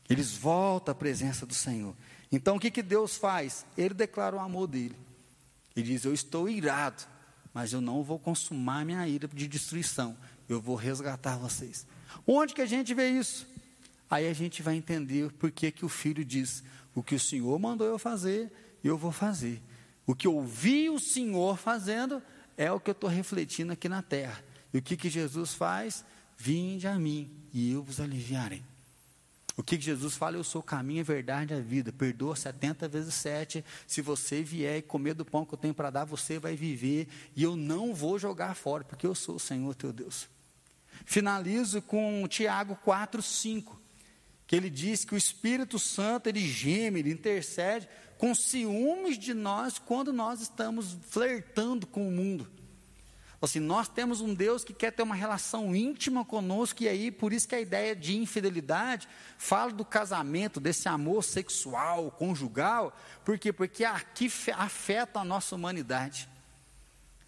Eles 0.09 0.33
voltam 0.33 0.93
à 0.93 0.95
presença 0.95 1.47
do 1.47 1.55
Senhor. 1.55 1.95
Então 2.31 2.57
o 2.57 2.61
que, 2.61 2.71
que 2.71 2.83
Deus 2.83 3.17
faz? 3.17 3.65
Ele 3.77 3.95
declara 3.95 4.37
o 4.37 4.41
amor 4.41 4.67
dele. 4.67 4.97
Ele 5.77 5.87
diz: 5.87 6.05
Eu 6.05 6.13
estou 6.13 6.49
irado, 6.49 7.03
mas 7.53 7.73
eu 7.73 7.81
não 7.81 8.03
vou 8.03 8.19
consumar 8.19 8.85
minha 8.85 9.07
ira 9.07 9.29
de 9.29 9.47
destruição. 9.47 10.17
Eu 10.49 10.61
vou 10.61 10.77
resgatar 10.77 11.37
vocês. 11.37 11.87
Onde 12.27 12.55
que 12.55 12.63
a 12.63 12.67
gente 12.67 12.93
vê 12.95 13.11
isso? 13.11 13.47
Aí 14.11 14.29
a 14.29 14.33
gente 14.33 14.63
vai 14.63 14.77
entender 14.77 15.33
por 15.33 15.51
que, 15.51 15.71
que 15.71 15.85
o 15.85 15.89
filho 15.89 16.25
diz: 16.25 16.63
O 16.95 17.03
que 17.03 17.15
o 17.15 17.21
Senhor 17.21 17.59
mandou 17.59 17.87
eu 17.87 17.99
fazer, 17.99 18.51
eu 18.85 18.97
vou 18.99 19.13
fazer. 19.13 19.63
O 20.07 20.15
que 20.15 20.27
eu 20.27 20.43
vi 20.43 20.91
o 20.91 20.99
Senhor 20.99 21.57
fazendo 21.57 22.23
é 22.57 22.71
o 22.71 22.81
que 22.81 22.91
eu 22.91 22.93
estou 22.93 23.09
refletindo 23.09 23.73
aqui 23.73 23.89
na 23.89 24.03
terra. 24.03 24.43
E 24.73 24.79
o 24.79 24.83
que, 24.83 24.97
que 24.97 25.09
Jesus 25.09 25.55
faz? 25.55 26.05
Vinde 26.37 26.87
a 26.87 26.99
mim 26.99 27.31
e 27.53 27.73
eu 27.73 27.83
vos 27.83 28.01
aliviarei. 28.01 28.63
O 29.57 29.63
que 29.63 29.79
Jesus 29.79 30.15
fala? 30.15 30.37
Eu 30.37 30.45
sou 30.45 30.61
o 30.61 30.65
caminho, 30.65 31.03
a 31.03 31.05
verdade 31.05 31.53
e 31.53 31.57
a 31.57 31.61
vida. 31.61 31.93
Perdoa 31.93 32.35
70 32.35 32.89
vezes 32.89 33.15
7. 33.15 33.65
Se 33.87 34.01
você 34.01 34.43
vier 34.43 34.79
e 34.79 34.83
comer 34.83 35.15
do 35.15 35.25
pão 35.25 35.45
que 35.45 35.53
eu 35.53 35.59
tenho 35.59 35.75
para 35.75 35.91
dar, 35.91 36.05
você 36.05 36.39
vai 36.39 36.57
viver. 36.57 37.07
E 37.37 37.43
eu 37.43 37.55
não 37.55 37.95
vou 37.95 38.19
jogar 38.19 38.55
fora, 38.55 38.83
porque 38.83 39.07
eu 39.07 39.15
sou 39.15 39.37
o 39.37 39.41
Senhor 39.41 39.75
teu 39.75 39.93
Deus. 39.93 40.29
Finalizo 41.05 41.83
com 41.83 42.27
Tiago 42.29 42.77
4, 42.77 43.21
5. 43.21 43.81
Que 44.47 44.57
ele 44.57 44.71
diz 44.71 45.05
que 45.05 45.15
o 45.15 45.19
Espírito 45.19 45.79
Santo, 45.79 46.29
ele 46.29 46.41
geme, 46.41 47.01
ele 47.01 47.13
intercede 47.13 47.89
com 48.17 48.35
ciúmes 48.35 49.19
de 49.19 49.35
nós 49.35 49.79
quando 49.79 50.13
nós 50.13 50.41
estamos 50.41 50.97
flertando 51.09 51.87
com 51.87 52.09
o 52.09 52.11
mundo. 52.11 52.49
Assim, 53.43 53.59
nós 53.59 53.89
temos 53.89 54.21
um 54.21 54.33
Deus 54.33 54.63
que 54.63 54.73
quer 54.73 54.93
ter 54.93 55.03
uma 55.03 55.17
relação 55.17 55.75
íntima 55.75 56.25
conosco, 56.25 56.85
e 56.85 56.89
aí 56.89 57.11
por 57.11 57.33
isso 57.33 57.49
que 57.49 57.57
a 57.57 57.61
ideia 57.61 57.95
de 57.95 58.17
infidelidade 58.17 59.09
fala 59.37 59.73
do 59.73 59.85
casamento, 59.85 60.61
desse 60.61 60.89
amor 60.89 61.25
sexual, 61.25 62.13
conjugal, 62.13 62.97
por 63.25 63.37
quê? 63.37 63.53
Porque 63.53 63.85
aqui 63.85 64.31
afeta 64.57 65.19
a 65.19 65.25
nossa 65.25 65.57
humanidade. 65.57 66.29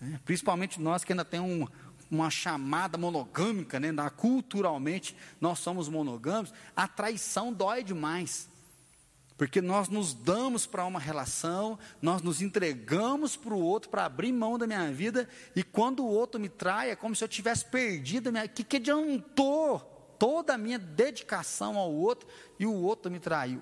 Né? 0.00 0.20
Principalmente 0.24 0.80
nós 0.80 1.02
que 1.02 1.12
ainda 1.12 1.24
temos 1.24 1.50
um, 1.50 1.66
uma 2.08 2.30
chamada 2.30 2.96
monogâmica, 2.96 3.80
né? 3.80 3.88
culturalmente 4.16 5.16
nós 5.40 5.58
somos 5.58 5.88
monogâmicos, 5.88 6.56
a 6.76 6.86
traição 6.86 7.52
dói 7.52 7.82
demais. 7.82 8.48
Porque 9.36 9.60
nós 9.60 9.88
nos 9.88 10.14
damos 10.14 10.64
para 10.64 10.84
uma 10.84 11.00
relação, 11.00 11.78
nós 12.00 12.22
nos 12.22 12.40
entregamos 12.40 13.36
para 13.36 13.52
o 13.52 13.60
outro 13.60 13.90
para 13.90 14.04
abrir 14.04 14.32
mão 14.32 14.56
da 14.56 14.66
minha 14.66 14.92
vida, 14.92 15.28
e 15.56 15.62
quando 15.62 16.04
o 16.04 16.08
outro 16.08 16.40
me 16.40 16.48
trai, 16.48 16.90
é 16.90 16.96
como 16.96 17.16
se 17.16 17.24
eu 17.24 17.28
tivesse 17.28 17.64
perdido 17.64 18.28
a 18.28 18.32
minha. 18.32 18.46
Que, 18.46 18.62
que 18.62 18.76
adiantou 18.76 19.80
toda 20.18 20.54
a 20.54 20.58
minha 20.58 20.78
dedicação 20.78 21.76
ao 21.76 21.92
outro 21.92 22.28
e 22.58 22.66
o 22.66 22.72
outro 22.72 23.10
me 23.10 23.18
traiu? 23.18 23.60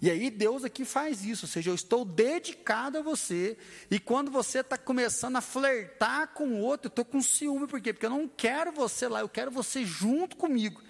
E 0.00 0.10
aí 0.10 0.30
Deus 0.30 0.64
aqui 0.64 0.84
faz 0.84 1.24
isso, 1.24 1.44
ou 1.44 1.48
seja, 1.48 1.70
eu 1.70 1.74
estou 1.76 2.04
dedicado 2.04 2.98
a 2.98 3.02
você, 3.02 3.56
e 3.88 4.00
quando 4.00 4.32
você 4.32 4.58
está 4.58 4.76
começando 4.76 5.36
a 5.36 5.40
flertar 5.40 6.28
com 6.34 6.48
o 6.48 6.58
outro, 6.58 6.86
eu 6.86 6.88
estou 6.88 7.04
com 7.04 7.22
ciúme, 7.22 7.68
por 7.68 7.80
quê? 7.80 7.92
Porque 7.92 8.06
eu 8.06 8.10
não 8.10 8.26
quero 8.26 8.72
você 8.72 9.06
lá, 9.06 9.20
eu 9.20 9.28
quero 9.28 9.50
você 9.50 9.84
junto 9.84 10.36
comigo. 10.36 10.82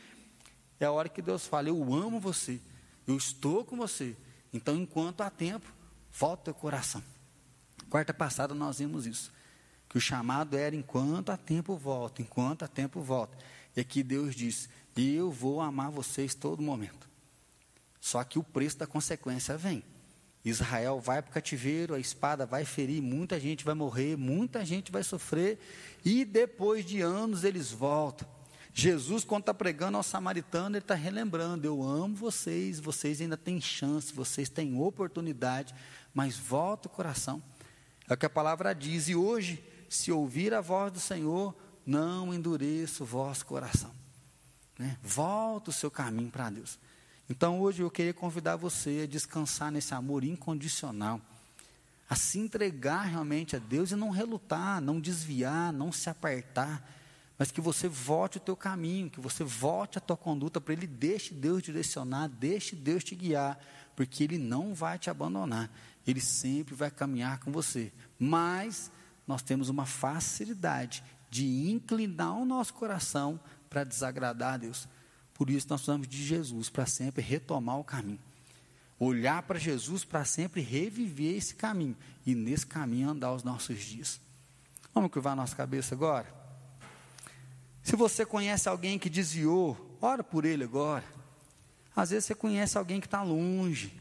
É 0.80 0.86
a 0.86 0.92
hora 0.92 1.10
que 1.10 1.20
Deus 1.20 1.46
fala, 1.46 1.68
eu 1.68 1.92
amo 1.92 2.18
você. 2.18 2.58
Eu 3.06 3.16
estou 3.16 3.64
com 3.64 3.76
você. 3.76 4.16
Então, 4.52 4.76
enquanto 4.76 5.22
há 5.22 5.30
tempo, 5.30 5.72
volta 6.12 6.50
o 6.50 6.54
coração. 6.54 7.02
Quarta 7.88 8.14
passada 8.14 8.54
nós 8.54 8.78
vimos 8.78 9.06
isso. 9.06 9.32
Que 9.88 9.98
o 9.98 10.00
chamado 10.00 10.56
era 10.56 10.74
enquanto 10.74 11.30
há 11.30 11.36
tempo 11.36 11.76
volta, 11.76 12.22
enquanto 12.22 12.62
há 12.62 12.68
tempo 12.68 13.00
volta. 13.00 13.36
E 13.76 13.80
aqui 13.80 14.02
Deus 14.02 14.34
diz: 14.34 14.68
Eu 14.96 15.30
vou 15.30 15.60
amar 15.60 15.90
vocês 15.90 16.34
todo 16.34 16.62
momento. 16.62 17.08
Só 18.00 18.24
que 18.24 18.38
o 18.38 18.42
preço 18.42 18.78
da 18.78 18.86
consequência 18.86 19.56
vem. 19.56 19.84
Israel 20.44 20.98
vai 21.00 21.22
para 21.22 21.30
o 21.30 21.34
cativeiro, 21.34 21.94
a 21.94 22.00
espada 22.00 22.44
vai 22.44 22.64
ferir, 22.64 23.00
muita 23.00 23.38
gente 23.38 23.64
vai 23.64 23.74
morrer, 23.74 24.16
muita 24.16 24.64
gente 24.64 24.90
vai 24.90 25.04
sofrer, 25.04 25.58
e 26.04 26.24
depois 26.24 26.84
de 26.84 27.00
anos 27.00 27.44
eles 27.44 27.70
voltam. 27.70 28.26
Jesus, 28.74 29.22
quando 29.22 29.42
está 29.42 29.52
pregando 29.52 29.98
ao 29.98 30.02
samaritano, 30.02 30.76
ele 30.76 30.84
está 30.84 30.94
relembrando: 30.94 31.66
Eu 31.66 31.82
amo 31.82 32.16
vocês, 32.16 32.80
vocês 32.80 33.20
ainda 33.20 33.36
têm 33.36 33.60
chance, 33.60 34.12
vocês 34.14 34.48
têm 34.48 34.78
oportunidade, 34.80 35.74
mas 36.14 36.38
volta 36.38 36.88
o 36.88 36.90
coração. 36.90 37.42
É 38.08 38.14
o 38.14 38.16
que 38.16 38.26
a 38.26 38.30
palavra 38.30 38.74
diz. 38.74 39.08
E 39.08 39.14
hoje, 39.14 39.62
se 39.88 40.10
ouvir 40.10 40.54
a 40.54 40.60
voz 40.60 40.90
do 40.90 41.00
Senhor, 41.00 41.54
não 41.84 42.32
endureça 42.32 43.02
o 43.02 43.06
vosso 43.06 43.44
coração. 43.44 43.90
Né? 44.78 44.96
Volta 45.02 45.70
o 45.70 45.72
seu 45.72 45.90
caminho 45.90 46.30
para 46.30 46.48
Deus. 46.48 46.78
Então, 47.28 47.60
hoje 47.60 47.82
eu 47.82 47.90
queria 47.90 48.14
convidar 48.14 48.56
você 48.56 49.02
a 49.04 49.06
descansar 49.06 49.70
nesse 49.70 49.94
amor 49.94 50.24
incondicional, 50.24 51.20
a 52.08 52.16
se 52.16 52.38
entregar 52.38 53.02
realmente 53.02 53.54
a 53.54 53.58
Deus 53.58 53.90
e 53.90 53.96
não 53.96 54.10
relutar, 54.10 54.80
não 54.80 54.98
desviar, 54.98 55.72
não 55.72 55.92
se 55.92 56.10
apartar 56.10 56.82
mas 57.42 57.50
que 57.50 57.60
você 57.60 57.88
volte 57.88 58.36
o 58.36 58.40
teu 58.40 58.56
caminho, 58.56 59.10
que 59.10 59.20
você 59.20 59.42
volte 59.42 59.98
a 59.98 60.00
tua 60.00 60.16
conduta 60.16 60.60
para 60.60 60.74
Ele, 60.74 60.86
deixe 60.86 61.34
Deus 61.34 61.60
direcionar, 61.60 62.28
deixe 62.28 62.76
Deus 62.76 63.02
te 63.02 63.16
guiar, 63.16 63.58
porque 63.96 64.22
Ele 64.22 64.38
não 64.38 64.72
vai 64.72 64.96
te 64.96 65.10
abandonar, 65.10 65.68
Ele 66.06 66.20
sempre 66.20 66.72
vai 66.72 66.88
caminhar 66.88 67.40
com 67.40 67.50
você. 67.50 67.92
Mas 68.16 68.92
nós 69.26 69.42
temos 69.42 69.68
uma 69.68 69.84
facilidade 69.84 71.02
de 71.28 71.68
inclinar 71.68 72.38
o 72.38 72.44
nosso 72.44 72.74
coração 72.74 73.40
para 73.68 73.82
desagradar 73.82 74.54
a 74.54 74.58
Deus. 74.58 74.86
Por 75.34 75.50
isso 75.50 75.66
nós 75.68 75.80
precisamos 75.80 76.06
de 76.06 76.24
Jesus 76.24 76.70
para 76.70 76.86
sempre 76.86 77.24
retomar 77.24 77.76
o 77.76 77.82
caminho. 77.82 78.20
Olhar 79.00 79.42
para 79.42 79.58
Jesus 79.58 80.04
para 80.04 80.24
sempre 80.24 80.60
reviver 80.60 81.34
esse 81.38 81.56
caminho 81.56 81.96
e 82.24 82.36
nesse 82.36 82.68
caminho 82.68 83.10
andar 83.10 83.32
os 83.32 83.42
nossos 83.42 83.80
dias. 83.80 84.20
Vamos 84.94 85.10
curvar 85.10 85.32
a 85.32 85.36
nossa 85.36 85.56
cabeça 85.56 85.92
agora? 85.92 86.41
Se 87.82 87.96
você 87.96 88.24
conhece 88.24 88.68
alguém 88.68 88.98
que 88.98 89.10
desviou, 89.10 89.96
ora 90.00 90.22
por 90.22 90.44
ele 90.44 90.64
agora. 90.64 91.04
Às 91.94 92.10
vezes 92.10 92.26
você 92.26 92.34
conhece 92.34 92.78
alguém 92.78 93.00
que 93.00 93.06
está 93.06 93.22
longe. 93.22 93.92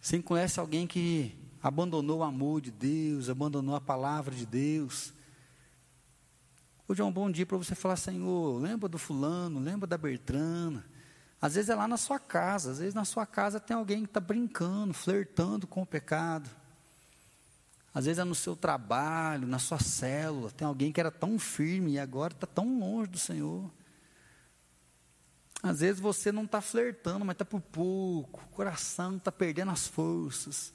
Você 0.00 0.20
conhece 0.20 0.58
alguém 0.58 0.86
que 0.86 1.34
abandonou 1.62 2.18
o 2.18 2.22
amor 2.22 2.60
de 2.60 2.70
Deus, 2.70 3.28
abandonou 3.28 3.74
a 3.74 3.80
palavra 3.80 4.34
de 4.34 4.44
Deus. 4.44 5.12
Hoje 6.88 7.00
é 7.00 7.04
um 7.04 7.12
bom 7.12 7.30
dia 7.30 7.46
para 7.46 7.56
você 7.56 7.74
falar, 7.74 7.96
Senhor, 7.96 8.60
lembra 8.60 8.88
do 8.88 8.98
fulano, 8.98 9.60
lembra 9.60 9.86
da 9.86 9.96
Bertrana. 9.96 10.84
Às 11.40 11.54
vezes 11.54 11.70
é 11.70 11.74
lá 11.74 11.86
na 11.86 11.96
sua 11.96 12.18
casa, 12.18 12.72
às 12.72 12.78
vezes 12.80 12.94
na 12.94 13.04
sua 13.04 13.24
casa 13.24 13.60
tem 13.60 13.76
alguém 13.76 14.02
que 14.02 14.10
está 14.10 14.20
brincando, 14.20 14.92
flertando 14.92 15.66
com 15.66 15.82
o 15.82 15.86
pecado. 15.86 16.50
Às 17.92 18.04
vezes 18.04 18.20
é 18.20 18.24
no 18.24 18.34
seu 18.34 18.54
trabalho, 18.54 19.48
na 19.48 19.58
sua 19.58 19.80
célula, 19.80 20.50
tem 20.50 20.66
alguém 20.66 20.92
que 20.92 21.00
era 21.00 21.10
tão 21.10 21.38
firme 21.38 21.92
e 21.92 21.98
agora 21.98 22.32
está 22.32 22.46
tão 22.46 22.78
longe 22.78 23.10
do 23.10 23.18
Senhor. 23.18 23.70
Às 25.62 25.80
vezes 25.80 26.00
você 26.00 26.30
não 26.30 26.44
está 26.44 26.60
flertando, 26.60 27.24
mas 27.24 27.34
está 27.34 27.44
por 27.44 27.60
pouco, 27.60 28.42
o 28.44 28.48
coração 28.54 29.16
está 29.16 29.32
perdendo 29.32 29.72
as 29.72 29.86
forças. 29.86 30.72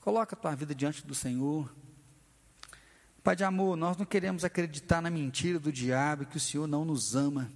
Coloca 0.00 0.34
a 0.34 0.38
tua 0.38 0.54
vida 0.54 0.74
diante 0.74 1.06
do 1.06 1.14
Senhor. 1.14 1.72
Pai 3.22 3.34
de 3.34 3.44
amor, 3.44 3.76
nós 3.76 3.96
não 3.96 4.04
queremos 4.04 4.44
acreditar 4.44 5.00
na 5.00 5.08
mentira 5.08 5.58
do 5.58 5.72
diabo 5.72 6.26
que 6.26 6.36
o 6.36 6.40
Senhor 6.40 6.66
não 6.66 6.84
nos 6.84 7.14
ama. 7.14 7.50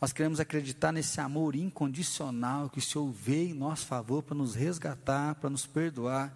Nós 0.00 0.12
queremos 0.12 0.40
acreditar 0.40 0.90
nesse 0.90 1.20
amor 1.20 1.54
incondicional 1.54 2.68
que 2.68 2.78
o 2.78 2.82
Senhor 2.82 3.08
veio 3.12 3.50
em 3.50 3.54
nosso 3.54 3.86
favor 3.86 4.22
para 4.22 4.34
nos 4.34 4.54
resgatar, 4.54 5.36
para 5.36 5.48
nos 5.48 5.66
perdoar 5.66 6.34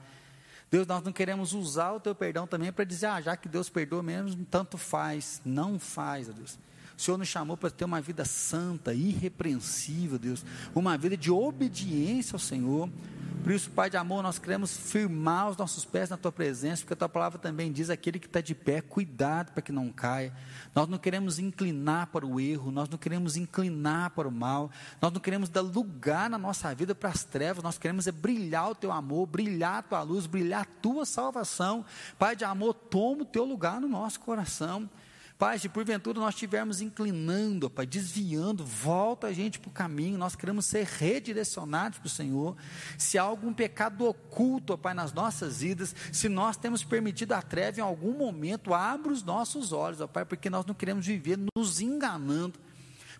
Deus, 0.71 0.87
nós 0.87 1.03
não 1.03 1.12
queremos 1.12 1.53
usar 1.53 1.93
o 1.93 2.01
teu 2.01 2.14
perdão 2.14 2.47
também 2.47 2.73
para 2.73 2.85
dizer, 2.85 3.07
ah, 3.07 3.21
já 3.21 3.37
que 3.37 3.49
Deus 3.49 3.68
perdoa 3.68 4.03
mesmo, 4.03 4.47
tanto 4.49 4.79
faz. 4.79 5.43
Não 5.45 5.79
faz, 5.79 6.29
Deus. 6.29 6.59
O 7.01 7.03
Senhor 7.03 7.16
nos 7.16 7.28
chamou 7.28 7.57
para 7.57 7.70
ter 7.70 7.86
uma 7.86 7.98
vida 7.98 8.26
santa, 8.26 8.92
irrepreensível, 8.92 10.18
Deus. 10.18 10.44
Uma 10.74 10.98
vida 10.98 11.16
de 11.16 11.30
obediência 11.30 12.34
ao 12.34 12.38
Senhor. 12.38 12.90
Por 13.42 13.53
isso, 13.53 13.70
Pai 13.70 13.88
de 13.88 13.96
amor, 13.96 14.22
nós 14.22 14.38
queremos 14.38 14.76
firmar 14.76 15.48
os 15.48 15.57
nossos 15.57 15.82
pés 15.82 16.11
na 16.11 16.18
tua 16.18 16.30
presença, 16.30 16.82
porque 16.82 16.92
a 16.92 16.96
tua 16.96 17.09
palavra 17.09 17.38
também 17.38 17.72
diz: 17.72 17.88
aquele 17.88 18.18
que 18.18 18.26
está 18.26 18.42
de 18.42 18.55
pé, 18.55 18.82
cuidado 18.82 19.51
para 19.53 19.62
que 19.62 19.72
não 19.72 19.88
caia. 19.88 20.30
Nós 20.74 20.86
não 20.88 20.98
queremos 20.98 21.38
inclinar 21.38 22.09
para 22.09 22.26
o 22.26 22.38
erro, 22.38 22.70
nós 22.70 22.86
não 22.86 22.98
queremos 22.98 23.34
inclinar 23.34 24.11
para 24.11 24.28
o 24.28 24.30
mal, 24.30 24.70
nós 25.01 25.11
não 25.11 25.20
queremos 25.20 25.48
dar 25.48 25.62
lugar 25.62 26.28
na 26.28 26.36
nossa 26.36 26.74
vida 26.74 26.94
para 26.94 27.09
as 27.09 27.24
trevas, 27.24 27.64
nós 27.64 27.78
queremos 27.78 28.07
é 28.07 28.12
brilhar 28.12 28.72
o 28.72 28.74
teu 28.74 28.92
amor, 28.92 29.26
brilhar 29.26 29.78
a 29.78 29.82
tua 29.82 30.03
luz, 30.03 30.26
brilhar 30.26 30.61
a 30.61 30.82
tua 30.82 31.07
salvação. 31.07 31.82
Pai 32.18 32.36
de 32.36 32.44
amor, 32.44 32.74
toma 32.74 33.22
o 33.22 33.24
teu 33.24 33.46
lugar 33.46 33.80
no 33.80 33.88
nosso 33.88 34.20
coração. 34.20 34.86
Pai, 35.41 35.59
se 35.59 35.70
porventura 35.70 36.20
nós 36.20 36.34
estivermos 36.34 36.82
inclinando, 36.82 37.70
Pai, 37.70 37.86
desviando, 37.86 38.62
volta 38.62 39.28
a 39.28 39.32
gente 39.32 39.59
para 39.59 39.70
o 39.70 39.72
caminho, 39.72 40.18
nós 40.18 40.36
queremos 40.36 40.66
ser 40.66 40.84
redirecionados 40.84 41.99
para 41.99 42.09
o 42.09 42.11
Senhor. 42.11 42.55
Se 42.99 43.16
há 43.16 43.22
algum 43.22 43.51
pecado 43.51 44.07
oculto, 44.07 44.76
Pai, 44.76 44.93
nas 44.93 45.14
nossas 45.14 45.62
vidas, 45.62 45.97
se 46.12 46.28
nós 46.28 46.59
temos 46.59 46.84
permitido 46.84 47.32
a 47.32 47.41
treva 47.41 47.80
em 47.80 47.82
algum 47.82 48.12
momento, 48.12 48.74
abra 48.74 49.11
os 49.11 49.22
nossos 49.22 49.72
olhos, 49.72 50.03
ó 50.03 50.07
Pai, 50.07 50.26
porque 50.26 50.51
nós 50.51 50.66
não 50.66 50.74
queremos 50.74 51.07
viver 51.07 51.38
nos 51.57 51.80
enganando. 51.80 52.61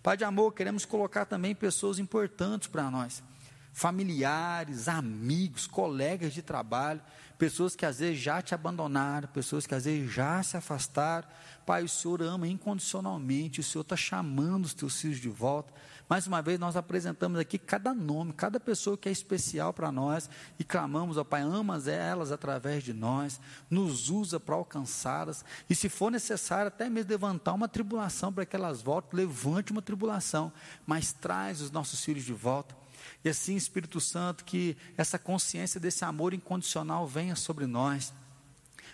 Pai 0.03 0.15
de 0.15 0.23
amor, 0.23 0.53
queremos 0.53 0.85
colocar 0.85 1.25
também 1.25 1.55
pessoas 1.55 1.97
importantes 1.97 2.67
para 2.67 2.91
nós. 2.91 3.23
familiares, 3.73 4.87
amigos, 4.87 5.65
colegas 5.65 6.33
de 6.33 6.41
trabalho, 6.41 7.01
pessoas 7.37 7.75
que 7.75 7.85
às 7.85 7.99
vezes 7.99 8.19
já 8.19 8.41
te 8.41 8.53
abandonaram, 8.53 9.27
pessoas 9.29 9.65
que 9.65 9.73
às 9.73 9.85
vezes 9.85 10.11
já 10.11 10.43
se 10.43 10.57
afastaram. 10.57 11.27
Pai, 11.65 11.83
o 11.83 11.89
Senhor 11.89 12.21
ama 12.21 12.47
incondicionalmente, 12.47 13.59
o 13.59 13.63
Senhor 13.63 13.81
está 13.81 13.95
chamando 13.95 14.65
os 14.65 14.73
teus 14.73 14.99
filhos 14.99 15.19
de 15.19 15.29
volta. 15.29 15.73
Mais 16.09 16.27
uma 16.27 16.41
vez, 16.41 16.59
nós 16.59 16.75
apresentamos 16.75 17.39
aqui 17.39 17.57
cada 17.57 17.93
nome, 17.93 18.33
cada 18.33 18.59
pessoa 18.59 18.97
que 18.97 19.07
é 19.07 19.11
especial 19.11 19.71
para 19.71 19.91
nós 19.91 20.29
e 20.59 20.63
clamamos, 20.63 21.15
ó 21.15 21.23
Pai, 21.23 21.41
amas 21.41 21.87
elas 21.87 22.31
através 22.31 22.83
de 22.83 22.91
nós, 22.91 23.39
nos 23.69 24.09
usa 24.09 24.39
para 24.39 24.55
alcançá-las 24.55 25.45
e, 25.69 25.75
se 25.75 25.87
for 25.87 26.11
necessário, 26.11 26.67
até 26.67 26.89
mesmo 26.89 27.11
levantar 27.11 27.53
uma 27.53 27.69
tribulação 27.69 28.33
para 28.33 28.45
que 28.45 28.55
elas 28.55 28.81
voltem, 28.81 29.19
levante 29.21 29.71
uma 29.71 29.81
tribulação, 29.81 30.51
mas 30.85 31.13
traz 31.13 31.61
os 31.61 31.71
nossos 31.71 32.03
filhos 32.03 32.25
de 32.25 32.33
volta. 32.33 32.75
E 33.23 33.29
assim, 33.29 33.55
Espírito 33.55 34.01
Santo, 34.01 34.43
que 34.43 34.75
essa 34.97 35.17
consciência 35.17 35.79
desse 35.79 36.03
amor 36.03 36.33
incondicional 36.33 37.07
venha 37.07 37.35
sobre 37.35 37.65
nós. 37.65 38.13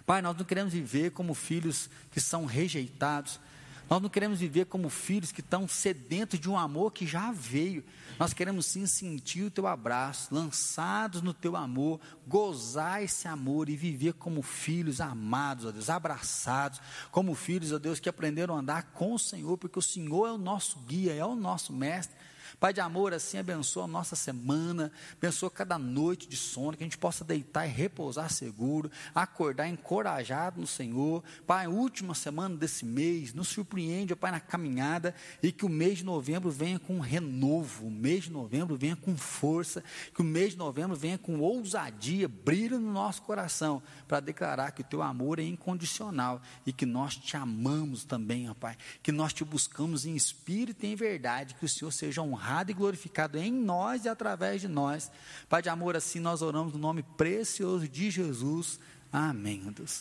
Pai, 0.07 0.21
nós 0.21 0.37
não 0.37 0.45
queremos 0.45 0.71
viver 0.71 1.11
como 1.11 1.33
filhos 1.33 1.89
que 2.11 2.21
são 2.21 2.45
rejeitados, 2.45 3.41
nós 3.89 4.01
não 4.01 4.07
queremos 4.07 4.39
viver 4.39 4.65
como 4.65 4.89
filhos 4.89 5.33
que 5.33 5.41
estão 5.41 5.67
sedentos 5.67 6.39
de 6.39 6.49
um 6.49 6.57
amor 6.57 6.93
que 6.93 7.05
já 7.05 7.29
veio. 7.33 7.83
Nós 8.17 8.31
queremos 8.31 8.67
sim 8.67 8.85
sentir 8.85 9.43
o 9.43 9.51
teu 9.51 9.67
abraço, 9.67 10.33
lançados 10.33 11.21
no 11.21 11.33
teu 11.33 11.57
amor, 11.57 11.99
gozar 12.25 13.03
esse 13.03 13.27
amor 13.27 13.67
e 13.67 13.75
viver 13.75 14.13
como 14.13 14.41
filhos 14.41 15.01
amados, 15.01 15.65
ó 15.65 15.71
Deus, 15.71 15.89
abraçados, 15.89 16.79
como 17.11 17.35
filhos, 17.35 17.73
ó 17.73 17.77
Deus, 17.77 17.99
que 17.99 18.07
aprenderam 18.07 18.55
a 18.55 18.59
andar 18.59 18.83
com 18.93 19.13
o 19.13 19.19
Senhor, 19.19 19.57
porque 19.57 19.77
o 19.77 19.81
Senhor 19.81 20.25
é 20.25 20.31
o 20.31 20.37
nosso 20.37 20.79
guia, 20.87 21.13
é 21.13 21.25
o 21.25 21.35
nosso 21.35 21.73
mestre. 21.73 22.15
Pai 22.59 22.73
de 22.73 22.79
amor, 22.79 23.13
assim 23.13 23.37
abençoa 23.37 23.83
a 23.83 23.87
nossa 23.87 24.15
semana, 24.15 24.91
abençoa 25.15 25.49
cada 25.51 25.77
noite 25.77 26.27
de 26.27 26.35
sono, 26.35 26.75
que 26.75 26.83
a 26.83 26.85
gente 26.85 26.97
possa 26.97 27.23
deitar 27.23 27.67
e 27.67 27.69
repousar 27.69 28.31
seguro, 28.31 28.89
acordar 29.13 29.67
encorajado 29.67 30.59
no 30.59 30.67
Senhor. 30.67 31.23
Pai, 31.45 31.67
última 31.67 32.15
semana 32.15 32.55
desse 32.55 32.85
mês, 32.85 33.33
nos 33.33 33.49
surpreende, 33.49 34.15
Pai, 34.15 34.31
na 34.31 34.39
caminhada, 34.39 35.13
e 35.43 35.51
que 35.51 35.65
o 35.65 35.69
mês 35.69 35.99
de 35.99 36.05
novembro 36.05 36.49
venha 36.49 36.79
com 36.79 36.99
renovo, 36.99 37.87
o 37.87 37.91
mês 37.91 38.23
de 38.23 38.31
novembro 38.31 38.75
venha 38.75 38.95
com 38.95 39.15
força, 39.15 39.83
que 40.13 40.21
o 40.21 40.25
mês 40.25 40.53
de 40.53 40.57
novembro 40.57 40.95
venha 40.95 41.17
com 41.17 41.39
ousadia, 41.39 42.27
brilho 42.27 42.79
no 42.79 42.91
nosso 42.91 43.21
coração, 43.21 43.83
para 44.07 44.19
declarar 44.19 44.71
que 44.71 44.81
o 44.81 44.85
teu 44.85 45.03
amor 45.03 45.39
é 45.39 45.43
incondicional 45.43 46.41
e 46.65 46.73
que 46.73 46.85
nós 46.85 47.15
te 47.15 47.37
amamos 47.37 48.03
também, 48.03 48.49
ó 48.49 48.53
Pai, 48.53 48.75
que 49.03 49.11
nós 49.11 49.31
te 49.31 49.43
buscamos 49.43 50.05
em 50.05 50.15
espírito 50.15 50.85
e 50.85 50.91
em 50.91 50.95
verdade, 50.95 51.53
que 51.53 51.65
o 51.65 51.69
Senhor 51.69 51.91
seja 51.91 52.21
honrado 52.21 52.36
honrado 52.37 52.71
e 52.71 52.73
glorificado 52.73 53.37
em 53.37 53.51
nós 53.51 54.05
e 54.05 54.09
através 54.09 54.61
de 54.61 54.67
nós. 54.67 55.11
Pai 55.49 55.61
de 55.61 55.69
amor, 55.69 55.95
assim 55.95 56.19
nós 56.19 56.41
oramos 56.41 56.73
no 56.73 56.79
nome 56.79 57.01
precioso 57.01 57.87
de 57.87 58.11
Jesus. 58.11 58.79
Amém, 59.11 59.61
Deus. 59.71 59.91